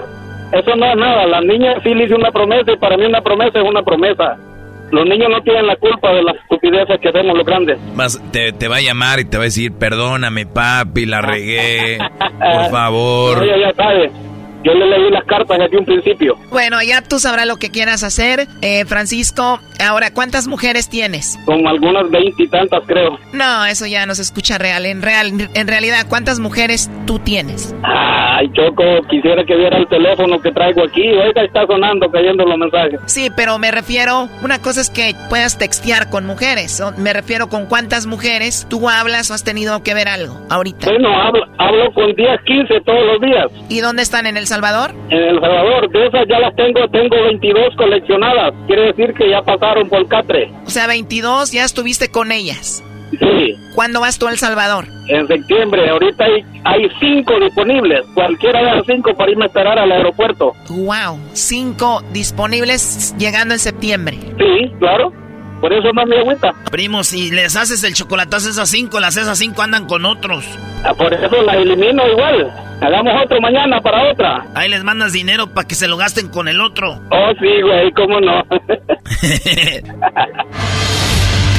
[0.51, 3.21] Eso no es nada, la niña sí le hice una promesa y para mí una
[3.21, 4.37] promesa es una promesa.
[4.91, 7.79] Los niños no tienen la culpa de las estupideces que hacemos los grandes.
[7.95, 11.97] Vas- te, te va a llamar y te va a decir, perdóname, papi, la regué,
[12.19, 13.37] por favor.
[13.39, 14.11] No, ella ya sabe,
[14.63, 16.35] yo le leí las cartas desde un principio.
[16.49, 18.47] Bueno, ya tú sabrás lo que quieras hacer.
[18.61, 21.37] Eh, Francisco, ahora, ¿cuántas mujeres tienes?
[21.45, 23.19] Como algunas veintitantas, creo.
[23.33, 24.85] No, eso ya no se escucha real.
[24.85, 25.49] En, real.
[25.53, 27.75] en realidad, ¿cuántas mujeres tú tienes?
[27.83, 31.07] Ay, Choco, quisiera que viera el teléfono que traigo aquí.
[31.17, 32.99] Ahorita está sonando, cayendo los mensajes.
[33.05, 36.79] Sí, pero me refiero, una cosa es que puedas textear con mujeres.
[36.81, 40.89] o- Me refiero con cuántas mujeres tú hablas o has tenido que ver algo ahorita.
[40.89, 43.47] Bueno, hablo, hablo con 10, 15 todos los días.
[43.69, 44.25] ¿Y dónde están?
[44.27, 44.91] ¿En El Salvador?
[45.09, 48.53] En El Salvador, de esas ya las tengo, tengo 22 coleccionadas.
[48.67, 50.51] Quiere decir que ya pasaron por Catre.
[50.67, 52.83] O sea, 22, ya estuviste con ellas.
[53.19, 53.55] Sí.
[53.73, 54.85] ¿Cuándo vas tú a El Salvador?
[55.09, 58.05] En septiembre, ahorita hay, hay cinco disponibles.
[58.13, 60.53] Cualquiera de las cinco para irme a esperar al aeropuerto.
[60.69, 64.17] Wow, cinco disponibles llegando en septiembre.
[64.37, 65.11] Sí, claro.
[65.63, 66.51] Por eso no me agüita.
[66.69, 70.43] Primo, si les haces el chocolatazo a esas cinco, las esas cinco andan con otros.
[70.83, 72.51] Ah, por eso las elimino igual.
[72.81, 74.45] Hagamos otro mañana para otra.
[74.55, 76.99] Ahí les mandas dinero para que se lo gasten con el otro.
[77.09, 78.43] Oh, sí, güey, cómo no.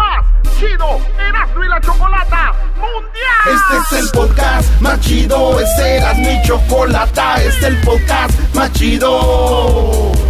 [0.00, 0.24] más
[0.58, 3.44] chido Erasmo y la Chocolata Mundial.
[3.46, 8.72] Este es el podcast más chido, es Erasmo y Chocolata, este es el podcast más
[8.72, 10.29] chido.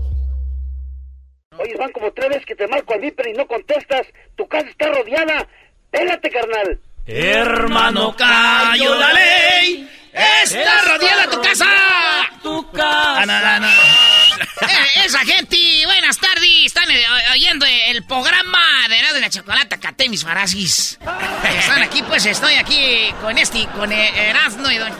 [1.63, 4.07] Oye, van como tres veces que te marco al viper y no contestas.
[4.35, 5.47] Tu casa está rodeada.
[5.91, 6.79] Pélate, carnal.
[7.05, 9.89] Hermano, cayó la ley.
[10.13, 11.65] Está rodeada tu casa.
[12.43, 13.61] Tu casa.
[14.61, 16.47] Eh, esa gente, buenas tardes.
[16.65, 18.59] Están eh, oyendo el programa
[18.89, 20.99] de Erasmo de la Chocolata, Caté mis farasis.
[21.59, 24.93] Están aquí, pues estoy aquí con este, con eh, Erasmo y, don-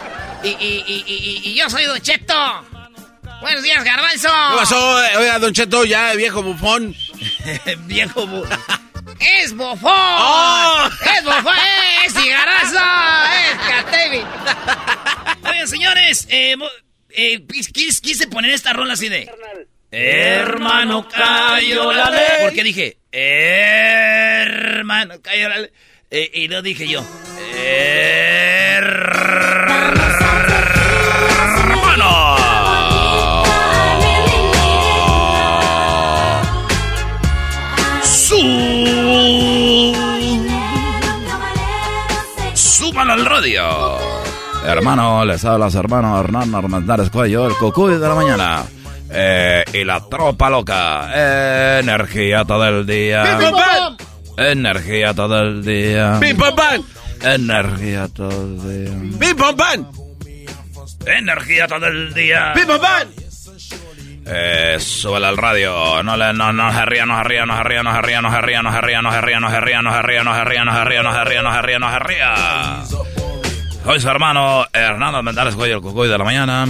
[0.43, 2.65] y, y- y- y- y yo soy Don Cheto.
[3.41, 4.27] Buenos días, Garbanzo.
[4.27, 4.95] ¿Qué pasó?
[5.17, 6.95] Oiga, Don Cheto, ya, viejo bufón.
[7.85, 8.59] viejo bufón.
[9.19, 9.91] Es bofón.
[9.93, 10.89] ¡Oh!
[11.17, 11.53] Es bofón.
[12.05, 12.79] Es cigarazo.
[13.35, 14.21] Es Catevi.
[15.49, 16.55] Oigan, señores, eh,
[17.09, 19.29] eh, quis- quise poner esta rola así de...
[19.93, 22.21] Hermano, cayó la ley.
[22.43, 22.97] ¿Por qué dije?
[24.71, 25.69] Hermano, cayó la ley.
[26.09, 27.03] Eh, y lo dije yo.
[42.91, 43.63] Súbalo al radio.
[44.65, 48.63] Hermano, les habla su hermano Hernán Armendáriz Cuello, el cucuy de la mañana.
[49.09, 51.79] Eh, y la tropa loca.
[51.79, 53.39] energía todo el día.
[54.37, 56.19] Energía todo el día.
[57.21, 58.93] Energía todo el día.
[61.05, 62.53] Energía todo el día.
[64.25, 66.03] Eh, súbele al radio.
[66.03, 68.21] No le, no, no se ría, no se ría, no se ría, no se ría,
[68.21, 70.23] no se ría, no se ría, no se ría, no se ría, no se ría,
[70.23, 73.01] no se ría, no se ría, no se no se ría, no.
[73.83, 76.67] Soy su hermano Hernando Mendares Cuello, el cucuy de la mañana.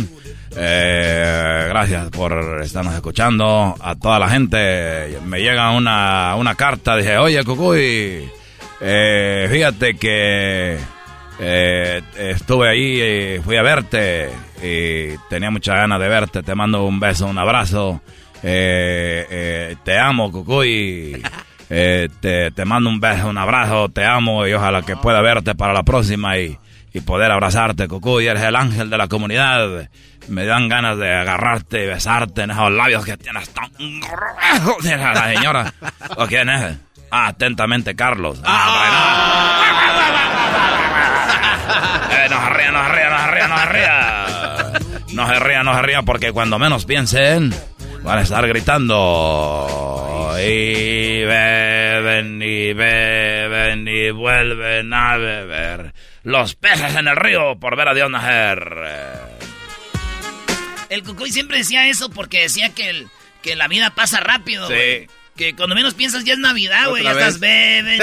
[0.56, 3.76] Eh, gracias por estarnos escuchando.
[3.80, 6.96] A toda la gente me llega una, una carta.
[6.96, 8.30] Dije, oye, cucuy,
[8.80, 10.78] eh, fíjate que
[11.40, 13.02] eh, estuve ahí
[13.38, 14.30] y fui a verte
[14.62, 16.44] y tenía muchas ganas de verte.
[16.44, 18.02] Te mando un beso, un abrazo.
[18.44, 21.22] Eh, eh, te amo, Cucuy.
[21.74, 23.88] Eh, te, te mando un beso, un abrazo.
[23.88, 26.60] Te amo y ojalá que pueda verte para la próxima y,
[26.92, 28.28] y poder abrazarte, Cucuy.
[28.28, 29.88] Eres el ángel de la comunidad.
[30.28, 34.84] Me dan ganas de agarrarte y besarte en esos labios que tienes tan gruesos.
[34.84, 35.74] La señora.
[36.18, 36.76] ¿O quién es?
[37.10, 38.42] Ah, atentamente, Carlos.
[42.12, 44.21] Eh, no se ría, no se ría, no se ría,
[45.14, 45.64] no se ría.
[45.64, 47.54] No se ría, porque cuando menos piensen,
[48.04, 50.34] van a estar gritando.
[50.40, 55.94] Y beben, y beben, y vuelven a beber.
[56.24, 58.78] Los peces en el río por ver a Dios nacer.
[60.90, 63.08] El Cucuy siempre decía eso porque decía que, el,
[63.42, 64.68] que la vida pasa rápido.
[64.68, 65.08] Sí.
[65.36, 67.04] Que cuando menos piensas ya es Navidad, güey.
[67.04, 68.00] Ya estás beben.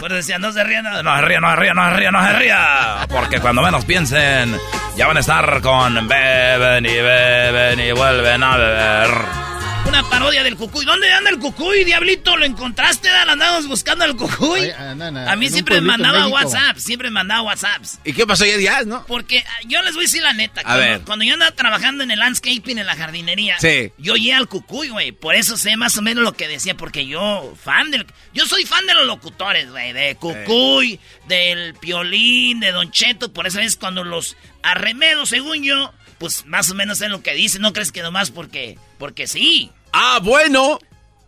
[0.00, 0.84] Pues decía, no se rían.
[0.84, 3.06] No, No se ría, no se ría, no se ría, no se ría.
[3.08, 4.58] Porque cuando menos piensen,
[4.96, 9.47] ya van a estar con beben y beben y vuelven a beber.
[9.88, 10.84] Una parodia del cucuy.
[10.84, 12.36] ¿Dónde anda el cucuy, diablito?
[12.36, 13.08] ¿Lo encontraste?
[13.08, 13.30] Dan?
[13.30, 14.60] Andamos buscando al cucuy.
[14.60, 16.28] Ay, anda, a mí siempre me mandaba.
[16.28, 17.98] WhatsApp, siempre me mandaba WhatsApps.
[18.04, 19.04] ¿Y qué pasó ya días, no?
[19.06, 20.60] Porque ah, yo les voy a decir la neta.
[20.60, 21.00] A cuando, ver.
[21.02, 23.92] cuando yo andaba trabajando en el landscaping, en la jardinería, Sí.
[23.96, 25.12] yo oía al cucuy, güey.
[25.12, 28.06] Por eso sé más o menos lo que decía, porque yo, fan del...
[28.34, 29.92] Yo soy fan de los locutores, güey.
[29.94, 33.32] De cucuy, del piolín, de Don Cheto.
[33.32, 37.32] Por eso es cuando los arremedo, según yo, pues más o menos es lo que
[37.32, 37.62] dicen.
[37.62, 38.76] No crees que nomás porque...
[38.98, 39.70] Porque sí.
[39.92, 40.78] Ah, bueno.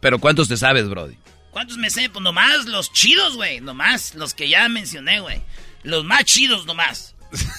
[0.00, 1.16] Pero ¿cuántos te sabes, Brody?
[1.50, 2.08] ¿Cuántos me sé?
[2.10, 3.60] Pues nomás los chidos, güey.
[3.60, 5.42] Nomás los que ya mencioné, güey.
[5.82, 7.14] Los más chidos nomás.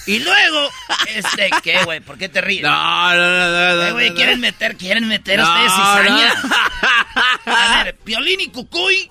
[0.05, 0.69] Y luego,
[1.07, 1.99] este, ¿qué, güey?
[2.01, 2.63] ¿Por qué te ríes?
[2.63, 3.83] No, no, no, no.
[3.83, 4.15] Eh, no, güey, no.
[4.15, 6.33] quieren meter, quieren meter No, ustedes cizaña.
[7.45, 9.09] A ver, Piolín y Cucuy,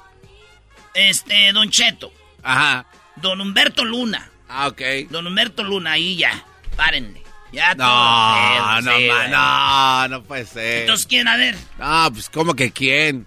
[0.95, 2.13] este, Don Cheto.
[2.43, 2.87] Ajá.
[3.17, 4.31] Don Humberto Luna.
[4.49, 4.81] Ah, ok.
[5.11, 6.45] Don Humberto Luna, ahí ya.
[6.77, 7.20] Párenle.
[7.53, 8.81] Ya No, todo.
[8.83, 9.31] no, sí, ma- güey.
[9.31, 10.81] no, no puede ser.
[10.83, 11.27] Entonces, ¿quién?
[11.29, 11.57] A ver.
[11.79, 13.27] No, pues, ¿cómo que quién?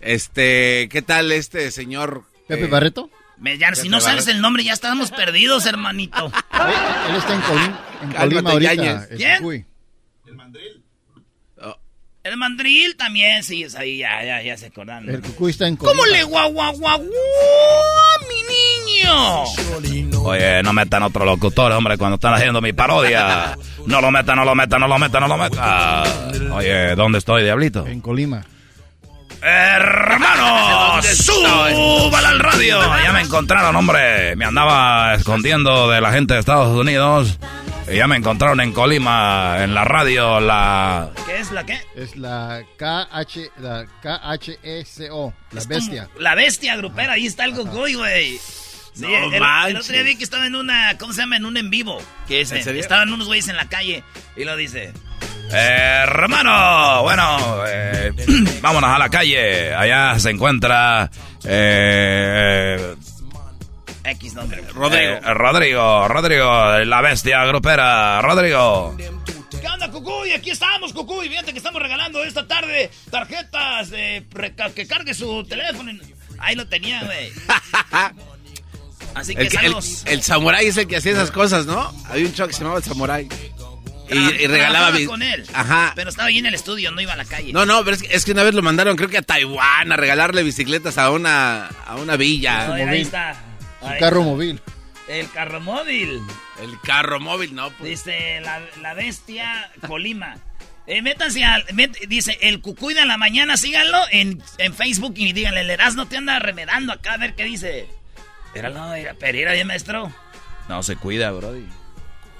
[0.00, 2.24] Este, ¿qué tal este señor?
[2.46, 3.10] ¿Pepe eh, Barreto?
[3.38, 6.26] Me- ya, si no sabes el nombre, ya estábamos perdidos, hermanito.
[7.10, 8.74] Él está en, Colim- en Colima ahorita.
[8.74, 9.10] Yañez.
[9.10, 9.66] el ¿Quién?
[12.26, 15.08] El mandril también, sí, es ahí, ya, ya, ya se acordaron.
[15.08, 15.92] El Cucuy está en Colima.
[15.96, 17.08] ¿Cómo le guau, guau, guau, guau,
[18.28, 18.42] mi
[20.02, 20.24] niño?
[20.24, 23.56] Oye, no metan otro locutor, hombre, cuando están haciendo mi parodia.
[23.86, 26.52] No lo metan, no lo metan, no lo metan, no lo metan.
[26.52, 27.86] Oye, ¿dónde estoy, diablito?
[27.86, 28.44] En Colima.
[29.40, 31.00] ¡Hermano!
[31.02, 32.80] ¡Súbala al radio!
[33.04, 34.34] Ya me encontraron, hombre.
[34.34, 37.38] Me andaba escondiendo de la gente de Estados Unidos.
[37.88, 41.10] Y ya me encontraron en Colima, en la radio, la...
[41.24, 41.78] ¿Qué es la qué?
[41.94, 46.08] Es la KH, la KHSO, la Es bestia.
[46.18, 48.38] La bestia grupera, ahí está el Gogoy, güey.
[48.92, 51.36] Sí, No el, otro día vi que estaba en una, ¿cómo se llama?
[51.36, 52.00] En un en vivo.
[52.26, 52.80] Que es, ¿En serio?
[52.80, 54.02] estaban unos güeyes en la calle
[54.36, 54.92] y lo dice.
[55.50, 58.12] Hermano, bueno, eh,
[58.62, 59.72] vámonos a la calle.
[59.74, 61.08] Allá se encuentra...
[61.44, 62.96] eh,
[64.10, 64.62] X nombre.
[64.72, 65.12] Rodrigo.
[65.14, 68.20] eh, Rodrigo, Rodrigo, la bestia grupera.
[68.22, 68.96] Rodrigo.
[69.60, 70.32] ¿Qué onda, Cucuy?
[70.32, 71.28] Aquí estamos, Cucuy.
[71.28, 74.24] Fíjate que estamos regalando esta tarde tarjetas de
[74.74, 75.92] que cargue su teléfono.
[76.38, 77.32] Ahí lo tenía, güey.
[79.14, 81.90] Así que El, que- el, samurái es el que hacía esas cosas, ¿no?
[82.10, 83.28] Había un show que se llamaba el samurái.
[84.10, 84.92] Y, y regalaba...
[85.06, 85.44] Con él.
[85.54, 85.92] Ajá.
[85.96, 87.52] Pero estaba ahí en el estudio, no iba a la calle.
[87.52, 89.90] No, no, pero es que, es que una vez lo mandaron, creo que a Taiwán,
[89.90, 92.66] a regalarle bicicletas a una, a una villa.
[92.68, 93.34] No, ahí está.
[93.86, 94.60] Ahí carro móvil.
[95.08, 96.20] El carro móvil.
[96.60, 98.04] El carro móvil, no, pues.
[98.04, 100.36] Dice la, la bestia Colima.
[100.88, 101.66] Eh, métanse al.
[101.74, 106.06] met- dice el cucuy de la mañana, síganlo en, en Facebook y díganle, el Erasmo
[106.06, 107.88] te anda remedando acá a ver qué dice.
[108.54, 110.12] Era no, era Pereira, bien maestro.
[110.68, 111.66] No se cuida, Brody.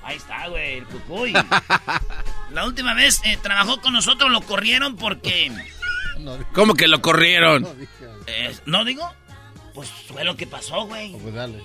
[0.05, 1.33] Ahí está, güey, el cucuy.
[2.53, 5.51] la última vez eh, trabajó con nosotros, lo corrieron porque.
[6.53, 7.67] ¿Cómo que lo corrieron?
[8.29, 9.13] eh, ¿No digo?
[9.77, 11.13] Pues fue lo que pasó, güey.
[11.13, 11.63] Pues dale.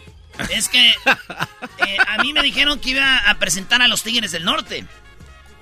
[0.50, 4.44] Es que eh, a mí me dijeron que iba a presentar a los Tigres del
[4.44, 4.86] Norte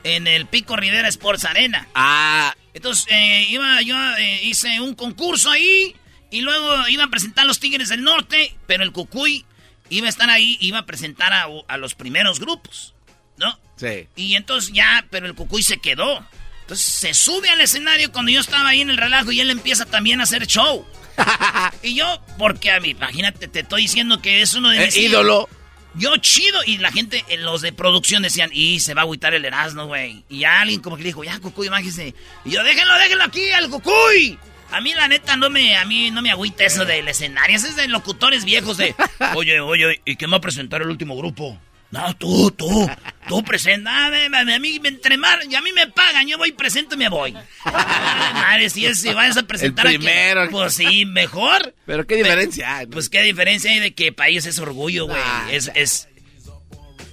[0.04, 1.88] en el Pico Rivera Sports Arena.
[1.94, 5.96] Ah, Entonces eh, iba, yo eh, hice un concurso ahí
[6.32, 9.46] y luego iba a presentar a los Tigres del Norte, pero el Cucuy
[9.90, 12.96] iba a estar ahí, iba a presentar a, a los primeros grupos,
[13.38, 13.60] ¿no?
[13.76, 14.08] sí.
[14.16, 16.26] Y entonces ya, pero el Cucuy se quedó.
[16.62, 19.86] Entonces se sube al escenario cuando yo estaba ahí en el relajo y él empieza
[19.86, 20.86] también a hacer show.
[21.84, 24.98] y yo, porque a mí, imagínate, te estoy diciendo que es uno de Eh, mis
[24.98, 25.50] ídolo.
[25.96, 26.60] Yo chido.
[26.66, 29.88] Y la gente, eh, los de producción decían, y se va a agüitar el Erasmo,
[29.88, 30.24] güey.
[30.30, 32.14] Y alguien como que le dijo, ya, Cucuy, bájese.
[32.46, 34.38] Y yo, déjenlo, déjenlo aquí, al Cucuy.
[34.72, 37.56] A mí, la neta, no me, a mí no me agüita eso del escenario.
[37.56, 38.94] Es de locutores viejos de,
[39.36, 41.60] oye, oye, ¿y quién va a presentar el último grupo?
[41.92, 42.88] No, tú, tú,
[43.28, 44.06] tú presenta.
[44.08, 47.10] A, mí, me- entre mar, y a mí me pagan, yo voy, presento y me
[47.10, 47.36] voy.
[47.66, 50.50] Madre, si, es, si vas a presentar a quien- primero.
[50.52, 51.74] pues sí, mejor.
[51.86, 52.92] Pero qué diferencia hay, ¿no?
[52.92, 55.20] Pues qué diferencia hay de que para ellos es orgullo, güey.
[55.24, 56.08] Ah, es, es,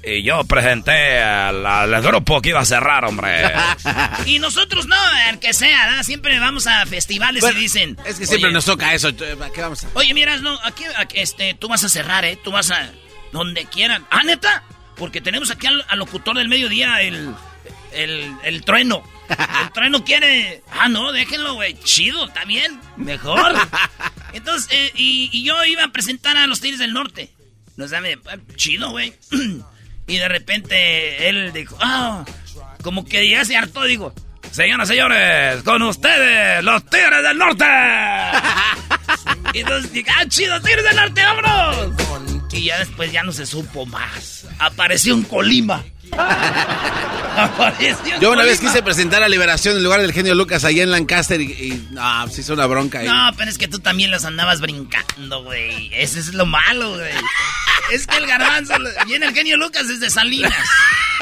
[0.04, 3.50] Y yo presenté al, al grupo que iba a cerrar, hombre.
[4.26, 4.96] Y nosotros no,
[5.30, 6.02] el que sea, ¿verdad?
[6.02, 7.96] Siempre vamos a festivales Bueno, y dicen.
[8.04, 9.16] Es que siempre "Oye, nos toca eso.
[9.16, 9.88] ¿Qué vamos a...?
[9.94, 12.38] Oye, miras, no, aquí, aquí, este, tú vas a cerrar, ¿eh?
[12.44, 12.90] Tú vas a.
[13.32, 14.06] Donde quieran.
[14.10, 14.62] ¿Ah, neta?
[14.96, 17.34] Porque tenemos aquí al, al locutor del mediodía, el.
[17.92, 19.02] El, el trueno.
[19.62, 20.62] El trueno quiere.
[20.70, 21.74] Ah, no, déjenlo, güey.
[21.80, 22.80] Chido, está bien.
[22.96, 23.54] Mejor.
[24.32, 27.30] Entonces, eh, y, y yo iba a presentar a los Tigres del Norte.
[27.76, 28.18] No sabe,
[28.56, 29.14] chido, güey.
[30.08, 32.24] Y de repente él dijo, ah,
[32.82, 34.14] como que ya se hartó, digo,
[34.52, 37.64] Señoras señores, con ustedes, los Tigres del Norte.
[39.52, 42.35] Y entonces dije, ah, chido, Tigres del Norte, vámonos.
[42.52, 44.46] Y ya después ya no se supo más.
[44.58, 45.84] Apareció en Colima.
[48.20, 51.40] Yo una vez quise presentar a Liberación en lugar del genio Lucas allá en Lancaster
[51.40, 53.06] y, y no, se hizo una bronca ahí.
[53.06, 55.90] No, pero es que tú también los andabas brincando, güey.
[55.92, 57.12] Ese es lo malo, güey.
[57.92, 58.74] Es que el garbanzo
[59.06, 60.54] viene el genio Lucas desde Salinas.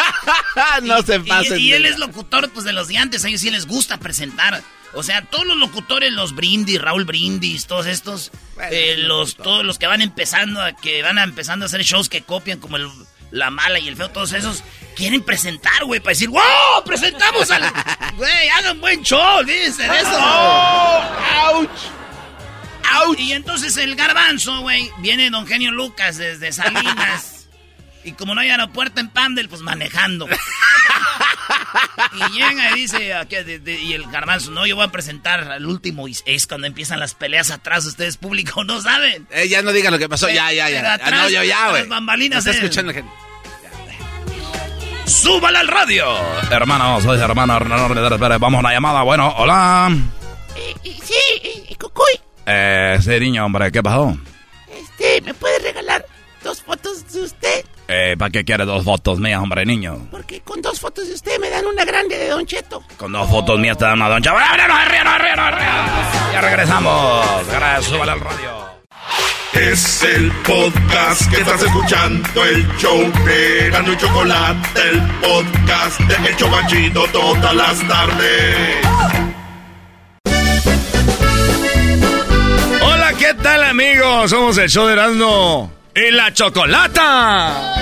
[0.82, 1.58] no se pasen.
[1.58, 3.98] Y, y él es locutor pues de los de antes, a ellos sí les gusta
[3.98, 4.62] presentar.
[4.94, 8.30] O sea, todos los locutores, los Brindis, Raúl Brindis, todos estos,
[8.70, 12.08] eh, los, todos los que van empezando a, que van a empezando a hacer shows
[12.08, 12.88] que copian como el,
[13.30, 14.62] la mala y el feo, todos esos
[14.94, 16.84] quieren presentar, güey, para decir, ¡wow!
[16.84, 17.64] ¡Presentamos al.
[18.16, 19.82] Güey, hagan buen show, de eso.
[20.12, 21.02] ¡Oh!
[21.42, 21.68] ¡Auch!
[22.92, 23.18] ¡Auch!
[23.18, 27.48] Y entonces el garbanzo, güey, viene don Genio Lucas desde Salinas.
[28.04, 30.28] y como no hay aeropuerto en Pandel, pues manejando.
[32.12, 35.50] y llega y dice, aquí, de- de- y el garbanzo, no, yo voy a presentar
[35.50, 36.06] al último.
[36.08, 39.26] Y es cuando empiezan las peleas atrás, ustedes público no saben.
[39.30, 40.90] Eh, ya no digan lo que pasó, ya, ya, Pero ya.
[40.90, 41.86] Ah, atrás, no, ya, ya, las güey.
[41.88, 42.54] bambalinas, Está eh.
[42.62, 43.12] escuchando la gente.
[45.06, 46.06] ¡Súbala al radio!
[46.50, 47.58] Hermano, soy hermano.
[47.60, 49.02] Vamos a una llamada.
[49.02, 49.94] Bueno, hola.
[50.54, 54.16] Sí, Cucuy, Eh, sí, niño, hombre, ¿qué pasó?
[54.72, 56.06] este, ¿me puede regalar
[56.42, 57.64] dos fotos de usted?
[57.86, 60.08] Eh, ¿para qué quiere dos fotos mías, hombre, niño?
[60.10, 62.82] Porque con dos fotos de usted me dan una grande de Don Cheto.
[62.96, 64.32] Con dos fotos mías te dan una doncha.
[66.32, 67.46] Ya regresamos.
[67.48, 68.64] Gracias, súbala al radio.
[69.52, 76.28] Es el podcast que estás escuchando, el show de Gano y Chocolate, el podcast de
[76.28, 78.76] El Chobachito todas las tardes.
[82.82, 84.30] Hola, ¿qué tal, amigos?
[84.30, 87.74] Somos el show de Erasmo y la Chocolata.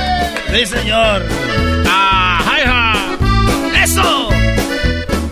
[0.52, 1.26] Sí, señor.
[1.88, 2.94] ¡Ajá!
[3.82, 4.28] ¡Eso!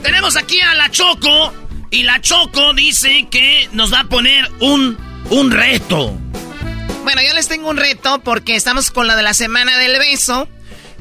[0.02, 1.52] Tenemos aquí a la Choco.
[1.90, 4.96] Y la Choco dice que nos va a poner un,
[5.30, 6.16] un reto.
[7.02, 10.48] Bueno, yo les tengo un reto porque estamos con lo de la semana del beso.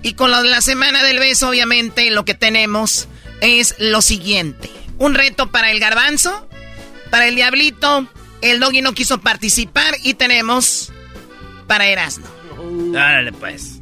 [0.02, 3.08] Y con lo de la semana del beso, obviamente, lo que tenemos
[3.42, 4.70] es lo siguiente.
[4.98, 6.48] Un reto para el garbanzo,
[7.10, 8.08] para el diablito,
[8.42, 10.92] el doggy no quiso participar y tenemos
[11.70, 12.26] para Erasmo.
[12.92, 13.80] Dale, pues.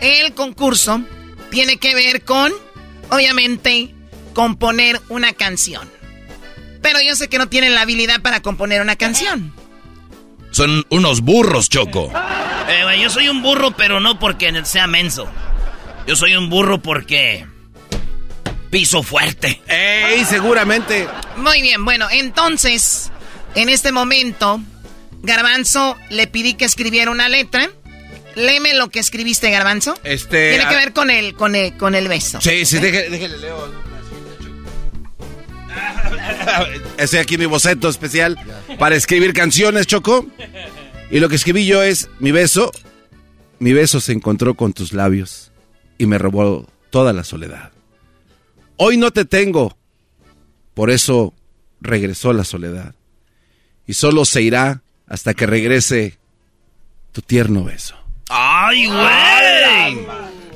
[0.00, 1.02] El concurso
[1.50, 2.52] tiene que ver con,
[3.10, 3.92] obviamente,
[4.34, 5.90] componer una canción.
[6.80, 9.52] Pero yo sé que no tienen la habilidad para componer una canción.
[10.52, 12.12] Son unos burros, Choco.
[12.68, 15.28] Eh, yo soy un burro, pero no porque sea menso.
[16.06, 17.46] Yo soy un burro porque.
[18.70, 19.60] Piso fuerte.
[19.66, 21.08] ¡Ey, seguramente!
[21.36, 23.10] Muy bien, bueno, entonces,
[23.54, 24.60] en este momento,
[25.22, 27.70] Garbanzo le pedí que escribiera una letra.
[28.34, 29.94] Léeme lo que escribiste, Garbanzo.
[30.04, 30.50] Este.
[30.50, 32.40] Tiene que a- ver con el, con el, con el beso.
[32.40, 33.82] Sí, sí, déjale, déjale leo.
[36.98, 38.38] Estoy aquí mi boceto especial
[38.78, 40.26] para escribir canciones, Choco.
[41.10, 42.70] Y lo que escribí yo es, mi beso,
[43.58, 45.52] mi beso se encontró con tus labios
[45.98, 47.72] y me robó toda la soledad.
[48.76, 49.76] Hoy no te tengo,
[50.74, 51.34] por eso
[51.80, 52.94] regresó la soledad.
[53.86, 54.82] Y solo se irá
[55.12, 56.18] hasta que regrese
[57.12, 57.94] tu tierno beso.
[58.30, 60.06] ¡Ay, güey!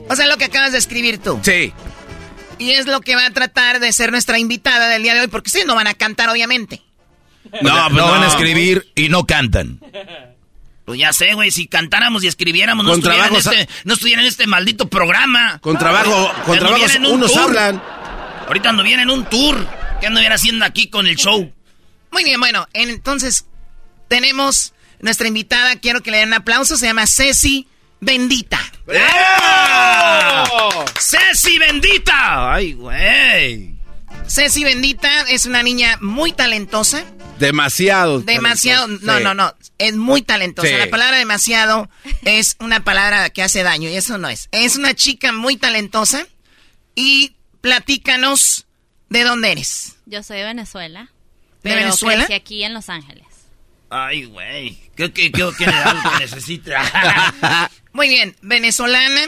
[0.08, 1.38] O sea, lo que acabas de escribir tú.
[1.42, 1.74] Sí.
[2.56, 5.26] Y es lo que va a tratar de ser nuestra invitada del día de hoy,
[5.26, 6.80] porque ustedes no van a cantar, obviamente.
[7.60, 9.78] No, no, van a escribir y no cantan.
[10.86, 13.92] Pues ya sé, güey, si cantáramos y escribiéramos, no Con estuviera, en trabajo, este, no
[13.92, 15.58] estuviera en este maldito programa.
[15.58, 17.42] Con trabajo, con trabajo en un unos tour.
[17.42, 17.82] hablan.
[18.46, 19.66] Ahorita anduviera en un tour.
[20.00, 21.52] ¿Qué anduviera haciendo aquí con el show?
[22.10, 23.44] Muy bien, bueno, entonces
[24.08, 27.68] tenemos nuestra invitada, quiero que le den un aplauso, se llama Ceci
[28.00, 28.60] Bendita.
[30.98, 32.52] ¡Ceci bendita!
[32.54, 33.74] ¡Ay, güey!
[34.28, 37.04] Ceci Bendita es una niña muy talentosa.
[37.38, 38.20] Demasiado.
[38.20, 39.06] Demasiado, talentoso.
[39.12, 39.24] no, Sí.
[39.24, 40.68] no, no, es muy talentosa.
[40.68, 40.74] Sí.
[40.74, 41.88] La palabra demasiado
[42.24, 44.48] es una palabra que hace daño y eso no es.
[44.52, 46.26] Es una chica muy talentosa
[46.94, 48.66] y platícanos
[49.10, 49.96] de dónde eres.
[50.06, 51.02] Yo soy de Venezuela.
[51.62, 52.26] ¿De pero Venezuela?
[52.26, 53.25] crecí aquí en Los Ángeles.
[53.90, 54.78] Ay, güey.
[54.96, 57.70] ¿Qué, qué, qué, qué algo que necesita?
[57.92, 59.20] Muy bien, venezolana.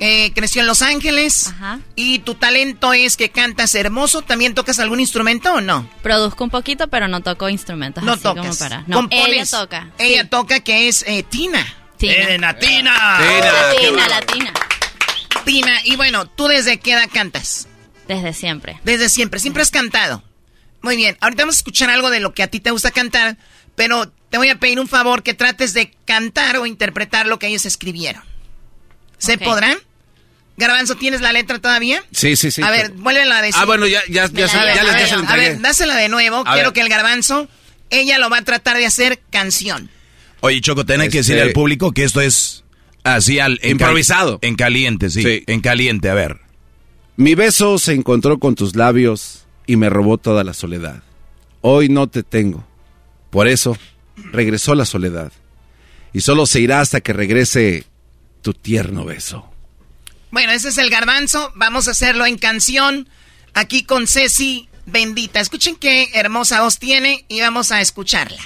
[0.00, 1.52] eh, creció en Los Ángeles.
[1.96, 4.22] Y tu talento es que cantas hermoso.
[4.22, 5.88] ¿También tocas algún instrumento o no?
[6.02, 8.58] Produzco un poquito, pero no toco instrumentos No así como tocas.
[8.58, 8.84] para.
[8.86, 9.26] No, Compones.
[9.28, 9.90] ella toca.
[9.98, 11.66] Ella toca que es eh, Tina.
[11.98, 12.14] Tina.
[12.14, 12.92] ¡Eh, Natina!
[13.20, 14.52] Latina, latina.
[15.44, 17.66] Tina, y bueno, ¿tú desde qué edad cantas?
[18.06, 18.78] Desde siempre.
[18.84, 20.22] Desde siempre, siempre has cantado.
[20.80, 23.36] Muy bien, ahorita vamos a escuchar algo de lo que a ti te gusta cantar,
[23.78, 27.46] pero te voy a pedir un favor que trates de cantar o interpretar lo que
[27.46, 28.22] ellos escribieron.
[29.16, 29.42] ¿Se Ok.
[29.44, 29.74] podrá?
[30.58, 32.02] Garbanzo, ¿tienes la letra todavía?
[32.12, 32.60] Sí, sí, sí.
[32.62, 33.54] a ver, vuélvela a decir.
[33.58, 36.08] Ah, bueno, ya, ya, ya, A se- ver, ya, ya lo A ver, dásela de
[36.08, 36.38] nuevo.
[36.46, 36.74] A Quiero ver.
[36.74, 37.48] que el garbanzo,
[37.90, 39.88] ella lo va a tratar de hacer canción.
[40.40, 42.64] Oye, Choco, tenés que Este- decirle al público que esto es
[43.04, 43.58] así al...
[43.62, 44.40] en Improvisado.
[44.42, 45.44] en caliente, sí, Sí.
[45.46, 46.40] En caliente, a ver.
[47.16, 51.02] Mi beso se encontró con tus labios y me robó toda la soledad.
[51.60, 52.66] Hoy no te tengo.
[53.30, 53.76] Por eso
[54.32, 55.32] regresó la soledad.
[56.12, 57.84] Y solo se irá hasta que regrese
[58.42, 59.50] tu tierno beso.
[60.30, 61.52] Bueno, ese es el garbanzo.
[61.54, 63.08] Vamos a hacerlo en canción.
[63.54, 65.40] Aquí con Ceci Bendita.
[65.40, 68.42] Escuchen qué hermosa voz tiene y vamos a escucharla.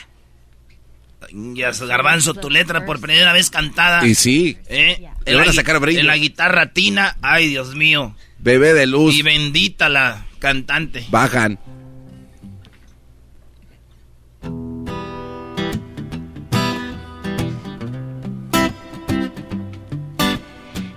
[1.33, 4.07] Ya, garbanzo, tu letra por primera vez cantada.
[4.07, 4.59] Y sí.
[4.67, 5.09] ¿Eh?
[5.25, 6.01] Le van a sacar brillo.
[6.01, 7.17] En la guitarra tina.
[7.23, 8.15] Ay, Dios mío.
[8.39, 9.15] Bebé de luz.
[9.15, 11.07] Y bendita la cantante.
[11.11, 11.59] Bajan.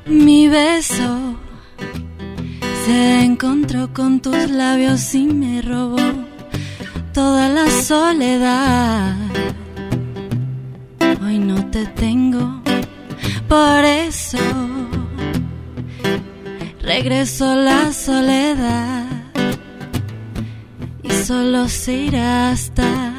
[0.05, 1.35] Mi beso
[2.85, 5.97] se encontró con tus labios y me robó
[7.11, 9.15] toda la soledad.
[11.23, 12.61] Hoy no te tengo,
[13.47, 14.37] por eso
[16.81, 19.05] regresó la soledad
[21.01, 23.11] y solo se irá hasta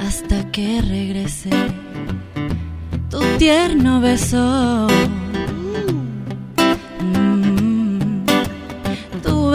[0.00, 1.50] hasta que regrese
[3.08, 4.88] tu tierno beso.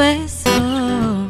[0.04, 1.30] Beso.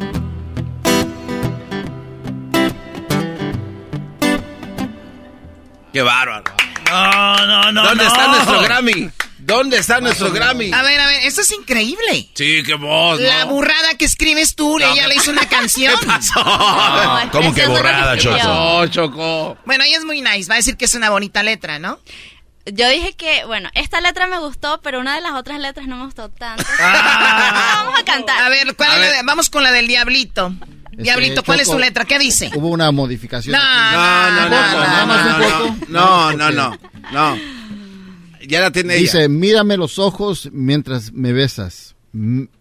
[5.91, 6.43] ¡Qué bárbaro!
[6.89, 7.83] No, no, no.
[7.83, 8.09] ¿Dónde no.
[8.09, 9.09] está nuestro Grammy?
[9.37, 10.71] ¿Dónde está nuestro Grammy?
[10.73, 12.29] A ver, a ver, esto es increíble.
[12.33, 15.93] Sí, qué voz, La burrada que escribes tú, No, ella ¿qué le hizo una canción.
[15.99, 16.43] ¿Qué pasó?
[16.43, 18.15] No, ¿Cómo que escribió.
[18.17, 18.37] Choco?
[18.43, 19.57] No, Choco.
[19.65, 21.99] Bueno, ella es muy nice, va a decir que es una bonita letra, ¿no?
[22.65, 25.97] Yo dije que, bueno, esta letra me gustó, pero una de las otras letras no
[25.97, 26.63] me gustó tanto.
[26.79, 27.83] Ah.
[27.85, 28.41] Vamos a cantar.
[28.41, 29.17] A ver, ¿cuál A es la ver.
[29.17, 30.53] de- vamos con la del diablito.
[30.91, 32.05] Diablito, ¿cuál es tu letra?
[32.05, 32.51] ¿Qué dice?
[32.55, 33.53] Hubo una modificación.
[33.55, 33.59] No.
[33.59, 34.49] No, no,
[35.89, 36.77] no, no, no,
[37.11, 37.37] no.
[38.47, 39.29] Ya la tiene Dice, ella.
[39.29, 41.95] mírame los ojos mientras me besas.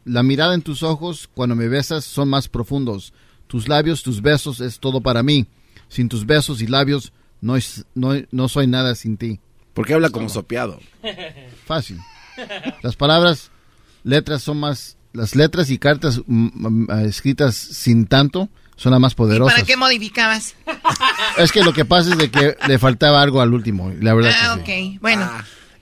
[0.05, 3.12] La mirada en tus ojos cuando me besas son más profundos.
[3.47, 5.47] Tus labios, tus besos es todo para mí.
[5.89, 9.41] Sin tus besos y labios no, es, no, no soy nada sin ti.
[9.74, 10.81] ¿Por qué habla como sopeado?
[11.66, 11.99] Fácil.
[12.82, 13.51] Las palabras,
[14.05, 14.97] letras son más...
[15.12, 19.53] Las letras y cartas mm, mm, escritas sin tanto son las más poderosas.
[19.55, 20.55] ¿Para qué modificabas?
[21.36, 23.93] Es que lo que pasa es de que le faltaba algo al último.
[24.01, 24.93] La verdad Ah, que sí.
[24.94, 25.01] ok.
[25.03, 25.31] Bueno,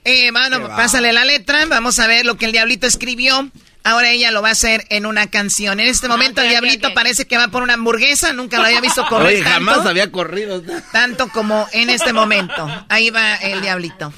[0.03, 0.75] eh, bueno, va.
[0.75, 1.65] pásale la letra.
[1.65, 3.49] Vamos a ver lo que el diablito escribió.
[3.83, 5.79] Ahora ella lo va a hacer en una canción.
[5.79, 8.31] En este momento ok, el diablito parece que va por una hamburguesa.
[8.33, 10.61] Nunca lo había visto correr Oye, tanto, jamás había corrido.
[10.91, 12.85] tanto como en este momento.
[12.89, 14.13] Ahí va el diablito.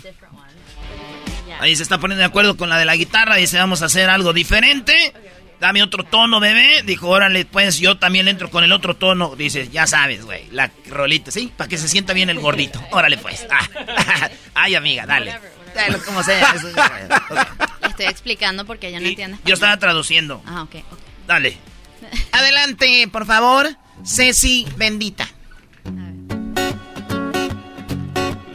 [1.59, 3.35] Ahí se está poniendo de acuerdo con la de la guitarra.
[3.35, 5.13] Dice, vamos a hacer algo diferente.
[5.61, 6.81] Dame otro tono, bebé.
[6.83, 9.33] Dijo, órale, pues yo también entro con el otro tono.
[9.37, 11.53] Dice, ya sabes, güey, la rolita, ¿sí?
[11.55, 12.83] Para que se sienta bien el gordito.
[12.91, 13.47] Órale, pues.
[13.49, 14.29] Ah.
[14.55, 15.39] Ay, amiga, dale.
[15.75, 16.51] Dale, como sea.
[16.55, 16.75] Eso es-
[17.89, 19.37] estoy explicando porque ella no Y entiende.
[19.45, 20.41] Yo estaba traduciendo.
[20.45, 20.75] Ah, ok.
[20.91, 20.99] ok.
[21.27, 21.57] Dale.
[22.31, 23.69] Adelante, por favor.
[24.05, 25.27] Ceci, bendita.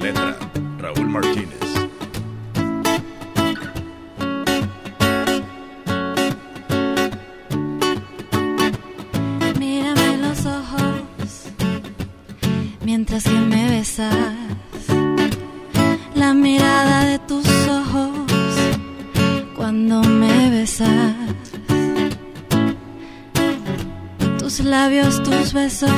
[0.00, 0.36] Letra,
[0.78, 1.58] Raúl Martínez.
[9.58, 11.44] Mírame los ojos
[12.84, 14.14] mientras que me besas.
[16.28, 18.10] La mirada de tus ojos
[19.56, 21.14] cuando me besas.
[24.38, 25.90] Tus labios, tus besos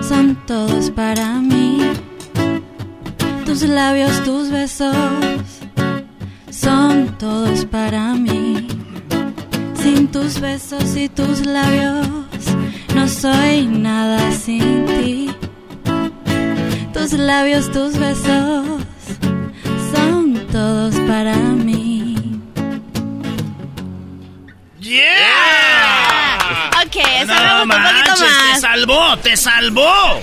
[0.00, 1.80] son todos para mí.
[3.44, 4.94] Tus labios, tus besos
[6.50, 8.68] son todos para mí.
[9.74, 12.06] Sin tus besos y tus labios,
[12.94, 15.34] no soy nada sin ti.
[16.92, 18.81] Tus labios, tus besos,
[20.52, 22.14] todos para mí.
[24.80, 26.70] ¡Yeah!
[26.84, 26.96] Ok,
[27.26, 28.60] No un poquito manches, te más.
[28.60, 30.20] salvó, te salvó.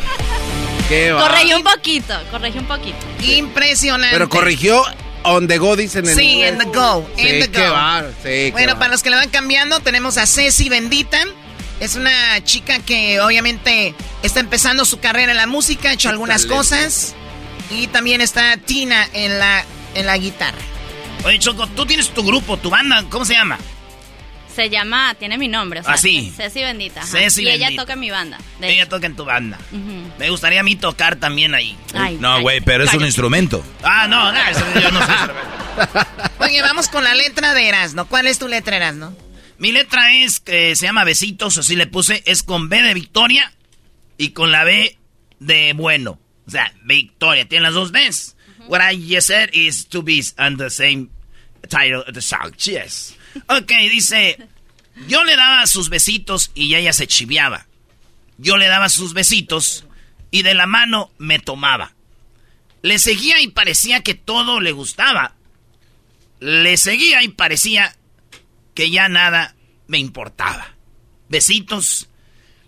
[0.87, 1.21] ¿Qué va?
[1.27, 2.97] Corregí un poquito, corregí un poquito.
[3.21, 4.13] Impresionante.
[4.13, 4.83] Pero corrigió
[5.23, 7.07] on the go, dicen en Sí, the go.
[7.15, 7.73] Sí, in the qué go.
[7.73, 11.19] bar, sí, qué bueno, para los que le van cambiando, tenemos a Ceci Bendita.
[11.79, 16.45] Es una chica que obviamente está empezando su carrera en la música, ha hecho algunas
[16.45, 17.15] cosas.
[17.71, 19.63] Y también está Tina en la,
[19.99, 20.57] en la guitarra.
[21.23, 23.57] Oye, Choco, tú tienes tu grupo, tu banda, ¿cómo se llama?
[24.55, 26.33] Se llama, tiene mi nombre, o sea, Ah, sí.
[26.35, 27.01] Ceci Bendita.
[27.01, 27.09] ajá.
[27.09, 28.37] Ceci y ella toca en mi banda.
[28.59, 28.89] de Ella hecho.
[28.91, 29.57] toca en tu banda.
[30.17, 31.77] Me gustaría a mí tocar también ahí.
[31.93, 33.63] Ay, No, güey, pero es un instrumento.
[33.83, 35.13] Ah, no, no, eso yo no sé.
[36.39, 38.05] Oye, vamos con la letra de Erasno.
[38.07, 39.15] ¿Cuál es tu letra, Erasno?
[39.59, 43.53] Mi letra es que se llama Besitos, así le puse, es con B de Victoria
[44.17, 44.97] y con la B
[45.39, 46.19] de bueno.
[46.47, 48.35] O sea, Victoria, tiene las dos Bs.
[48.69, 51.09] What I just said is two Bs and the same
[51.69, 52.53] title of the song.
[52.59, 53.17] Yes.
[53.49, 54.37] Ok, dice,
[55.07, 57.65] yo le daba sus besitos y ella se chiviaba.
[58.37, 59.85] Yo le daba sus besitos
[60.29, 61.95] y de la mano me tomaba.
[62.83, 65.33] Le seguía y parecía que todo le gustaba.
[66.39, 67.97] Le seguía y parecía
[68.75, 69.55] que ya nada
[69.87, 70.75] me importaba.
[71.27, 72.07] Besitos,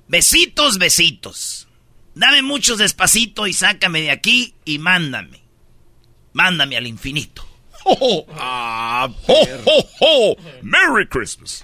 [0.07, 1.67] besitos, besitos.
[2.15, 5.40] Dame muchos despacito y sácame de aquí y mándame.
[6.33, 7.45] Mándame al infinito.
[7.83, 8.25] ¡Oh!
[8.37, 10.35] Ah, ¡Ho, ho, ho!
[10.61, 11.63] ¡Merry Christmas!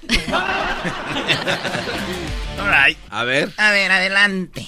[2.59, 2.97] All right.
[3.11, 3.51] A ver.
[3.57, 4.65] A ver, adelante.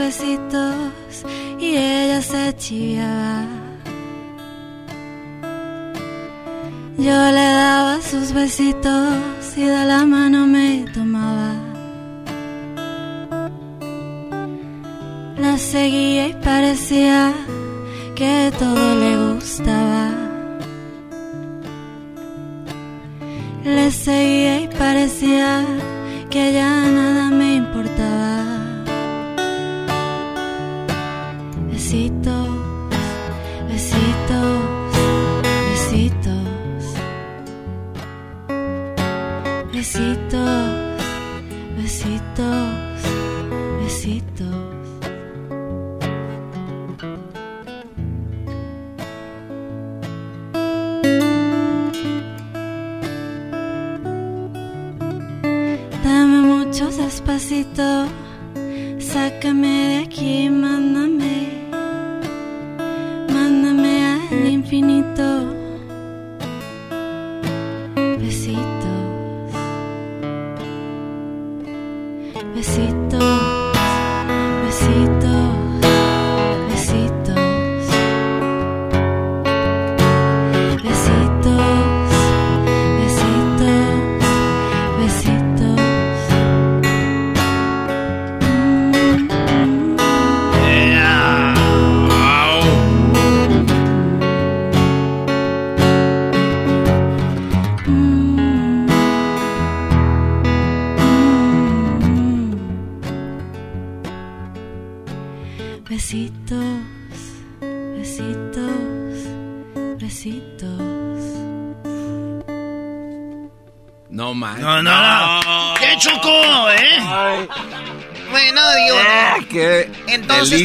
[0.00, 0.74] Besitos
[1.58, 3.44] y ella se chiviaba.
[7.06, 9.14] Yo le daba sus besitos
[9.56, 11.52] y de la mano me tomaba.
[15.44, 17.32] La seguía y parecía
[18.14, 20.04] que todo le gustaba.
[23.64, 25.64] Le seguía y parecía
[26.30, 28.39] que ya nada me importaba.
[31.90, 32.48] Besitos,
[33.68, 34.62] besitos,
[35.72, 36.84] besitos.
[39.72, 41.02] Besitos,
[41.76, 43.00] besitos,
[43.82, 44.46] besitos.
[56.04, 58.06] Dame muchos despacito,
[59.00, 61.29] sácame de aquí, mándame
[64.70, 65.59] infinito.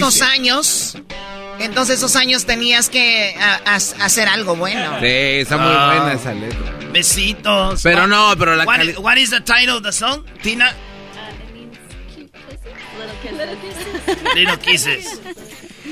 [0.07, 0.97] Estos años,
[1.59, 3.75] en todos esos años tenías que a- a-
[4.05, 4.97] hacer algo bueno.
[4.99, 5.93] Sí, está muy Ah.
[5.95, 6.73] buena esa letra.
[6.91, 7.81] Besitos.
[7.83, 10.73] Pero no, pero la What, cali- what is the title of the song, Tina?
[14.35, 15.19] Little Kisses.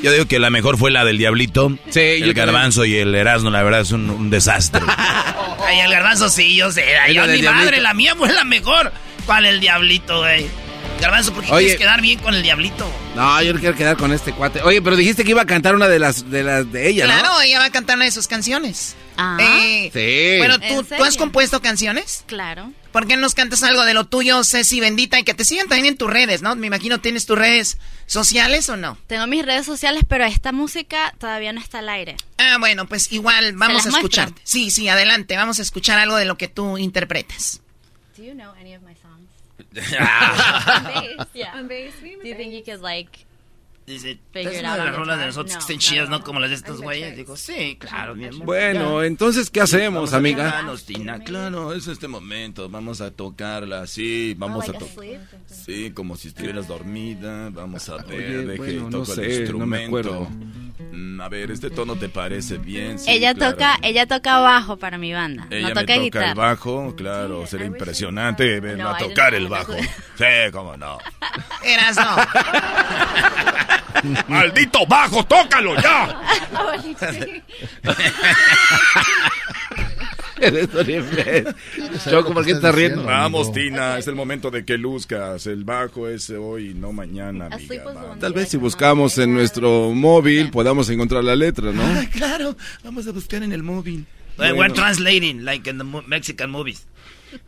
[0.02, 1.78] Yo digo que la mejor fue la del Diablito.
[1.90, 4.82] Sí, el yo garbanzo y el Erasmo, la verdad, es un, un desastre.
[5.66, 6.98] Ay, el garbanzo sí, yo sé.
[6.98, 7.82] Ay, yo, mi madre, diablito.
[7.82, 8.92] la mía fue la mejor.
[9.26, 10.46] ¿Cuál el diablito, güey?
[11.00, 11.66] Garbanzo, ¿por qué Oye.
[11.66, 12.86] quieres quedar bien con el diablito?
[13.16, 14.62] No, yo no quiero quedar con este cuate.
[14.64, 17.14] Oye, pero dijiste que iba a cantar una de las de las de ella, ¿no?
[17.14, 18.96] Claro, ella va a cantar una de sus canciones.
[19.18, 19.38] Ah.
[19.40, 20.38] Eh, Sí.
[20.40, 22.24] Bueno, ¿En ¿tú, ¿tú has compuesto canciones?
[22.26, 22.72] Claro.
[22.92, 25.20] ¿Por qué no nos cantas algo de lo tuyo, Ceci Bendita?
[25.20, 26.56] Y que te sigan también en tus redes, ¿no?
[26.56, 27.78] Me imagino tienes tus redes
[28.08, 28.98] sociales o no.
[29.06, 32.16] Tengo mis redes sociales, pero esta música todavía no está al aire.
[32.40, 33.98] Ah, bueno, pues igual vamos a muestro?
[34.00, 34.42] escucharte.
[34.44, 37.62] Sí, sí, adelante, vamos a escuchar algo de lo que tú interpretas.
[38.18, 38.93] Do you know any of my
[39.76, 39.94] songs?
[40.00, 40.84] Ah.
[40.88, 41.62] bass, yeah.
[41.62, 43.26] Do you think you could like
[43.86, 46.24] Dice, es una de las rolas de nosotros No, que estén chidas, no.
[46.24, 47.18] Como las de estos güeyes.
[47.18, 48.46] Digo, sí, claro, mi amor.
[48.46, 50.46] Bueno, entonces, ¿qué hacemos, a amiga?
[50.46, 52.70] tocarnos, Tina, claro, es este momento.
[52.70, 54.88] Vamos a tocarla así, vamos Oh, a tocar.
[55.48, 57.50] Sí, como si estuvieras dormida.
[57.50, 59.28] Vamos a ver, Oye, deje bueno, y no toco sé, el
[59.58, 59.88] no me instrumento.
[60.14, 60.30] acuerdo.
[60.92, 62.98] Mm, a ver, ¿este tono te parece bien?
[63.00, 63.54] Sí, ella claro.
[63.54, 65.46] toca, ella toca bajo para mi banda.
[65.50, 66.30] Ella no me toca toca guitarra.
[66.30, 69.74] el bajo, claro, sería impresionante verla No, tocar el bajo.
[70.16, 71.00] Sí, cómo no.
[71.64, 72.16] Eras no.
[74.28, 76.22] ¡Maldito bajo, tócalo ya!
[82.10, 83.04] Choco, ¿por qué estás riendo?
[83.04, 85.48] Vamos, Tina, es el momento de que luzcas.
[85.48, 87.86] El bajo es hoy, no mañana, amiga.
[87.86, 91.84] One Tal vez si buscamos en nuestro móvil podamos encontrar la letra, ¿no?
[92.12, 94.06] claro, vamos a buscar en el móvil.
[94.38, 96.88] We're- We're translating, like in the Mexican movies.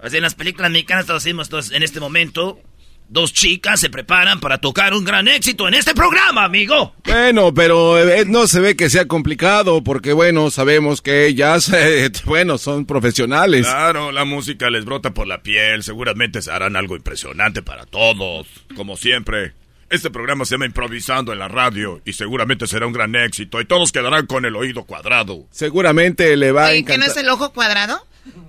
[0.02, 2.60] O sea, en las películas mexicanas traducimos, entonces, en este momento,
[3.08, 6.96] Dos chicas se preparan para tocar un gran éxito en este programa, amigo.
[7.06, 12.12] Bueno, pero eh, no se ve que sea complicado porque, bueno, sabemos que ellas, eh,
[12.26, 13.68] bueno, son profesionales.
[13.68, 15.84] Claro, la música les brota por la piel.
[15.84, 19.54] Seguramente se harán algo impresionante para todos, como siempre.
[19.92, 23.66] Este programa se llama Improvisando en la radio y seguramente será un gran éxito y
[23.66, 25.46] todos quedarán con el oído cuadrado.
[25.52, 27.10] Seguramente le va a Oye, ¿que no encantar.
[27.18, 28.04] es el ojo cuadrado?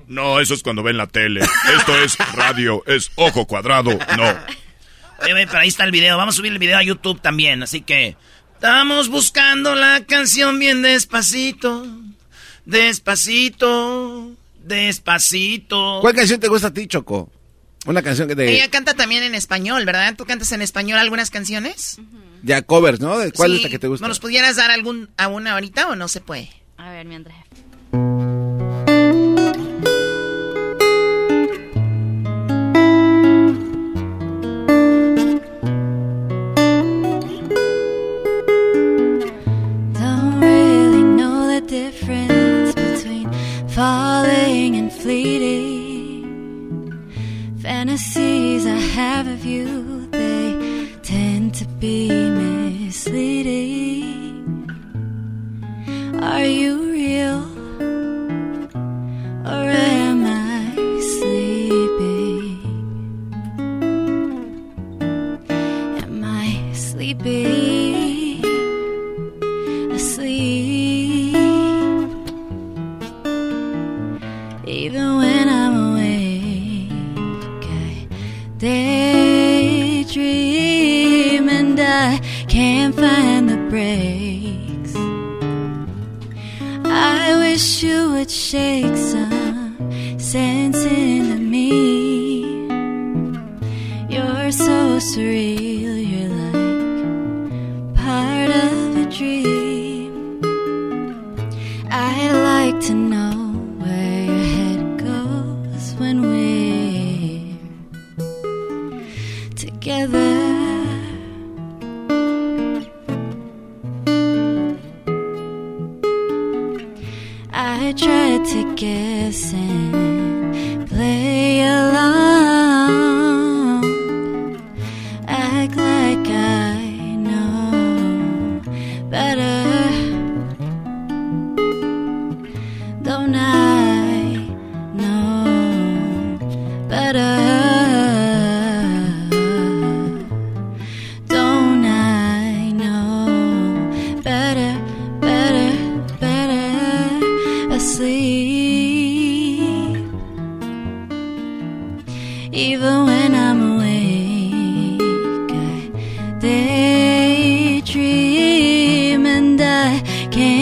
[0.09, 1.41] No, eso es cuando ven la tele.
[1.77, 4.29] Esto es radio, es ojo cuadrado, no.
[5.23, 6.17] Oye, oye, pero ahí está el video.
[6.17, 8.17] Vamos a subir el video a YouTube también, así que...
[8.55, 11.87] Estamos buscando la canción bien despacito.
[12.65, 14.33] Despacito.
[14.65, 15.99] Despacito.
[16.01, 17.31] ¿Cuál canción te gusta a ti, Choco?
[17.85, 20.15] Una canción que de Ella canta también en español, ¿verdad?
[20.17, 21.99] ¿Tú cantas en español algunas canciones?
[22.43, 23.19] ya covers, ¿no?
[23.19, 23.57] ¿De ¿Cuál Sí.
[23.59, 24.09] es la que te gusta?
[24.09, 26.49] ¿Nos pudieras dar algún a una ahorita o no se puede?
[26.79, 27.37] A ver, mientras.
[49.27, 49.96] Of you,
[88.57, 88.86] you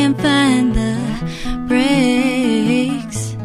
[0.04, 3.36] can't find the breaks.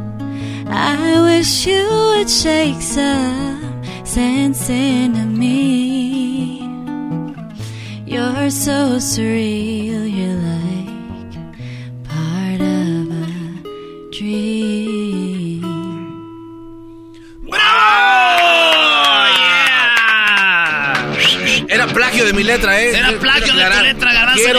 [0.67, 6.59] I wish you would shake some sense into me.
[8.05, 10.08] You're so surreal,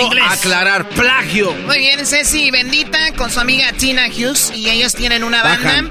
[0.09, 0.39] Quiero inglés.
[0.39, 1.53] aclarar, plagio.
[1.67, 5.67] Muy bien, Ceci Bendita con su amiga Tina Hughes y ellos tienen una banda.
[5.67, 5.91] Bajan.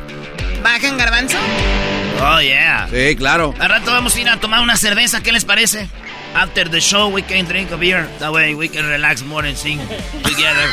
[0.64, 1.38] ¿Bajan garbanzo?
[2.22, 2.88] Oh, yeah.
[2.92, 3.54] Sí, claro.
[3.60, 5.88] Al rato vamos a ir a tomar una cerveza, ¿qué les parece?
[6.36, 8.08] After the show, we can drink a beer.
[8.20, 9.80] That way we can relax more and sing
[10.24, 10.70] together.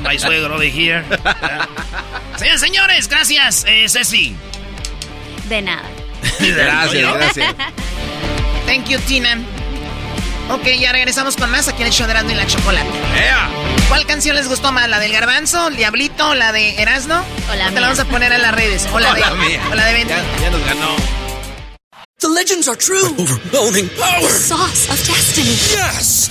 [0.02, 1.04] My suegro over here.
[2.36, 4.34] Señores, señores, gracias, eh, Ceci.
[5.48, 5.82] De nada.
[6.38, 7.54] Gracias, gracias.
[8.66, 9.38] Thank you, Tina.
[10.50, 12.88] Ok, ya regresamos con más aquí en el show de Erasmo y la Chocolate.
[13.88, 14.88] ¿Cuál canción les gustó más?
[14.88, 17.22] ¿La del Garbanzo, el Diablito, la de Erasmo?
[17.50, 17.80] O la Te mía.
[17.80, 18.86] la vamos a poner en las redes.
[18.92, 19.60] O la de, Hola, mía.
[19.70, 20.04] o la de.
[20.06, 20.88] Ya, ya nos ganó.
[22.20, 23.14] The legends are true.
[23.18, 24.28] Overwhelming power!
[24.30, 25.50] Sauce of destiny.
[25.70, 26.30] Yes!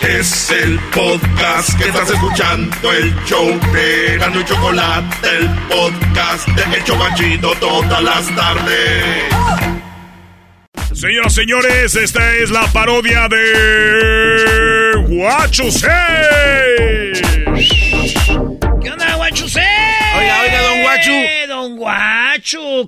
[0.00, 6.76] Es el podcast que estás escuchando, el show de Erasmo y Chocolate, el podcast de
[6.76, 9.24] El Chobachito todas las tardes.
[10.94, 15.90] Señoras, señores, esta es la parodia de Guachusei.
[18.80, 19.62] ¿Qué onda, Guachusei?
[20.16, 21.12] Oiga, oiga, don Guachu.
[21.48, 22.27] Don Guachu,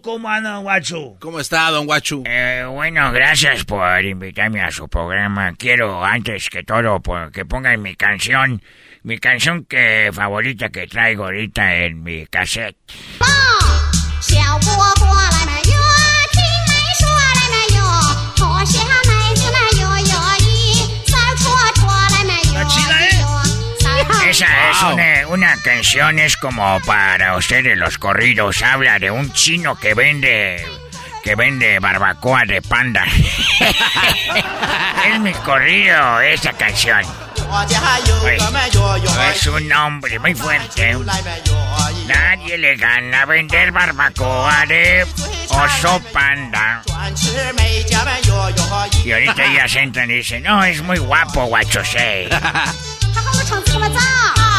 [0.03, 1.17] ¿cómo anda, don Guachu?
[1.21, 2.23] ¿Cómo está, don Guachu?
[2.27, 5.53] Eh, bueno, gracias por invitarme a su programa.
[5.57, 8.63] Quiero, antes que todo, por- que pongan mi canción,
[9.03, 12.77] mi canción que favorita que traigo ahorita en mi cassette.
[14.21, 14.41] 小
[24.83, 28.63] una, una canción, es como para ustedes los corridos.
[28.63, 30.65] Habla de un chino que vende,
[31.23, 33.05] que vende barbacoa de panda.
[35.09, 37.03] es mi corrido, esa canción.
[39.33, 40.97] Es un hombre muy fuerte.
[42.07, 45.07] Nadie le gana a vender barbacoa de
[45.49, 46.83] oso panda.
[49.05, 52.29] Y ahorita ellas entran y dicen, no, es muy guapo, guachosei.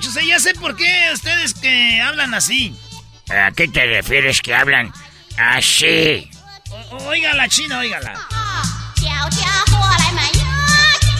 [0.00, 2.76] Chocho, ya sé por qué ustedes que hablan así.
[3.30, 4.92] ¿A qué te refieres que hablan
[5.38, 6.28] así?
[6.90, 8.14] O óigala, China, óigala.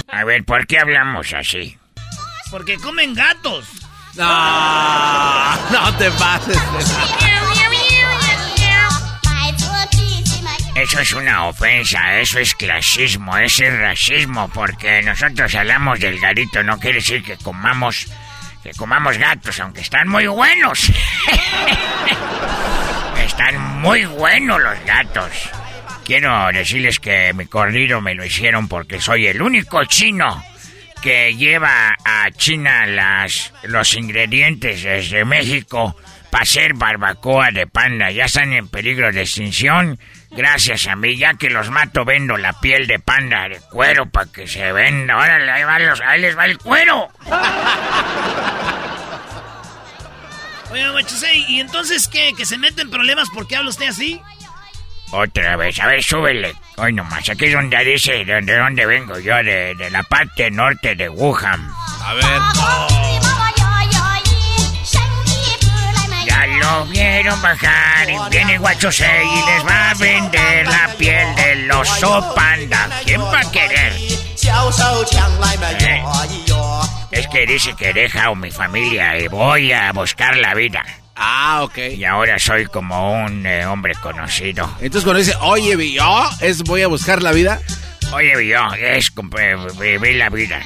[0.08, 1.78] A ver, ¿por qué hablamos así?
[2.50, 3.66] Porque comen gatos.
[4.14, 6.58] No, no te pases.
[10.74, 16.64] Eso es una ofensa, eso es clasismo, eso es racismo, porque nosotros hablamos del garito,
[16.64, 18.08] no quiere decir que comamos
[18.64, 20.90] que comamos gatos, aunque están muy buenos.
[23.26, 25.50] están muy buenos los gatos.
[26.06, 30.42] Quiero decirles que mi corrido me lo hicieron porque soy el único chino
[31.02, 35.94] que lleva a China las, los ingredientes desde México
[36.30, 38.10] para hacer barbacoa de panda.
[38.10, 39.98] Ya están en peligro de extinción.
[40.36, 44.30] Gracias a mí, ya que los mato, vendo la piel de panda de cuero para
[44.30, 45.16] que se venda.
[45.16, 47.08] Órale, ahí, va los- ahí les va el cuero.
[50.72, 52.32] Oiga, Guachusei, ¿y entonces qué?
[52.36, 54.20] ¿Que se meten problemas porque habla usted así?
[55.12, 56.54] Otra vez, a ver, súbele.
[56.76, 60.50] Hoy nomás, aquí es donde dice de, de dónde vengo yo, de, de la parte
[60.50, 61.70] norte de Wuhan.
[62.04, 62.24] A ver.
[62.24, 63.53] 我
[66.64, 72.32] lo vieron bajar, y viene Guachosei y les va a vender la piel del oso
[72.34, 72.88] panda.
[73.04, 73.92] ¿Quién va a querer?
[75.80, 76.02] Eh,
[77.10, 80.82] Es que dice que he dejado mi familia y voy a buscar la vida.
[81.16, 81.78] Ah, ok.
[81.96, 84.68] Y ahora soy como un eh, hombre conocido.
[84.80, 87.60] Entonces cuando dice, oye, yo es voy a buscar la vida.
[88.12, 90.60] Oye, yo, es eh, vivir la vida.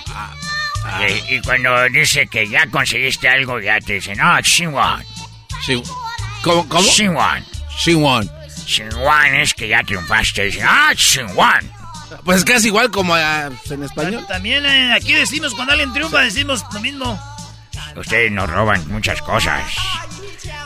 [1.06, 4.38] Y, y cuando dice que ya conseguiste algo, ya te dicen, no,
[5.68, 5.84] Xinhuan.
[6.42, 6.68] ¿Cómo?
[6.68, 6.88] ¿Cómo?
[6.88, 7.44] Xinhuan.
[7.78, 8.30] Xinhuan.
[8.66, 10.50] Xinhuan es que ya triunfaste.
[10.62, 11.70] Ah, Xinhuan.
[12.24, 14.24] Pues es casi igual como ah, en español.
[14.26, 17.20] También eh, aquí decimos, cuando alguien triunfa, decimos lo mismo.
[17.96, 19.62] Ustedes nos roban muchas cosas.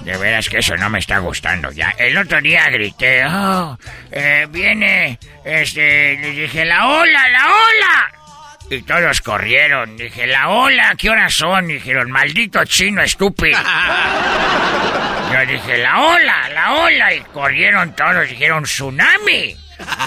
[0.05, 1.91] De veras que eso no me está gustando ya.
[1.99, 3.77] El otro día grité, oh,
[4.11, 8.22] eh, viene, este, le dije, la ola, la ola.
[8.71, 9.97] Y todos corrieron.
[9.97, 11.69] Dije, la ola, ¿qué horas son?
[11.69, 13.59] Dijeron, maldito chino estúpido.
[15.33, 17.15] Yo dije, la ola, la ola.
[17.15, 19.57] Y corrieron todos, dijeron, tsunami.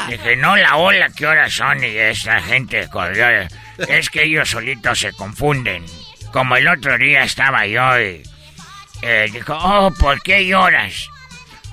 [0.10, 1.84] Dije, no, la ola, ¿qué horas son?
[1.84, 3.28] Y esa gente corrió.
[3.88, 5.86] Es que ellos solitos se confunden.
[6.32, 8.24] Como el otro día estaba yo y
[9.02, 11.10] eh, dijo, oh, ¿por qué lloras?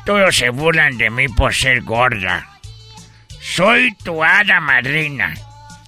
[0.04, 2.48] Todos se burlan de mí por ser gorda.
[3.40, 5.34] Soy tu hada madrina.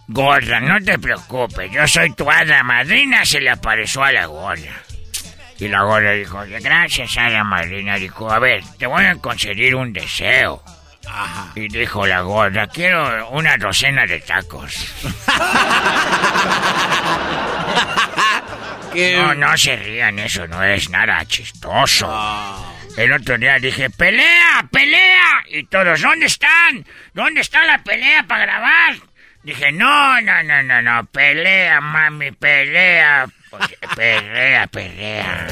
[0.09, 4.83] Gorda, no te preocupes, yo soy tu hada madrina, se le apareció a la gorda.
[5.59, 7.97] Y la gorda dijo, gracias hada madrina.
[7.97, 10.63] Dijo, a ver, te voy a conceder un deseo.
[11.55, 14.93] Y dijo la gorda, quiero una docena de tacos.
[18.95, 22.07] No, no se rían, eso no es nada chistoso.
[22.97, 25.43] El otro día dije, pelea, pelea.
[25.49, 26.87] Y todos, ¿dónde están?
[27.13, 28.95] ¿Dónde está la pelea para grabar?
[29.45, 33.27] Dije, no, no, no, no, no, pelea, mami, pelea.
[33.51, 35.47] Pues, pelea, pelea.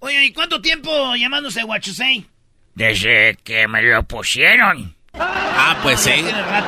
[0.00, 2.26] Oye, ¿y cuánto tiempo llamándose Guachusei?
[2.74, 4.94] Desde que me lo pusieron.
[5.14, 6.24] Ah, pues sí.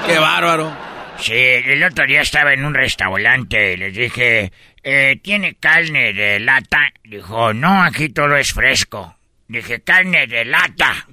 [0.07, 0.75] Qué bárbaro.
[1.19, 4.51] Sí, el otro día estaba en un restaurante y les dije,
[4.83, 6.91] eh, ¿tiene carne de lata?
[7.05, 9.15] Dijo, no, aquí todo es fresco.
[9.47, 11.07] Dije, carne de lata.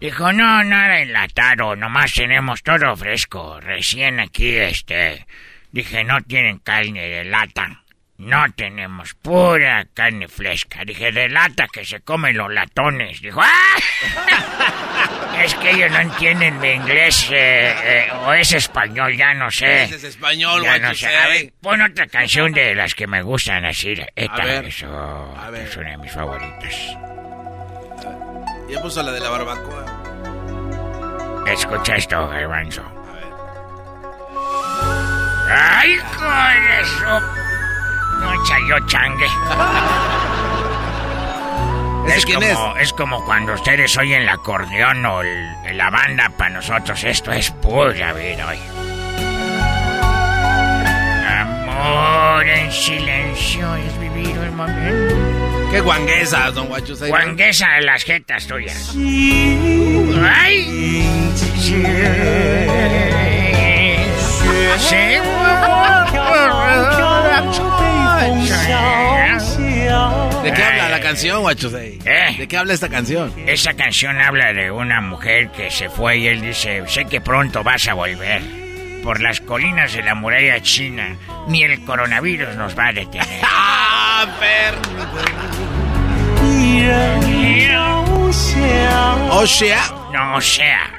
[0.00, 5.26] Dijo, no, nada enlatado, nomás tenemos todo fresco, recién aquí, este.
[5.72, 7.82] Dije, no tienen carne de lata.
[8.16, 10.84] No tenemos pura carne fresca.
[10.84, 13.20] Dije, de lata que se comen los latones.
[13.20, 15.38] Dijo, ¡ah!
[15.44, 19.84] es que ellos no entienden mi inglés eh, eh, o es español, ya no sé.
[19.84, 21.14] Es español, Ya no sé.
[21.14, 23.94] A ver, pon otra canción de las que me gustan así.
[24.14, 26.74] Esta, ver, eso, es una de mis favoritas.
[28.68, 29.89] Ya puso la de la barbacoa.
[31.46, 32.82] Escucha esto, garbanzo.
[35.52, 37.20] ¡Ay, con eso!
[38.20, 39.26] No chayó changue.
[42.06, 42.92] ¿Ese es, quién como, es?
[42.92, 48.12] como cuando ustedes oyen el acordeón o el- la banda, para nosotros esto es pura
[48.12, 48.58] vida hoy.
[51.28, 55.49] Amor en silencio es vivir el momento.
[55.70, 57.08] Qué guanguesas, don Guachusei.
[57.08, 58.92] Guanguesa de las jetas tuyas.
[58.96, 60.66] ¡Ay!
[70.42, 71.98] ¿De qué habla la canción, Guachusei?
[72.04, 72.36] ¿Eh?
[72.36, 73.32] ¿De qué habla esta canción?
[73.46, 77.62] Esa canción habla de una mujer que se fue y él dice, sé que pronto
[77.62, 78.69] vas a volver.
[79.02, 81.16] Por las colinas de la muralla china,
[81.48, 83.40] ni el coronavirus nos va a detener.
[83.42, 84.26] ¡Ah,
[89.32, 89.82] O sea.
[90.12, 90.90] No, o sea.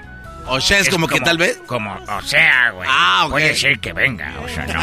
[0.48, 1.62] O sea, es, como, que tal vez.
[1.66, 2.90] Como, o sea, güey.
[2.92, 3.32] Ah, ok.
[3.32, 4.82] Puede ser que venga, o sea, no.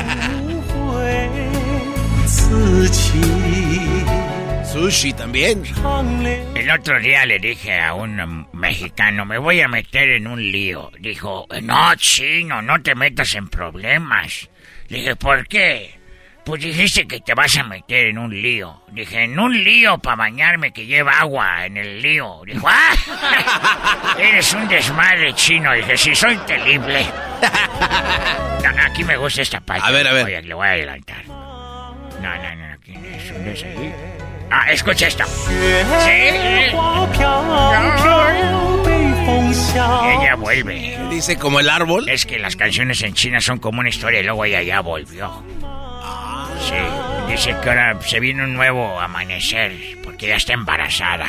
[4.79, 5.65] Sushi también.
[6.55, 10.93] El otro día le dije a un mexicano, me voy a meter en un lío.
[11.01, 14.49] Dijo, no, chino, no te metas en problemas.
[14.87, 15.99] Le dije, ¿por qué?
[16.45, 18.85] Pues dijiste que te vas a meter en un lío.
[18.93, 22.43] Dije, en un lío para bañarme que lleva agua en el lío.
[22.47, 24.15] Dijo, ¡ah!
[24.17, 25.73] Eres un desmadre chino.
[25.73, 27.05] Dije, sí, soy terrible.
[28.87, 29.85] Aquí me gusta esta parte.
[29.85, 30.25] A ver, a ver.
[30.25, 31.27] Oye, le voy a adelantar.
[31.27, 34.18] No, no, no, aquí es un des ahí.
[34.51, 35.25] Ah, escucha esto.
[35.27, 36.11] Sí.
[40.21, 40.99] Ella vuelve.
[41.11, 42.09] Dice como el árbol.
[42.09, 45.43] Es que las canciones en China son como una historia y luego ella ya volvió.
[46.61, 46.75] Sí,
[47.33, 49.73] dice que ahora se viene un nuevo amanecer
[50.03, 51.27] porque ya está embarazada.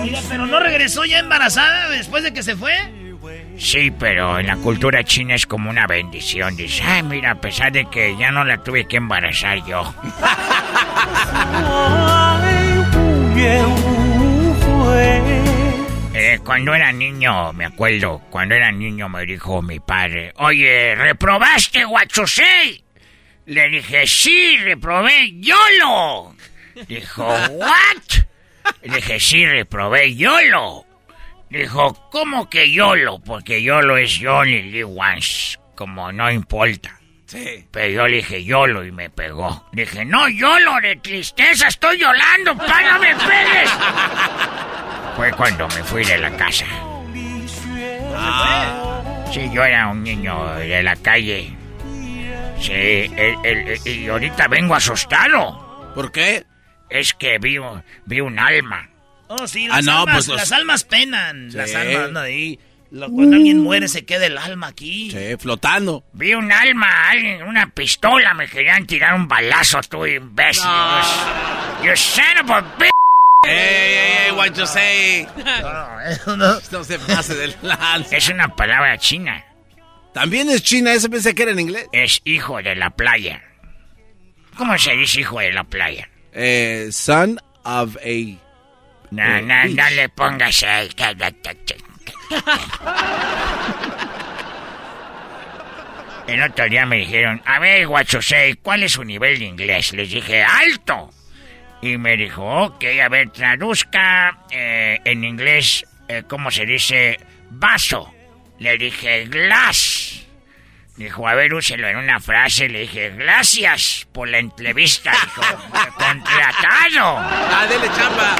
[0.00, 2.74] Oiga, pero no regresó ya embarazada después de que se fue.
[3.58, 6.56] Sí, pero en la cultura china es como una bendición.
[6.56, 9.94] Dice, ay, mira, a pesar de que ya no la tuve que embarazar yo.
[16.14, 21.84] Eh, cuando era niño, me acuerdo, cuando era niño me dijo mi padre, oye, ¿reprobaste
[21.86, 22.84] Huachusei?
[23.46, 26.34] Le dije, sí, reprobé YOLO.
[26.86, 28.24] Dijo, ¿what?
[28.82, 30.86] Le dije, sí, reprobé YOLO.
[31.52, 33.18] Dijo, ¿cómo que YOLO?
[33.20, 36.98] Porque YOLO es You Only Live Once, como no importa.
[37.26, 37.66] Sí.
[37.70, 39.68] Pero yo le dije YOLO y me pegó.
[39.72, 43.70] Dije, no, YOLO, de tristeza, estoy llorando, ¡para no me pegues!
[45.16, 46.64] Fue cuando me fui de la casa.
[49.30, 51.54] Sí, yo era un niño de la calle.
[52.58, 55.92] Sí, el- el- el- y ahorita vengo asustado.
[55.94, 56.44] ¿Por qué?
[56.88, 57.58] Es que vi,
[58.06, 58.88] vi un alma.
[59.40, 61.50] Oh, sí, Ah, las, no, almas, pues los- las almas penan.
[61.50, 61.56] Sí.
[61.56, 62.58] Las almas andan ahí.
[62.90, 65.10] Cuando alguien muere se queda el alma aquí.
[65.10, 66.04] Sí, flotando.
[66.12, 70.62] Vi un alma, alguien, una pistola, me querían tirar un balazo, tú imbécil.
[71.82, 72.90] You son of a bitch.
[73.44, 75.26] ¡Ey, ey, ey, Guachusei!
[76.26, 76.54] No, no.
[76.70, 78.16] No se pase del lance.
[78.18, 79.42] Es una palabra china.
[80.12, 81.88] También es china, ese pensé que era en inglés.
[81.92, 83.42] Es hijo de la playa.
[84.58, 86.08] ¿Cómo se dice hijo de la playa?
[86.34, 88.38] Eh, son of a.
[89.12, 90.88] No, Eh, no, no le pongas ahí.
[96.26, 99.92] El otro día me dijeron, a ver, Guachosei, ¿cuál es su nivel de inglés?
[99.92, 101.10] Les dije, alto.
[101.82, 107.18] Y me dijo, ok, a ver, traduzca eh, en inglés, eh, ¿cómo se dice?
[107.50, 108.14] Vaso.
[108.60, 110.24] Le dije, glass.
[110.96, 112.68] Dijo, a ver, úselo en una frase.
[112.68, 115.10] Le dije, gracias por la entrevista.
[115.10, 115.42] Dijo,
[115.98, 117.18] contratado.
[117.18, 118.36] ¡Ah, dele chamba!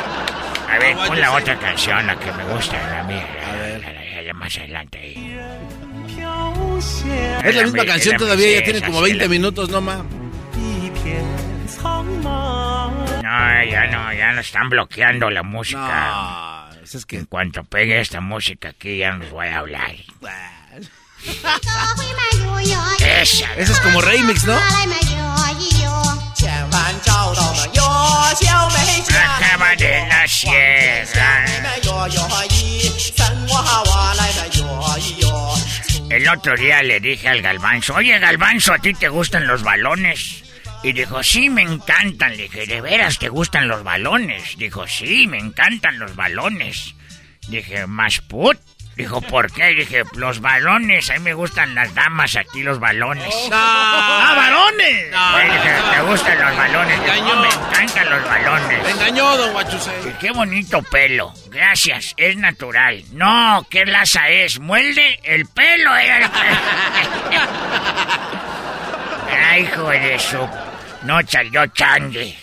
[0.72, 1.54] A ver, pon la Guachosei.
[1.54, 3.26] otra canción, la que me gusta, la mía.
[3.46, 4.34] A ver.
[4.34, 5.38] más adelante ahí.
[7.44, 9.68] Es la misma canción todavía, ya tiene como 20 minutos.
[9.68, 10.00] no más.
[13.22, 16.70] No, ya no, ya no están bloqueando la música.
[16.82, 17.18] es que...
[17.18, 19.92] En cuanto pegue esta música aquí, ya nos voy a hablar.
[22.98, 23.54] Esa.
[23.56, 24.58] Ese es como remix, ¿no?
[36.10, 40.42] El otro día le dije al Galvanzo, oye Galvanzo, ¿a ti te gustan los balones?
[40.82, 42.36] Y dijo, sí, me encantan.
[42.36, 44.56] Le dije, ¿de veras te gustan los balones?
[44.58, 46.94] Dijo, sí, me encantan los balones.
[47.48, 48.58] Dije, ¿más put?
[48.96, 49.68] Dijo, ¿por qué?
[49.68, 53.34] Dije, los balones, a mí me gustan las damas aquí, los balones.
[53.50, 55.06] ¡Ah, varones!
[55.06, 57.00] Dije, ¿te gustan los balones?
[57.02, 57.40] Dijo, engañó.
[57.40, 58.82] me encantan los balones.
[58.84, 60.08] Me engañó, don Guachusei.
[60.08, 61.32] Y Qué bonito pelo.
[61.48, 63.02] Gracias, es natural.
[63.12, 64.60] No, ¿qué laza es?
[64.60, 65.18] ¿Muelde?
[65.22, 66.56] El pelo era el pelo.
[69.50, 70.48] Ay, hijo de su...
[71.04, 72.36] No salió changue.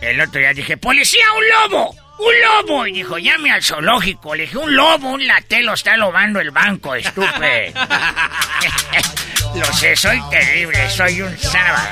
[0.00, 1.94] El otro día dije, ¡Policía, un lobo!
[2.20, 2.86] ¡Un lobo!
[2.86, 4.34] Y dijo, llame al zoológico.
[4.34, 7.30] Le dije, un lobo, un latelo está lobando el banco, estúpido.
[9.54, 11.88] Lo sé, soy terrible, soy un sábado.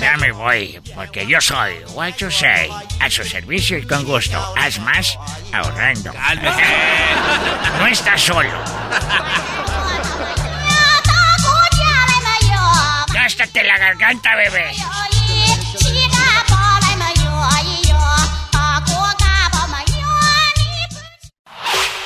[0.00, 2.68] Ya me voy, porque yo soy What You Say,
[3.00, 4.54] a su servicio y con gusto.
[4.56, 5.18] Haz más
[5.52, 6.12] ahorrando.
[7.78, 8.50] No estás solo.
[13.12, 14.72] Gástate la garganta, bebé.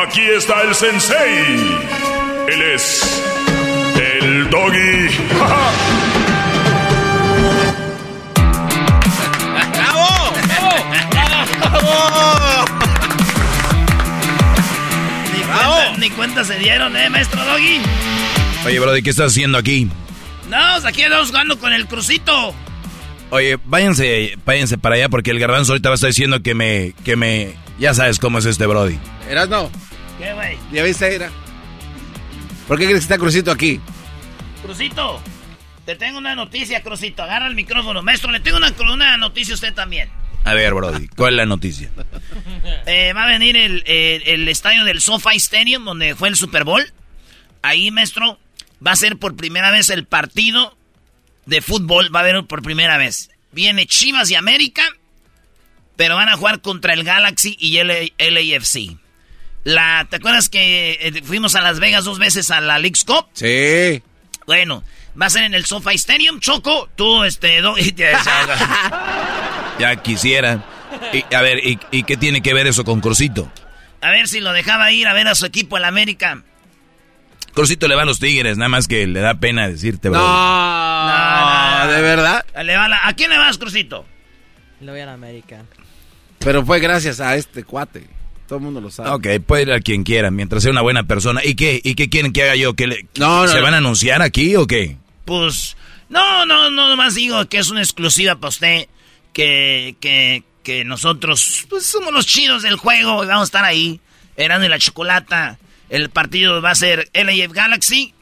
[0.00, 1.76] Aquí está el sensei.
[2.46, 3.20] Él es
[3.96, 5.08] el doggy.
[9.74, 10.08] ¡Bravo!
[15.48, 15.80] ¡Bravo!
[15.90, 17.80] Ni cuenta, ni cuenta se dieron, ¿eh, maestro Doggy?
[18.66, 19.90] Oye, Brody, ¿qué estás haciendo aquí?
[20.48, 22.54] No, aquí andamos jugando con el crucito.
[23.30, 26.94] Oye, váyanse, váyanse para allá porque el garbanzo ahorita va a estar diciendo que me,
[27.04, 28.98] que me, ya sabes cómo es este Brody.
[29.28, 29.70] ¿Eras no?
[30.18, 30.56] ¿Qué, güey?
[30.72, 31.30] ¿Ya viste, Era?
[32.66, 33.80] ¿Por qué crees que está Crucito aquí?
[34.62, 35.20] Crucito,
[35.84, 37.22] te tengo una noticia, Crucito.
[37.22, 38.02] Agarra el micrófono.
[38.02, 40.08] Maestro, le tengo una, una noticia a usted también.
[40.44, 41.90] A ver, Brody, ¿cuál es la noticia?
[42.86, 46.64] Eh, va a venir el, el- el estadio del SoFi Stadium, donde fue el Super
[46.64, 46.82] Bowl.
[47.60, 48.38] Ahí, maestro,
[48.84, 50.76] va a ser por primera vez el partido
[51.48, 52.14] de fútbol.
[52.14, 53.30] Va a haber por primera vez.
[53.52, 54.82] Viene Chivas y América,
[55.96, 58.96] pero van a jugar contra el Galaxy y el LAFC.
[59.64, 63.26] La, ¿Te acuerdas que eh, fuimos a Las Vegas dos veces a la League's Cup?
[63.32, 64.02] Sí.
[64.46, 64.84] Bueno,
[65.20, 66.88] va a ser en el SoFi Stadium, Choco.
[66.94, 67.74] Tú, este, do-
[69.78, 70.64] Ya quisiera.
[71.12, 73.50] Y, a ver, ¿y, y qué tiene que ver eso con Crucito?
[74.00, 76.42] a ver si lo dejaba ir a ver a su equipo, el América.
[77.58, 80.24] Crucito le va a los tigres, nada más que le da pena decirte, Brody.
[80.24, 82.46] No, ¿de verdad?
[82.62, 84.06] Le va la- ¿A quién le vas, Crucito?
[84.80, 85.64] Le voy a la América.
[86.38, 88.06] Pero fue gracias a este cuate.
[88.46, 89.10] Todo el mundo lo sabe.
[89.10, 91.40] Ok, puede ir a quien quiera, mientras sea una buena persona.
[91.44, 91.80] ¿Y qué?
[91.82, 92.74] ¿Y qué quieren que haga yo?
[92.74, 93.62] ¿Que le- No, no, ¿Se no.
[93.64, 94.96] van a anunciar aquí o qué?
[95.24, 95.76] Pues,
[96.08, 98.86] no, no, no, nomás digo que es una exclusiva para usted,
[99.32, 104.00] que, que, que nosotros, pues somos los chidos del juego y vamos a estar ahí,
[104.36, 105.58] Erano y la Chocolata.
[105.90, 108.12] El partido va a ser LAF Galaxy,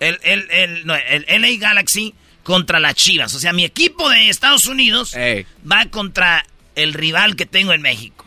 [0.00, 3.34] el, el, el, no, el LA Galaxy contra las Chivas.
[3.34, 5.14] O sea, mi equipo de Estados Unidos
[5.70, 6.44] va contra
[6.74, 8.26] el rival que tengo en México.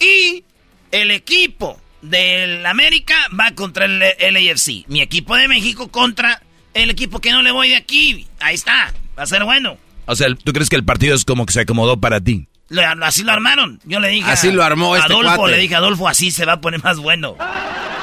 [0.00, 0.44] Y
[0.90, 4.86] el equipo del América va contra el LAFC.
[4.88, 6.42] Mi equipo de México contra
[6.72, 8.26] el equipo que no le voy de aquí.
[8.40, 8.92] Ahí está.
[9.18, 9.76] Va a ser bueno.
[10.06, 12.46] O sea, ¿tú crees que el partido es como que se acomodó para ti?
[12.68, 13.80] Lo- así lo armaron.
[13.84, 15.56] Yo le dije Así a- lo armó a este Adolfo, cuate.
[15.56, 17.36] le dije a Adolfo, así se va a poner más bueno.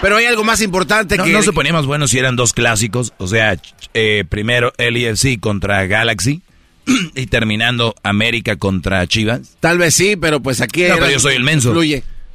[0.01, 1.31] Pero hay algo más importante No, que...
[1.31, 3.13] no se ponía más bueno si eran dos clásicos.
[3.17, 3.57] O sea,
[3.93, 6.41] eh, primero LAFC contra Galaxy
[7.15, 9.57] y terminando América contra Chivas.
[9.59, 10.83] Tal vez sí, pero pues aquí...
[10.83, 11.73] No, pero yo soy el menso.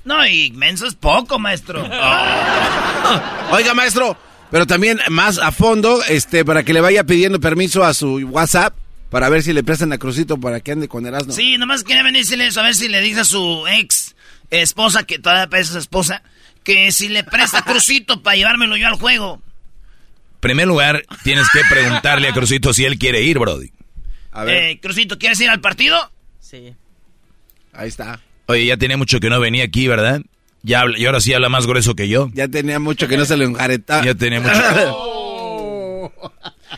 [0.05, 1.83] No, y menso es poco, maestro.
[3.51, 4.17] Oiga, maestro,
[4.53, 8.75] pero también más a fondo, este, para que le vaya pidiendo permiso a su WhatsApp
[9.11, 11.33] para ver si le prestan a Crucito para que ande con Erasmo.
[11.33, 14.15] Sí, nomás quería venirle eso, a ver si le dice a su ex
[14.51, 16.23] esposa, que todavía es su esposa,
[16.67, 19.41] que si le presta crucito para llevármelo yo al juego.
[20.35, 23.71] En primer lugar, tienes que preguntarle a Crucito si él quiere ir, Brody.
[24.33, 25.97] A Eh, Crucito, ¿quieres ir al partido?
[26.41, 26.75] Sí.
[27.73, 28.21] Ahí está.
[28.47, 30.21] Oye, ya tenía mucho que no venía aquí, ¿verdad?
[30.63, 32.29] Ya habla- y ahora sí habla más grueso que yo.
[32.35, 34.05] Ya tenía mucho que no se lo enjaretaba.
[34.05, 36.13] Ya tenía mucho.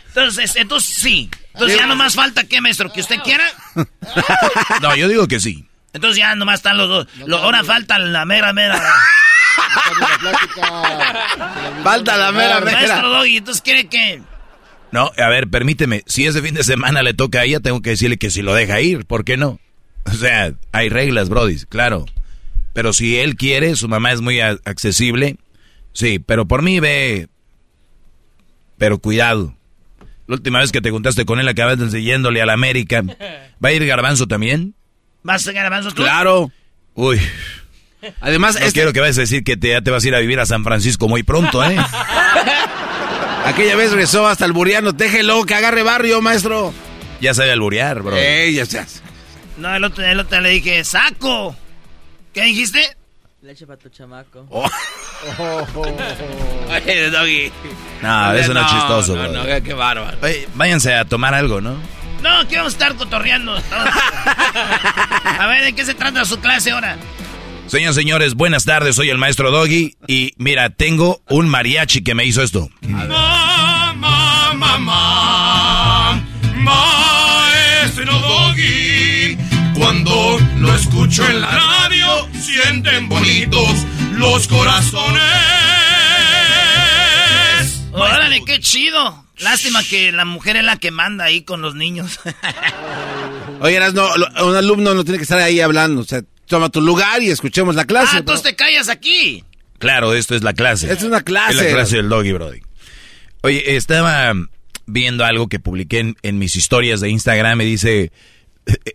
[0.09, 1.29] Entonces, entonces sí.
[1.53, 3.43] Entonces ya nomás falta que, maestro, que usted quiera.
[4.81, 5.65] No, yo digo que sí.
[5.93, 7.07] Entonces ya nomás están los dos.
[7.25, 8.81] Lo- ahora falta la mera, mera.
[11.83, 12.77] Falta la mera, mera.
[12.79, 14.21] Maestro Doggy, entonces quiere que.
[14.91, 17.91] No, a ver, permíteme, si ese fin de semana le toca a ella, tengo que
[17.91, 19.59] decirle que si lo deja ir, ¿por qué no?
[20.05, 22.05] O sea, hay reglas, Brody, claro.
[22.73, 25.37] Pero si él quiere, su mamá es muy accesible,
[25.93, 27.27] sí, pero por mí ve...
[28.77, 29.55] Pero cuidado.
[30.27, 33.03] La última vez que te juntaste con él acabas yéndole a la América.
[33.63, 34.75] ¿Va a ir Garbanzo también?
[35.23, 36.03] ¿Vas a garbanzos tú?
[36.03, 36.51] Claro.
[36.93, 37.19] Uy.
[38.21, 40.19] Además, no quiero que vayas a decir que te, ya te vas a ir a
[40.19, 41.77] vivir a San Francisco muy pronto, ¿eh?
[43.45, 44.91] Aquella vez regresó hasta el buriano.
[44.91, 46.73] Déjelo, que agarre barrio, maestro.
[47.19, 48.15] ya sabe alburear, bro.
[48.15, 48.85] Ey, ya, ya.
[49.57, 51.55] No, el otro, el otro le dije, saco.
[52.33, 52.95] ¿Qué dijiste?
[53.41, 54.45] Leche para tu chamaco.
[54.49, 54.69] Oh.
[56.69, 57.51] Oye, Doggy.
[58.01, 59.43] No, eso no, es chistoso, No, bro.
[59.43, 60.17] no, qué bárbaro.
[60.21, 61.75] Oye, váyanse a tomar algo, ¿no?
[62.21, 63.55] No, que vamos a estar cotorreando.
[65.39, 66.97] a ver, ¿de qué se trata su clase ahora?
[67.69, 72.15] Señoras y señores, buenas tardes, soy el maestro Doggy y mira, tengo un mariachi que
[72.15, 72.67] me hizo esto.
[72.81, 73.93] Mamá,
[74.55, 76.19] mamá,
[76.55, 79.37] maestro Doggy.
[79.77, 85.21] Cuando lo escucho en la radio, sienten bonitos los corazones.
[87.91, 89.25] Órale, qué chido.
[89.37, 92.19] Lástima que la mujer es la que manda ahí con los niños.
[93.61, 94.09] Oye, no,
[94.43, 96.01] un alumno no tiene que estar ahí hablando.
[96.01, 98.15] O sea, toma tu lugar y escuchemos la clase.
[98.15, 99.45] ah, entonces te callas aquí.
[99.77, 100.91] Claro, esto es la clase.
[100.91, 101.53] Es una clase.
[101.57, 102.59] Es la clase del Doggy, Brody.
[103.43, 104.33] Oye, estaba
[104.85, 108.11] viendo algo que publiqué en, en mis historias de Instagram y dice,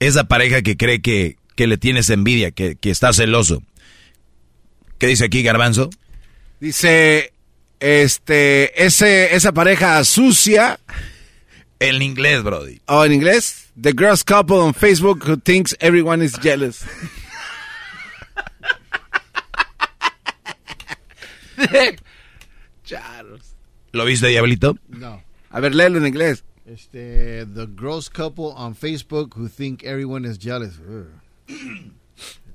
[0.00, 3.62] esa pareja que cree que, que le tienes envidia, que, que está celoso.
[4.98, 5.90] ¿Qué dice aquí, Garbanzo?
[6.60, 7.32] Dice,
[7.78, 10.80] este, ese, esa pareja sucia.
[11.78, 12.80] En inglés, Brody.
[12.86, 13.63] Oh, en inglés.
[13.76, 16.84] The girls couple on Facebook who thinks everyone is jealous.
[22.84, 23.54] Charles.
[23.92, 24.76] ¿Lo viste, Diablito?
[24.88, 25.22] No.
[25.50, 26.44] A ver, léelo en inglés.
[26.66, 30.78] Este, the gross couple on Facebook who think everyone is jealous.
[30.78, 31.06] Ugh.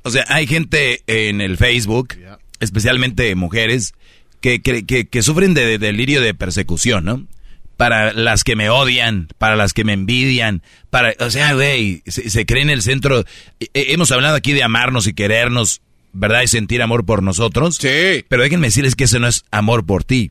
[0.02, 2.16] O sea, hay gente en el Facebook,
[2.62, 3.94] especialmente mujeres,
[4.40, 7.28] que, que, que- que sufren de, de delirio de persecución, ¿no?
[7.80, 12.30] Para las que me odian, para las que me envidian, para, o sea, güey, se,
[12.30, 13.22] se creen el centro.
[13.22, 15.80] Eh, eh, hemos hablado aquí de amarnos y querernos,
[16.12, 16.42] ¿verdad?
[16.42, 17.78] Y sentir amor por nosotros.
[17.78, 18.26] Sí.
[18.28, 20.30] Pero déjenme decirles que eso no es amor por ti.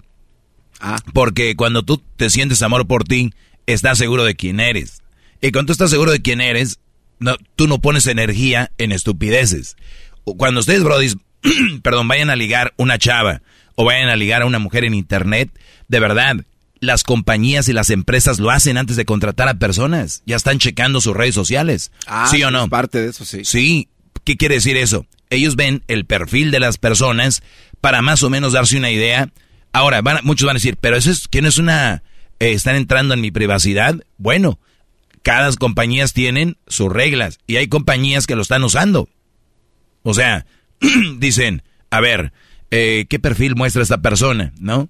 [0.78, 0.98] Ah.
[1.14, 3.32] Porque cuando tú te sientes amor por ti,
[3.64, 5.02] estás seguro de quién eres.
[5.40, 6.80] Y cuando tú estás seguro de quién eres,
[7.18, 9.78] no, tú no pones energía en estupideces.
[10.24, 11.16] Cuando ustedes, brodis,
[11.82, 13.40] perdón, vayan a ligar una chava
[13.74, 15.50] o vayan a ligar a una mujer en internet,
[15.86, 16.36] de verdad,
[16.80, 20.22] las compañías y las empresas lo hacen antes de contratar a personas.
[20.26, 21.90] Ya están checando sus redes sociales.
[22.06, 22.64] Ah, ¿Sí o no?
[22.64, 23.44] es parte de eso, sí.
[23.44, 23.88] Sí.
[24.24, 25.06] ¿Qué quiere decir eso?
[25.30, 27.42] Ellos ven el perfil de las personas
[27.80, 29.30] para más o menos darse una idea.
[29.72, 32.02] Ahora, van a- muchos van a decir, pero eso es que no es una...
[32.40, 33.96] eh, están entrando en mi privacidad.
[34.16, 34.58] Bueno,
[35.22, 39.08] cada compañías tienen sus reglas y hay compañías que lo están usando.
[40.02, 40.46] O sea,
[41.18, 42.32] dicen, a ver,
[42.70, 44.52] eh, ¿qué perfil muestra esta persona?
[44.58, 44.88] ¿No?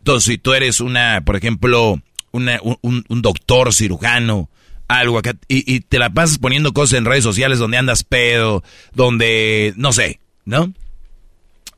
[0.00, 2.00] Entonces, si tú eres una, por ejemplo,
[2.32, 4.48] una- un, un- doctor cirujano,
[4.88, 8.64] algo acá, y, y te la pasas poniendo cosas en redes sociales donde andas pedo,
[8.92, 10.72] donde, no sé, ¿no?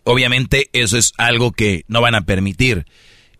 [0.04, 2.86] Obviamente eso es algo que no van a permitir.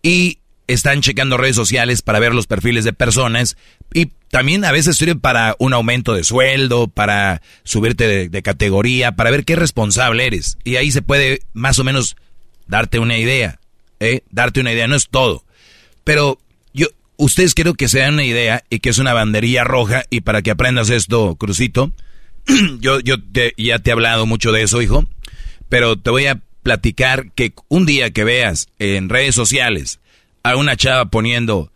[0.01, 3.57] Y están checando redes sociales para ver los perfiles de personas
[3.93, 9.13] y también a veces sirve para un aumento de sueldo, para subirte de, de categoría,
[9.15, 10.57] para ver qué responsable eres.
[10.63, 12.15] Y ahí se puede más o menos
[12.65, 13.59] darte una idea,
[13.99, 14.23] ¿eh?
[14.31, 15.43] Darte una idea, no es todo.
[16.03, 16.39] Pero
[16.73, 16.87] yo,
[17.17, 20.41] ustedes creo que se dan una idea y que es una banderilla roja y para
[20.41, 21.91] que aprendas esto, Crucito,
[22.79, 23.15] yo, yo
[23.57, 25.05] ya te he hablado mucho de eso, hijo,
[25.69, 29.99] pero te voy a platicar que un día que veas en redes sociales
[30.43, 31.71] a una chava poniendo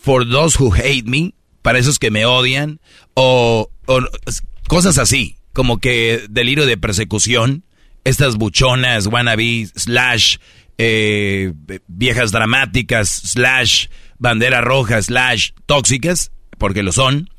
[0.00, 2.80] For those who hate me, para esos que me odian,
[3.14, 3.68] o
[4.68, 7.64] cosas así, como que delirio de persecución,
[8.04, 10.36] estas buchonas, wannabe, slash,
[10.78, 11.52] eh,
[11.88, 13.86] viejas dramáticas, slash,
[14.18, 17.30] bandera roja, slash, tóxicas, porque lo son,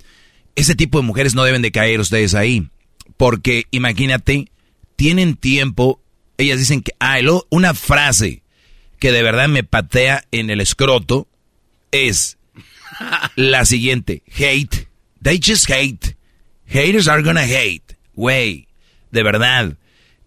[0.55, 2.69] ese tipo de mujeres no deben de caer ustedes ahí.
[3.17, 4.51] Porque imagínate,
[4.95, 6.01] tienen tiempo,
[6.37, 8.43] ellas dicen que, ah, luego una frase
[8.99, 11.27] que de verdad me patea en el escroto
[11.91, 12.37] es
[13.35, 14.87] la siguiente, hate,
[15.23, 16.17] they just hate,
[16.67, 18.67] haters are gonna hate, güey,
[19.11, 19.77] de verdad,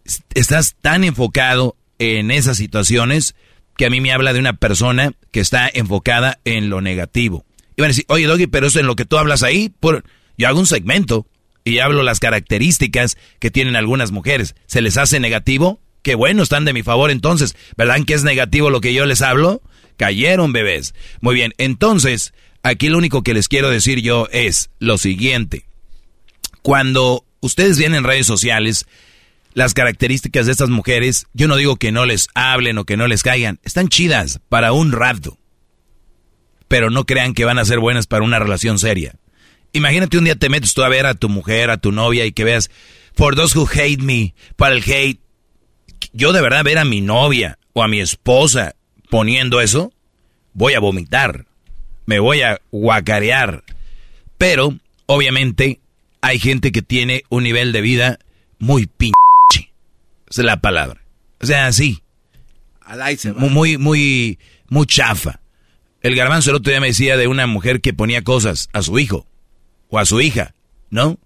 [0.04, 3.36] est- estás tan enfocado en esas situaciones
[3.76, 7.44] que a mí me habla de una persona que está enfocada en lo negativo.
[7.76, 10.04] Y van a decir, oye Doggy, pero eso en lo que tú hablas ahí, por...
[10.36, 11.28] yo hago un segmento
[11.64, 14.56] y hablo las características que tienen algunas mujeres.
[14.66, 15.80] ¿Se les hace negativo?
[16.02, 17.54] Qué bueno, están de mi favor entonces.
[17.76, 19.62] ¿Verdad que es negativo lo que yo les hablo?
[19.96, 20.94] Cayeron bebés.
[21.20, 22.34] Muy bien, entonces,
[22.64, 25.66] aquí lo único que les quiero decir yo es lo siguiente.
[26.62, 28.86] Cuando ustedes ven en redes sociales
[29.54, 33.06] las características de estas mujeres, yo no digo que no les hablen o que no
[33.06, 35.38] les caigan, están chidas para un rato.
[36.68, 39.16] Pero no crean que van a ser buenas para una relación seria.
[39.72, 42.32] Imagínate un día te metes tú a ver a tu mujer, a tu novia y
[42.32, 42.70] que veas,
[43.14, 45.20] for those who hate me, para el hate.
[46.12, 48.74] Yo de verdad ver a mi novia o a mi esposa
[49.08, 49.92] poniendo eso,
[50.52, 51.46] voy a vomitar,
[52.06, 53.64] me voy a guacarear.
[54.38, 55.80] Pero, obviamente,
[56.20, 58.18] hay gente que tiene un nivel de vida
[58.58, 59.21] muy pinche.
[60.32, 61.02] Es la palabra.
[61.40, 62.02] O sea, así.
[63.36, 64.38] Muy, muy, muy,
[64.68, 65.40] muy chafa.
[66.00, 68.98] El garbanzo el otro día me decía de una mujer que ponía cosas a su
[68.98, 69.26] hijo
[69.88, 70.54] o a su hija,
[70.90, 71.18] ¿no?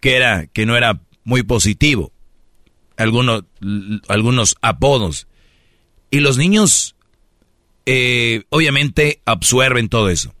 [0.00, 2.10] Que era, que no era muy positivo.
[2.96, 3.44] Algunos,
[4.08, 5.28] algunos apodos.
[6.10, 6.96] Y los niños,
[7.84, 10.34] eh, obviamente, absorben todo eso.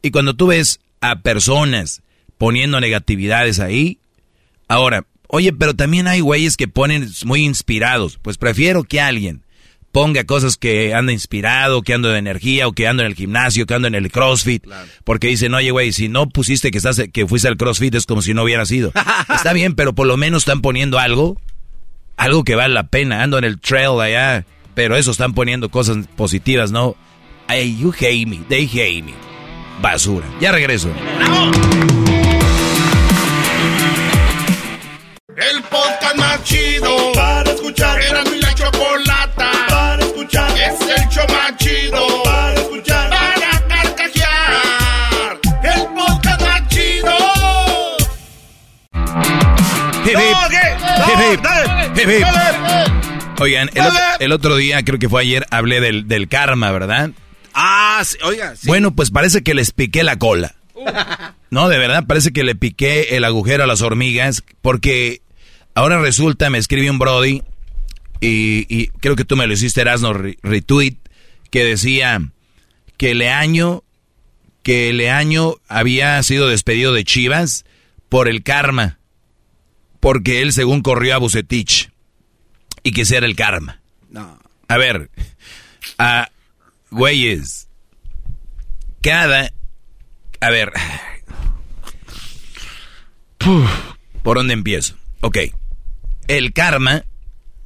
[0.00, 2.02] Y cuando tú ves a personas
[2.38, 3.98] poniendo negatividades ahí,
[4.66, 8.18] ahora, oye, pero también hay güeyes que ponen muy inspirados.
[8.20, 9.44] Pues prefiero que alguien
[9.92, 13.66] ponga cosas que anda inspirado, que ando de energía, o que ando en el gimnasio,
[13.66, 14.64] que ando en el CrossFit,
[15.04, 18.22] porque dicen, oye, güey, si no pusiste que estás, que fuiste al CrossFit es como
[18.22, 18.92] si no hubiera sido.
[19.34, 21.40] Está bien, pero por lo menos están poniendo algo,
[22.16, 23.22] algo que vale la pena.
[23.22, 24.44] Ando en el trail allá,
[24.74, 26.96] pero eso están poniendo cosas positivas, ¿no?
[27.48, 29.14] Hey, you hate me, they hate me.
[29.80, 30.26] Basura.
[30.40, 30.90] Ya regreso.
[35.40, 38.00] El podcast más chido para escuchar.
[38.02, 40.50] Era mi la chocolata para escuchar.
[40.58, 43.10] Es el show más chido para escuchar.
[43.10, 45.38] Para carcajear.
[45.62, 47.16] El podcast más chido.
[50.04, 50.36] Hip, hip.
[51.06, 51.98] Hip, hip.
[51.98, 52.26] Hip, hip.
[53.40, 57.10] Oigan, el, otro- el otro día, creo que fue ayer, hablé del, del karma, ¿verdad?
[57.54, 58.66] Ah, sí, oiga, sí.
[58.66, 60.54] Bueno, pues parece que les piqué la cola.
[61.50, 65.22] No, de verdad, parece que le piqué el agujero a las hormigas, porque
[65.78, 67.42] ahora resulta, me escribe un Brody,
[68.20, 70.96] y, y creo que tú me lo hiciste, Erasno, re- retweet,
[71.50, 72.20] que decía
[72.96, 73.84] que Leaño,
[74.64, 77.64] que Leaño había sido despedido de Chivas
[78.08, 78.98] por el karma,
[80.00, 81.90] porque él según corrió a Bucetich,
[82.82, 83.80] y que ese era el karma.
[84.10, 84.38] No.
[84.66, 85.10] A ver,
[85.98, 86.28] a
[86.90, 87.68] güeyes,
[89.00, 89.52] cada,
[90.40, 90.72] a ver,
[94.22, 94.96] ¿por dónde empiezo?
[95.20, 95.38] Ok,
[96.28, 97.04] el karma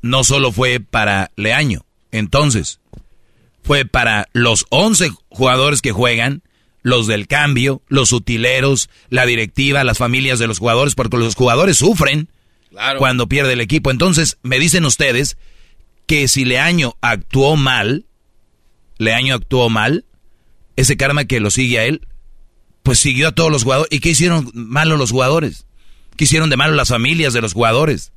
[0.01, 2.81] no solo fue para Leaño, entonces,
[3.63, 6.43] fue para los 11 jugadores que juegan,
[6.83, 11.77] los del cambio, los utileros, la directiva, las familias de los jugadores, porque los jugadores
[11.77, 12.29] sufren
[12.71, 12.99] Claro.
[12.99, 13.91] cuando pierde el equipo.
[13.91, 15.37] Entonces, me dicen ustedes
[16.07, 18.07] que si Leaño actuó mal,
[18.99, 20.05] Leaño actuó mal,
[20.77, 22.07] ese karma que lo sigue a él,
[22.83, 23.93] pues siguió a todos los jugadores.
[23.93, 25.67] ¿Y qué hicieron malo los jugadores?
[26.17, 28.13] ¿Qué hicieron de malo las familias de los jugadores?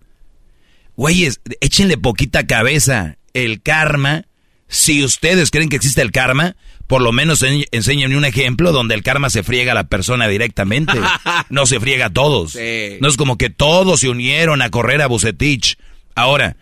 [0.96, 3.18] Güeyes, échenle poquita cabeza.
[3.34, 4.26] El karma,
[4.68, 6.56] si ustedes creen que existe el karma,
[6.88, 10.28] por lo menos en- enséñenme un ejemplo donde el karma se friega a la persona
[10.28, 10.94] directamente.
[11.50, 12.54] No se friega a todos.
[12.54, 12.98] Sí.
[13.02, 15.78] No es como que todos se unieron a correr a Bucetich.
[16.16, 16.56] Ahora,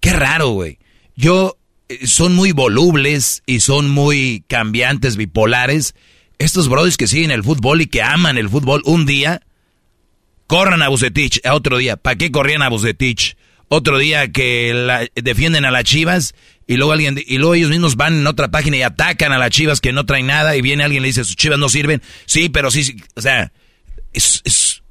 [0.00, 0.78] qué raro, güey.
[1.16, 1.56] Yo,
[1.88, 5.94] eh, son muy volubles y son muy cambiantes, bipolares.
[6.38, 9.40] Estos brothers que siguen el fútbol y que aman el fútbol, un día
[10.46, 13.36] corran a Bucetich, a otro día, ¿para qué corrían a Bucetich?
[13.68, 16.34] Otro día que la- defienden a las Chivas
[16.66, 19.50] y luego alguien y luego ellos mismos van en otra página y atacan a las
[19.50, 22.02] Chivas que no traen nada y viene alguien y le dice sus Chivas no sirven.
[22.26, 23.52] Sí, pero sí, sí, o sea,
[24.12, 24.82] es, es-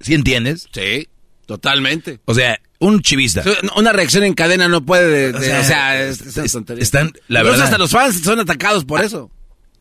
[0.00, 0.68] ¿sí entiendes?
[0.72, 1.08] Sí,
[1.46, 2.20] totalmente.
[2.26, 3.42] O sea, un chivista.
[3.76, 6.44] Una reacción en cadena no puede, de- de- O o sea, sea, es, es una
[6.46, 6.82] es- tontería.
[6.82, 9.30] están- la verdad- hasta los fans son atacados por eso.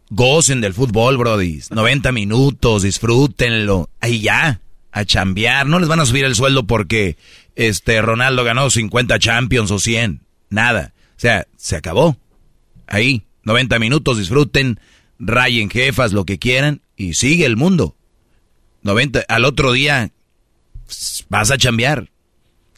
[0.10, 1.62] Gocen del fútbol, brody.
[1.70, 3.90] 90 minutos, disfrútenlo.
[4.00, 4.62] Ahí ya,
[4.94, 5.68] a chambear.
[5.68, 7.18] No les van a subir el sueldo porque
[7.58, 10.22] este Ronaldo ganó 50 Champions o 100.
[10.50, 10.94] Nada.
[11.18, 12.16] O sea, se acabó.
[12.86, 14.80] Ahí, 90 minutos, disfruten,
[15.18, 17.98] rayen jefas, lo que quieran, y sigue el mundo.
[18.84, 20.12] 90, al otro día
[21.30, 22.12] vas a chambear.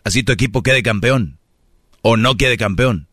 [0.06, 1.40] Así tu equipo quede campeón.
[2.02, 3.10] O no quede campeón.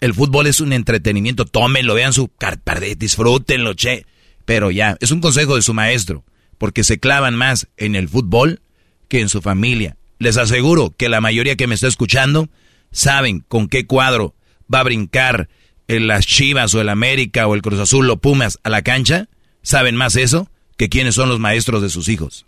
[0.00, 4.06] El fútbol es un entretenimiento, tómenlo, vean su carpa, disfrútenlo, che.
[4.44, 6.24] Pero ya, es un consejo de su maestro,
[6.58, 8.60] porque se clavan más en el fútbol
[9.08, 9.96] que en su familia.
[10.18, 12.48] Les aseguro que la mayoría que me está escuchando
[12.92, 14.34] saben con qué cuadro
[14.72, 15.48] va a brincar
[15.88, 19.28] en las Chivas o el América o el Cruz Azul o Pumas a la cancha.
[19.62, 22.46] Saben más eso que quiénes son los maestros de sus hijos.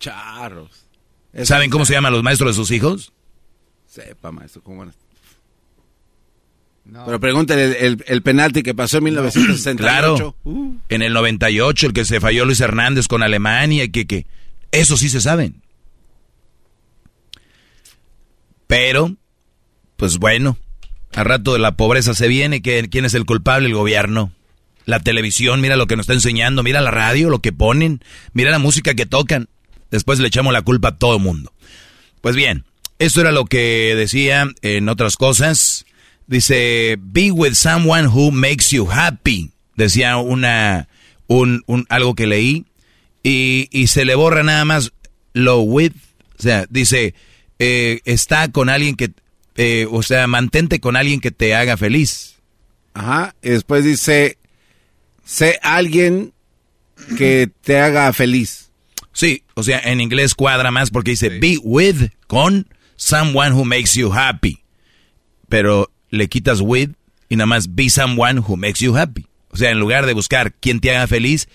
[0.00, 0.70] Charros.
[1.44, 3.12] ¿Saben cómo se llaman los maestros de sus hijos?
[3.86, 4.94] Sepa, maestro, cómo van a-
[7.04, 10.36] Pero pregúntale el, el, el penalti que pasó en 1968.
[10.42, 10.76] Claro.
[10.88, 14.26] En el 98, el que se falló Luis Hernández con Alemania, que, que
[14.70, 15.62] eso sí se saben.
[18.66, 19.14] Pero,
[19.96, 20.58] pues bueno,
[21.14, 23.68] al rato de la pobreza se viene, ¿quién es el culpable?
[23.68, 24.32] El gobierno.
[24.84, 28.00] La televisión, mira lo que nos está enseñando, mira la radio, lo que ponen,
[28.32, 29.48] mira la música que tocan.
[29.90, 31.52] Después le echamos la culpa a todo el mundo.
[32.20, 32.64] Pues bien,
[32.98, 35.86] esto era lo que decía en otras cosas.
[36.26, 39.52] Dice, be with someone who makes you happy.
[39.76, 40.88] Decía una,
[41.26, 42.66] un, un, algo que leí.
[43.22, 44.92] Y, y se le borra nada más
[45.32, 45.92] lo with.
[46.38, 47.14] O sea, dice,
[47.58, 49.12] eh, está con alguien que,
[49.56, 52.36] eh, o sea, mantente con alguien que te haga feliz.
[52.94, 53.34] Ajá.
[53.42, 54.38] Y después dice,
[55.24, 56.32] sé alguien
[57.18, 58.70] que te haga feliz.
[59.12, 63.98] Sí, o sea, en inglés cuadra más porque dice be with con someone who makes
[63.98, 64.62] you happy.
[65.48, 66.90] Pero le quitas with
[67.28, 69.26] y nada más be someone who makes you happy.
[69.50, 71.48] O sea, en lugar de buscar quien te haga feliz,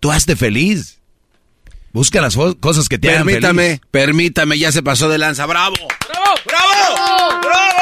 [0.00, 0.97] tú hazte feliz.
[1.98, 3.40] Busca las cosas que te hagan feliz.
[3.40, 5.46] Permítame, permítame, ya se pasó de lanza.
[5.46, 5.74] ¡Bravo!
[6.06, 6.36] ¡Bravo!
[6.46, 7.40] ¡Bravo!
[7.42, 7.78] ¡Bravo!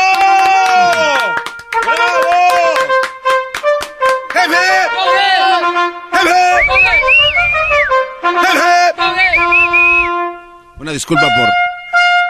[10.79, 11.51] Una disculpa por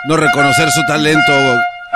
[0.09, 1.33] no reconocer su talento,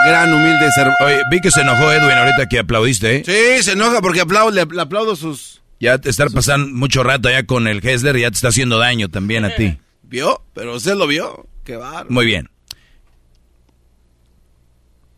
[0.06, 0.88] gran, humilde ser.
[1.04, 3.22] Oye, vi que se enojó Edwin ahorita que aplaudiste, ¿eh?
[3.26, 5.49] Sí, se enoja porque aplaudo, le aplaudo sus...
[5.80, 8.78] Ya te está pasando mucho rato allá con el Hessler y ya te está haciendo
[8.78, 9.78] daño también a ti.
[10.02, 10.44] ¿Vio?
[10.52, 11.46] Pero usted lo vio.
[11.64, 12.10] Qué bárbaro.
[12.10, 12.50] Muy bien.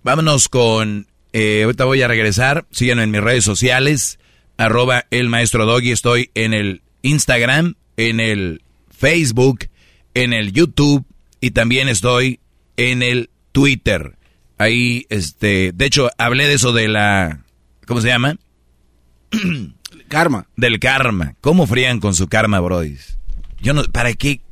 [0.05, 1.09] Vámonos con...
[1.33, 2.67] eh, ahorita voy a regresar.
[2.71, 4.21] Síganme en mis redes sociales.
[4.57, 5.91] Arroba el maestro Doggy.
[5.91, 9.67] Estoy en el Instagram, en el Facebook,
[10.15, 11.05] en el YouTube
[11.41, 12.39] y también estoy
[12.77, 14.17] en el Twitter.
[14.59, 15.73] Ahí, este...
[15.75, 17.45] De hecho, hablé de eso de la...
[17.87, 18.37] ¿Cómo se llama?
[20.13, 20.47] Karma.
[20.57, 21.37] Del karma.
[21.41, 22.99] ¿Cómo frían con su karma, Brody?
[23.63, 23.83] Yo no...
[23.85, 24.43] ¿Para qué?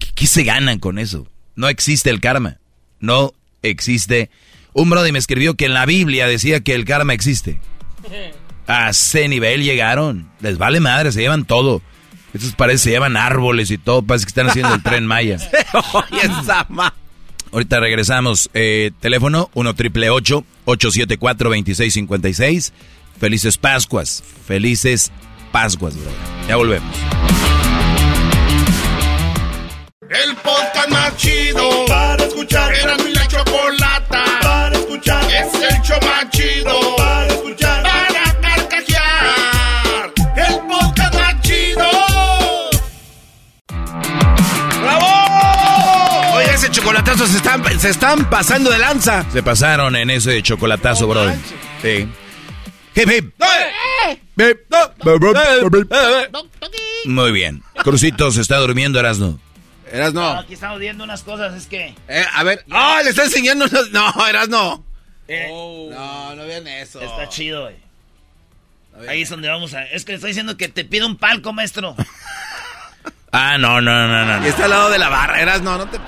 [0.00, 1.28] ¿Qué, qué se ganan con eso?
[1.54, 2.56] No existe el karma.
[2.98, 4.30] No existe.
[4.72, 7.60] Un Brody me escribió que en la Biblia decía que el karma existe.
[8.66, 10.28] A ese nivel llegaron.
[10.40, 11.82] Les vale madre, se llevan todo.
[12.34, 14.02] Estos parece se llevan árboles y todo.
[14.02, 15.36] Parece que están haciendo el tren Maya.
[17.52, 18.50] Ahorita regresamos.
[18.54, 22.72] Eh, teléfono 1 triple 874 2656.
[23.20, 24.24] Felices Pascuas.
[24.46, 25.12] Felices
[25.52, 26.10] Pascuas, bro.
[26.48, 26.96] Ya volvemos.
[30.08, 32.72] El podcast más chido para escuchar.
[32.74, 35.22] Era mi la chocolata para escuchar.
[35.30, 37.82] Es el show más chido para escuchar.
[37.82, 40.12] Para carcajear.
[40.36, 41.90] El podcast más chido.
[44.80, 46.36] ¡Bravo!
[46.36, 49.26] Oye, ese chocolatazo se están, se están pasando de lanza.
[49.30, 51.30] Se pasaron en ese chocolatazo, bro.
[51.82, 52.08] Sí.
[52.94, 53.34] Hip, hip.
[57.06, 57.62] Muy bien.
[57.82, 59.38] Crucito se está durmiendo, Erasno.
[59.92, 60.28] Eras no.
[60.38, 61.94] Aquí estamos viendo unas cosas, es que...
[62.08, 62.64] Eh, a ver.
[62.70, 63.00] ¡Ah!
[63.02, 63.64] le está enseñando.
[63.66, 64.84] unos- No, eras no.
[65.26, 65.48] Eh,
[65.90, 67.00] No, no vean eso.
[67.00, 67.76] Está chido, güey.
[69.08, 69.84] Ahí es donde vamos a...
[69.84, 71.96] Es que le estoy diciendo que te pido un palco, maestro.
[73.32, 74.40] Ah, no, no, no, no.
[74.40, 74.46] no.
[74.46, 75.98] Está al lado de la barra, eras no, no te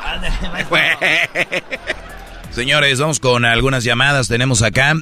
[2.53, 4.29] Señores, vamos con algunas llamadas.
[4.29, 4.95] Tenemos acá.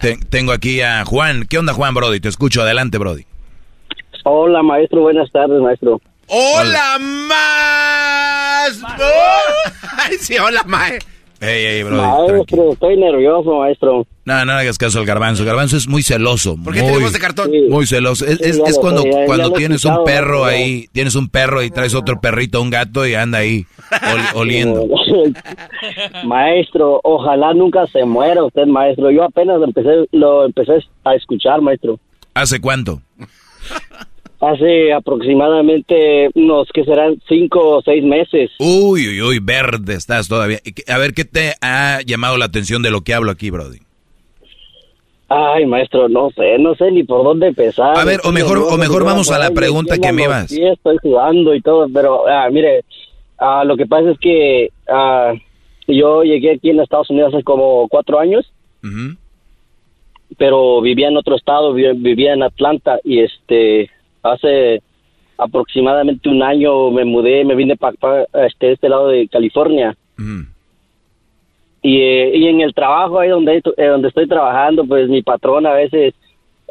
[0.00, 1.46] Te- tengo aquí a Juan.
[1.48, 2.20] ¿Qué onda, Juan, Brody?
[2.20, 2.60] Te escucho.
[2.62, 3.24] Adelante, Brody.
[4.24, 5.00] Hola, maestro.
[5.00, 6.00] Buenas tardes, maestro.
[6.26, 8.80] ¡Hola, más!
[9.98, 10.98] Ay, sí, hola, mae.
[11.40, 12.02] Ey, ey, Brody.
[12.02, 14.06] tranqui- Maestro, estoy nervioso, maestro.
[14.26, 15.42] No, no hagas caso al garbanzo.
[15.42, 16.56] El garbanzo es muy celoso.
[16.62, 17.50] ¿Por qué muy, tenemos de cartón?
[17.70, 18.26] Muy celoso.
[18.26, 21.62] Es, Sí, es- ya es lo cuando, ya- tienes un perro ahí, tienes un perro
[21.62, 24.86] y traes otro perrito, un gato y anda ahí ol- oliendo.
[26.24, 29.10] maestro, ojalá nunca se muera usted, maestro.
[29.10, 30.72] Yo apenas lo empecé, lo empecé
[31.04, 31.98] a escuchar, maestro.
[32.34, 33.00] ¿Hace cuánto?
[34.40, 38.50] Hace aproximadamente unos que serán cinco o seis meses.
[38.58, 40.58] Uy, uy, uy, verde estás todavía.
[40.88, 43.78] A ver, ¿qué te ha llamado la atención de lo que hablo aquí, Brody?
[45.28, 47.96] Ay, maestro, no sé, no sé ni por dónde empezar.
[47.96, 50.48] A ver, o mejor- o mejor vamos a la pregunta que me ibas.
[50.50, 52.82] Sí, estoy sudando y todo, pero ah, mire,
[53.38, 55.32] ah, lo que pasa es que ah,
[55.86, 58.50] yo llegué aquí en Estados Unidos hace como cuatro años,
[58.82, 59.14] Ujú.
[60.36, 63.88] pero vivía en otro estado, vi- vivía en Atlanta y este
[64.22, 64.82] hace
[65.40, 67.94] aproximadamente un año me mudé, me vine para
[68.46, 69.96] este, este lado de California.
[71.82, 75.66] Y, eh, y en el trabajo ahí donde, eh, donde estoy trabajando, pues mi patrón
[75.66, 76.14] a veces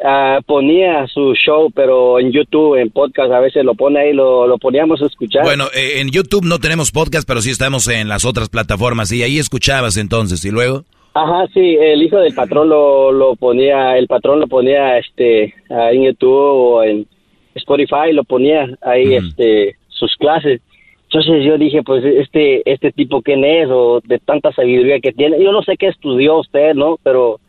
[0.05, 4.45] ah, ponía su show, pero en YouTube, en podcast, a veces lo pone ahí, lo,
[4.45, 5.43] lo poníamos a escuchar.
[5.43, 9.11] Bueno, eh, en YouTube no tenemos podcast, pero sí estamos en las otras plataformas.
[9.11, 10.83] Y ahí escuchabas entonces, ¿y luego?
[11.15, 16.03] Ajá, sí, el hijo del patrón lo, lo ponía, el patrón lo ponía este en
[16.03, 17.07] YouTube o en
[17.55, 20.61] Spotify, lo ponía ahí este sus clases.
[21.03, 25.43] Entonces yo dije, pues este este tipo quién es o de tanta sabiduría que tiene.
[25.43, 26.97] Yo no sé qué estudió usted, ¿no?
[27.03, 27.39] Pero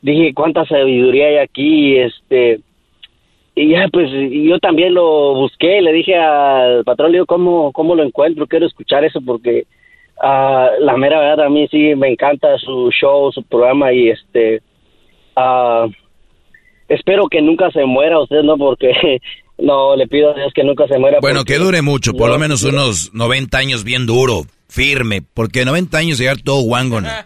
[0.00, 2.60] dije, cuánta sabiduría hay aquí, este
[3.54, 7.96] y ya pues yo también lo busqué, le dije al patrón, le digo, ¿cómo, cómo
[7.96, 8.46] lo encuentro?
[8.46, 9.66] Quiero escuchar eso porque
[10.22, 14.62] ah, la mera verdad a mí sí me encanta su show, su programa y este
[15.34, 15.88] ah,
[16.88, 18.56] espero que nunca se muera usted, ¿no?
[18.56, 19.20] Porque
[19.58, 21.18] no, le pido a Dios que nunca se muera.
[21.20, 25.64] Bueno, que dure mucho, por No, lo menos unos 90 años bien duro, firme, porque
[25.64, 27.08] 90 años llegar todo guango, ¿no?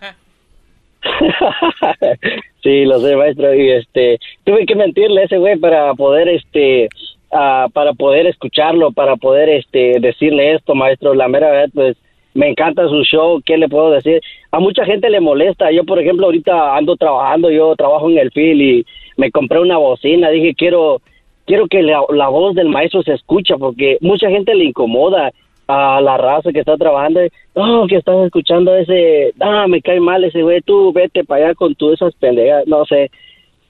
[2.62, 3.52] Sí, lo sé, maestro.
[3.55, 6.89] Y este, tuve que mentirle a ese güey para poder, este,
[7.32, 11.12] ah, para poder escucharlo, para poder, este, decirle esto, maestro.
[11.15, 11.97] La mera verdad, pues,
[12.34, 13.40] me encanta su show.
[13.44, 14.20] ¿Qué le puedo decir?
[14.50, 15.70] A mucha gente le molesta.
[15.70, 17.50] Yo, por ejemplo, ahorita ando trabajando.
[17.50, 18.86] Yo trabajo en el field y
[19.16, 20.30] me compré una bocina.
[20.30, 21.00] Dije, quiero,
[21.46, 25.32] quiero que la, voz del maestro se escucha porque mucha gente le incomoda
[25.68, 27.20] a la raza que está trabajando.
[27.54, 31.54] No, que estás escuchando ese, ah, me cae mal ese güey, tú vete para allá
[31.54, 33.10] con tú esas pendejas, no sé.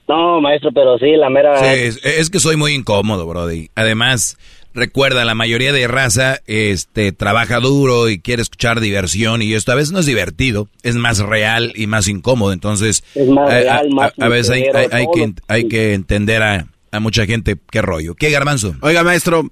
[0.07, 1.55] No, maestro, pero sí, la mera...
[1.55, 3.69] Sí, es, es que soy muy incómodo, Brody.
[3.73, 4.37] Además,
[4.73, 9.75] recuerda, la mayoría de raza este, trabaja duro y quiere escuchar diversión y esto a
[9.75, 12.53] veces no es divertido, es más real y más incómodo.
[12.53, 14.49] Entonces, Es más a, real, a- más a veces
[14.91, 18.15] hay, que, hay que entender a, a mucha gente qué rollo.
[18.15, 18.75] ¿Qué, Garbanzo?
[18.81, 19.47] Oiga, maestro,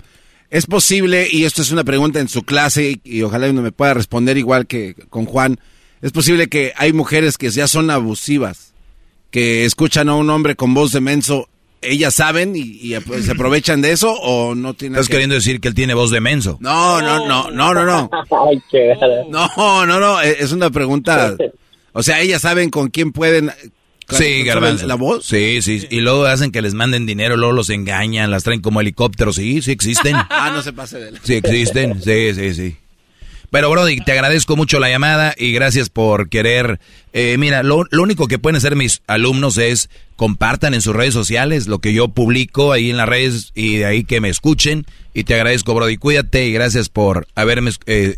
[0.49, 3.71] es posible, y esto es una pregunta en su clase, y, y ojalá uno me
[3.71, 5.59] pueda responder igual que con Juan,
[6.01, 8.73] es posible que hay mujeres que ya son abusivas,
[9.29, 11.47] que escuchan a un hombre con voz de menso,
[11.81, 15.59] ellas saben y, y, pues, se aprovechan de eso o no tienen ¿Estás queriendo decir
[15.59, 16.57] que él tiene voz de menso?
[16.61, 18.09] No, no, no, no, no, no.
[18.49, 19.23] Ay, qué gara.
[19.29, 21.35] No, no, no, e- es una pregunta.
[21.93, 23.51] O sea, ellas saben con quién pueden.
[24.07, 24.87] Sí, Garbanzo.
[24.87, 25.25] ¿La voz?
[25.25, 25.85] Sí, sí.
[25.89, 29.35] Y luego hacen que les manden dinero, luego los engañan, las traen como helicópteros.
[29.35, 30.15] Sí, sí existen.
[30.29, 32.77] Ah, no se pase de la- Sí existen, sí, sí, sí.
[33.51, 36.79] Pero Brody, te agradezco mucho la llamada y gracias por querer.
[37.11, 41.13] eh, mira, lo, lo único que pueden hacer mis alumnos es compartan en sus redes
[41.13, 44.85] sociales lo que yo publico ahí en las redes y de ahí que me escuchen.
[45.13, 45.97] Y te agradezco, Brody.
[45.97, 48.15] Cuídate y gracias por haberme eh,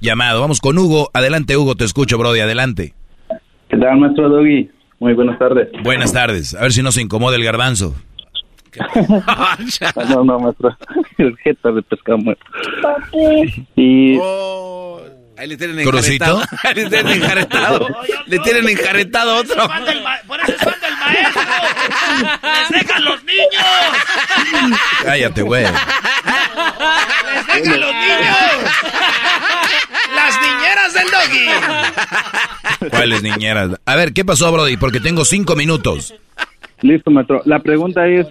[0.00, 0.40] llamado.
[0.40, 1.10] Vamos con Hugo.
[1.12, 2.40] Adelante, Hugo, te escucho, Brody.
[2.40, 2.94] Adelante.
[3.68, 4.70] ¿Qué tal, maestro Doggy?
[5.00, 5.68] Muy buenas tardes.
[5.82, 6.54] Buenas tardes.
[6.54, 7.94] A ver si no se incomoda el garbanzo.
[10.08, 10.76] No, no, maestro.
[11.18, 12.44] El jeta de pescado muerto.
[13.76, 14.18] Y
[15.38, 16.42] Ahí le tienen enjaretado.
[16.62, 17.88] Ahí le tienen enjaretado.
[18.26, 19.68] le tienen enjaretado otro.
[20.26, 21.42] Por eso es fan del maestro.
[22.42, 24.72] ¡Les dejan los niños!
[25.02, 25.64] Cállate, güey.
[25.64, 28.36] ¡Les dejan los niños!
[30.14, 32.90] ¡Las niñeras del doggy!
[32.90, 33.70] ¿Cuáles niñeras?
[33.84, 34.78] A ver, ¿qué pasó, Brody?
[34.78, 36.14] Porque tengo cinco minutos.
[36.82, 37.42] Listo, maestro.
[37.44, 38.26] La pregunta es,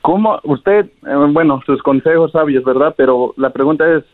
[0.00, 2.94] ¿cómo usted, eh, bueno, sus consejos sabios, ¿verdad?
[2.96, 4.04] Pero la pregunta es,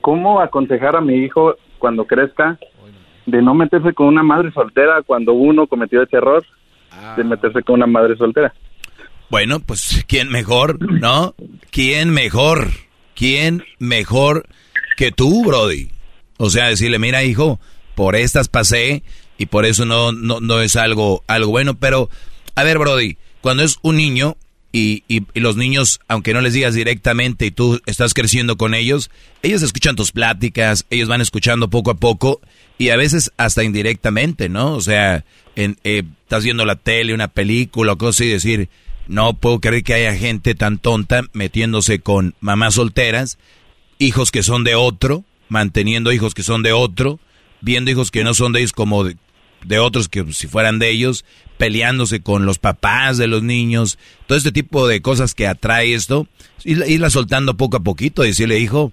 [0.00, 2.58] ¿cómo aconsejar a mi hijo cuando crezca
[3.26, 6.44] de no meterse con una madre soltera cuando uno cometió ese error
[7.16, 8.52] de meterse con una madre soltera?
[9.30, 11.34] Bueno, pues, ¿quién mejor, no?
[11.70, 12.68] ¿Quién mejor?
[13.14, 14.46] ¿Quién mejor
[14.96, 15.90] que tú, Brody?
[16.38, 17.60] O sea, decirle, mira, hijo,
[17.94, 19.02] por estas pasé
[19.36, 21.74] y por eso no, no, no es algo, algo bueno.
[21.74, 22.08] Pero,
[22.58, 24.36] a ver, Brody, cuando es un niño
[24.72, 25.04] y,
[25.34, 29.12] los niños, aunque no les digas directamente y tú estás creciendo con ellos,
[29.44, 32.40] ellos escuchan tus pláticas, ellos van escuchando poco a poco
[32.76, 34.72] y a veces hasta indirectamente, ¿no?
[34.72, 38.68] O sea, en, eh, estás viendo la tele, una película o cosas y decir,
[39.06, 43.38] no puedo creer que haya gente tan tonta metiéndose con mamás solteras,
[44.00, 47.20] hijos que son de otro, manteniendo hijos que son de otro,
[47.60, 49.16] viendo hijos que no son de ellos como de,
[49.64, 51.24] de otros que si fueran de ellos,
[51.58, 56.26] peleándose con los papás de los niños, todo este tipo de cosas que atrae esto,
[56.64, 58.92] irla soltando poco a poquito, decirle, hijo,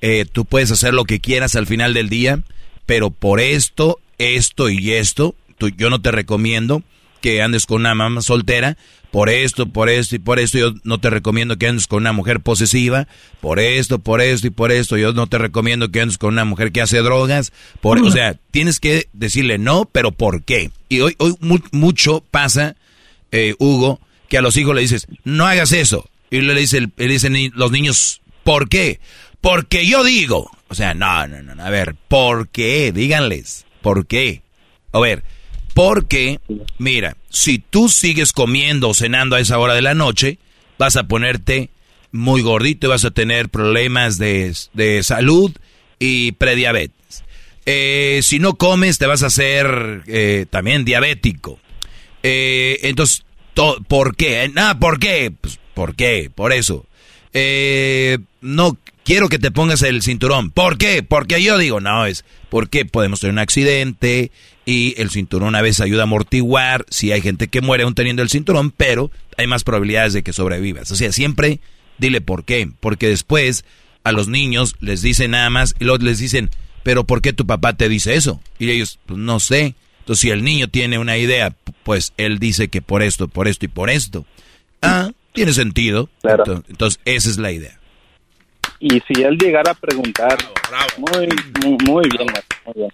[0.00, 2.42] eh, tú puedes hacer lo que quieras al final del día,
[2.86, 6.82] pero por esto, esto y esto, tú- yo no te recomiendo
[7.26, 8.76] que andes con una mamá soltera,
[9.10, 12.12] por esto, por esto y por esto, yo no te recomiendo que andes con una
[12.12, 13.08] mujer posesiva,
[13.40, 16.44] por esto, por esto y por esto, yo no te recomiendo que andes con una
[16.44, 20.70] mujer que hace drogas, por, o sea, tienes que decirle no, pero ¿por qué?
[20.88, 22.76] Y hoy, hoy mu- mucho pasa,
[23.32, 27.08] eh, Hugo, que a los hijos le dices, no hagas eso, y le, dice le
[27.08, 29.00] dicen los niños, ¿por qué?
[29.40, 32.92] Porque yo digo, o sea, no, no, no, a ver, ¿por qué?
[32.92, 34.42] Díganles, ¿por qué?
[34.92, 35.24] A ver,
[35.76, 36.40] porque,
[36.78, 40.38] mira, si tú sigues comiendo o cenando a esa hora de la noche,
[40.78, 41.68] vas a ponerte
[42.12, 45.52] muy gordito y vas a tener problemas de, de salud
[45.98, 47.24] y prediabetes.
[47.66, 51.60] Eh, si no comes, te vas a hacer eh, también diabético.
[52.22, 54.48] Eh, entonces, to- ¿por qué?
[54.54, 55.30] Nada, ¿por qué?
[55.38, 56.30] Pues, ¿por qué?
[56.34, 56.86] Por eso.
[57.34, 60.50] Eh, no quiero que te pongas el cinturón.
[60.52, 61.02] ¿Por qué?
[61.02, 64.30] Porque yo digo, no, es porque podemos tener un accidente
[64.66, 68.22] y el cinturón a veces ayuda a amortiguar si hay gente que muere aún teniendo
[68.22, 70.90] el cinturón, pero hay más probabilidades de que sobrevivas.
[70.90, 71.60] O sea, siempre
[71.98, 72.68] dile por qué.
[72.80, 73.64] Porque después
[74.02, 76.50] a los niños les dicen nada más y luego les dicen,
[76.82, 78.40] pero ¿por qué tu papá te dice eso?
[78.58, 79.76] Y ellos, pues no sé.
[80.00, 81.54] Entonces, si el niño tiene una idea,
[81.84, 84.26] pues él dice que por esto, por esto y por esto.
[84.82, 86.10] Ah, tiene sentido.
[86.24, 87.78] Entonces, entonces, esa es la idea.
[88.80, 90.36] Y si él llegara a preguntar,
[90.98, 91.28] muy,
[91.62, 92.26] muy, muy bien,
[92.64, 92.90] muy bien.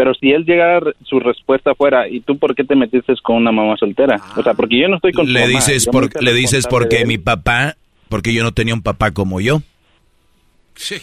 [0.00, 3.52] Pero si él llegara, su respuesta fuera, ¿y tú por qué te metiste con una
[3.52, 4.16] mamá soltera?
[4.34, 7.04] O sea, porque yo no estoy con tu Le mamá, dices, por, le dices porque
[7.04, 7.76] mi papá,
[8.08, 9.60] porque yo no tenía un papá como yo.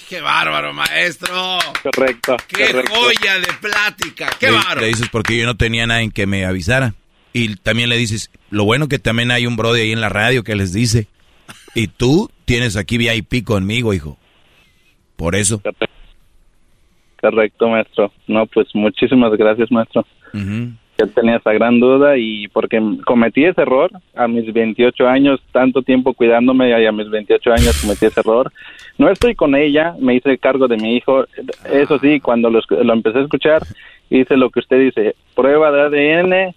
[0.10, 1.60] ¡Qué bárbaro, maestro!
[1.84, 2.38] Correcto.
[2.48, 2.92] ¡Qué correcto.
[2.92, 4.30] joya de plática!
[4.40, 4.82] ¡Qué le, bárbaro!
[4.82, 6.96] le dices porque yo no tenía nadie que me avisara.
[7.34, 10.44] Y también le dices, lo bueno que también hay un brother ahí en la radio
[10.44, 11.06] que les dice.
[11.76, 14.18] Y tú tienes aquí VIP conmigo, hijo.
[15.16, 15.62] Por eso.
[17.30, 18.12] Correcto, maestro.
[18.28, 20.06] No, pues muchísimas gracias, maestro.
[20.34, 20.72] Ujú.
[21.00, 25.84] Yo tenía esa gran duda y porque cometí ese error a mis 28 años, tanto
[25.84, 28.52] tiempo cuidándome y a mis 28 años cometí ese error.
[28.98, 31.26] No estoy con ella, me hice cargo de mi hijo.
[31.72, 33.62] Eso sí, cuando lo, lo empecé a escuchar,
[34.10, 36.56] hice lo que usted dice, prueba de ADN.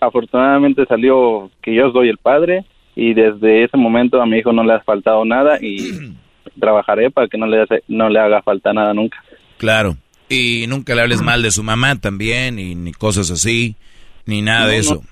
[0.00, 2.64] Afortunadamente salió que yo soy el padre
[2.96, 5.78] y desde ese momento a mi hijo no le ha faltado nada y
[6.60, 9.22] trabajaré para que no le, hace- no le haga falta nada nunca.
[9.60, 9.98] Claro.
[10.30, 13.76] Y nunca le hables mal de su mamá también, y ni cosas así,
[14.24, 15.02] ni nada de No, eso.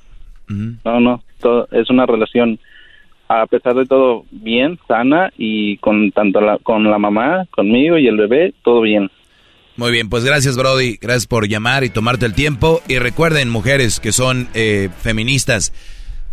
[0.49, 2.59] No, no, todo, es una relación,
[3.28, 8.07] a pesar de todo, bien, sana y con tanto la, con la mamá, conmigo y
[8.07, 9.10] el bebé, todo bien.
[9.77, 12.81] Muy bien, pues gracias Brody, gracias por llamar y tomarte el tiempo.
[12.89, 15.75] Y recuerden, mujeres que son eh, feministas,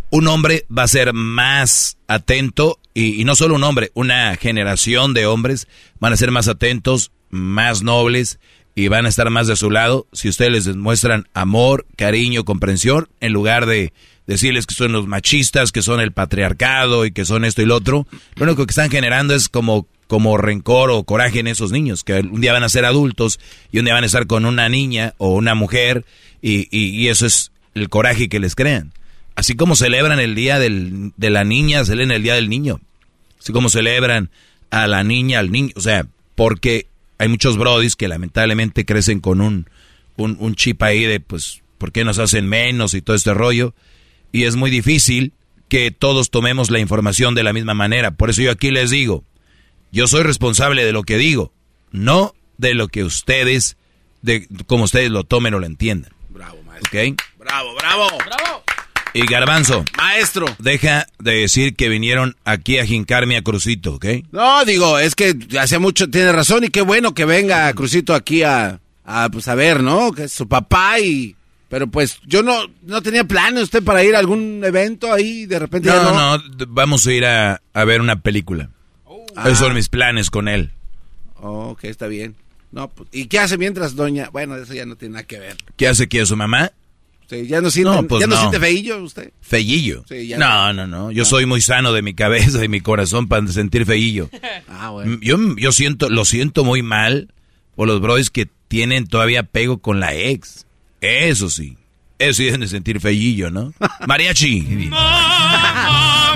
[0.08, 5.12] un hombre va a ser más atento, y, y no solo un hombre, una generación
[5.12, 5.68] de hombres
[6.00, 8.38] van a ser más atentos, más nobles
[8.74, 13.08] y van a estar más de su lado si ustedes les demuestran amor, cariño, comprensión,
[13.20, 13.92] en lugar de
[14.26, 17.76] decirles que son los machistas, que son el patriarcado y que son esto y lo
[17.76, 18.06] otro.
[18.34, 22.14] Lo único que están generando es como, como rencor o coraje en esos niños, que
[22.20, 23.38] un día van a ser adultos
[23.72, 26.04] y un día van a estar con una niña o una mujer
[26.42, 28.92] y, y- y eso es el coraje que les crean.
[29.36, 32.80] Así como celebran el día del- de la niña, celebran el día del niño.
[33.40, 34.30] Así como celebran
[34.70, 35.70] a la niña, al niño.
[35.76, 36.86] O sea, porque
[37.18, 39.68] hay muchos brodis que lamentablemente crecen con un,
[40.16, 43.74] un, un chip ahí de, pues, ¿por qué nos hacen menos y todo este rollo?
[44.32, 45.32] Y es muy difícil
[45.68, 48.12] que todos tomemos la información de la misma manera.
[48.12, 49.24] Por eso yo aquí les digo,
[49.92, 51.52] yo soy responsable de lo que digo,
[51.90, 53.76] no de lo que ustedes,
[54.22, 56.12] de como ustedes lo tomen o lo entiendan.
[56.28, 57.20] Bravo, ¿Ok?
[57.38, 58.08] Bravo, bravo.
[58.26, 58.62] Bravo.
[59.16, 59.84] Y Garbanzo.
[59.96, 60.46] Maestro.
[60.58, 64.06] Deja de decir que vinieron aquí a jincarme a Crucito, ¿ok?
[64.32, 68.42] No, digo, es que hace mucho, tiene razón y qué bueno que venga Crucito aquí
[68.42, 70.12] a, a, pues a ver, ¿no?
[70.12, 71.34] Que es su papá y...
[71.68, 75.58] Pero pues yo no, no tenía planes usted para ir a algún evento ahí de
[75.58, 75.88] repente.
[75.88, 78.70] ya No, no, d- vamos a ir a, a ver una película.
[79.44, 80.70] Esos son mis planes con él.
[81.40, 82.36] Oh, ok, está bien.
[82.70, 84.28] No, pues, ¿Y qué hace mientras doña?
[84.30, 85.56] Bueno, eso ya no tiene nada que ver.
[85.76, 86.70] ¿Qué hace aquí a su mamá?
[87.28, 88.40] Sí, ya no siente, No, pues ya no, no.
[88.40, 89.32] siente feillo usted.
[89.42, 91.10] Sí, ya no, no, no.
[91.10, 94.30] Yo soy muy sano de mi cabeza y mi corazón para sentir fellillo.
[94.68, 95.18] Ah, bueno.
[95.22, 97.32] Yo, yo siento, lo siento muy mal
[97.76, 100.66] por los brothers que tienen todavía apego con la ex.
[101.00, 101.76] Eso sí.
[102.18, 103.72] Eso sí deben de sentir fellillo, ¿no?
[104.06, 104.90] Mariachi.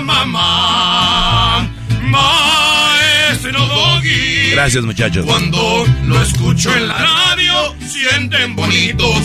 [0.01, 1.69] Mamá,
[2.03, 4.51] maestro Doggy.
[4.51, 5.25] Gracias, muchachos.
[5.25, 9.21] Cuando lo escucho en la radio, sienten bonitos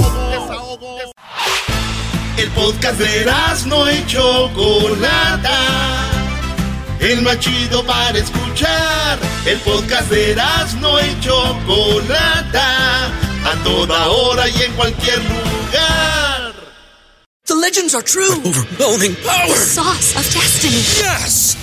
[2.37, 3.25] El podcast de
[3.67, 6.22] no y Chocolata.
[7.03, 9.19] El más chido para escuchar.
[9.45, 10.37] El podcast de
[10.79, 13.07] no y Chocolata.
[13.45, 16.53] A toda hora y en cualquier lugar.
[17.45, 18.39] The legends are true.
[18.45, 19.49] Overwhelming power!
[19.49, 20.77] The sauce of destiny.
[20.77, 21.62] Yes!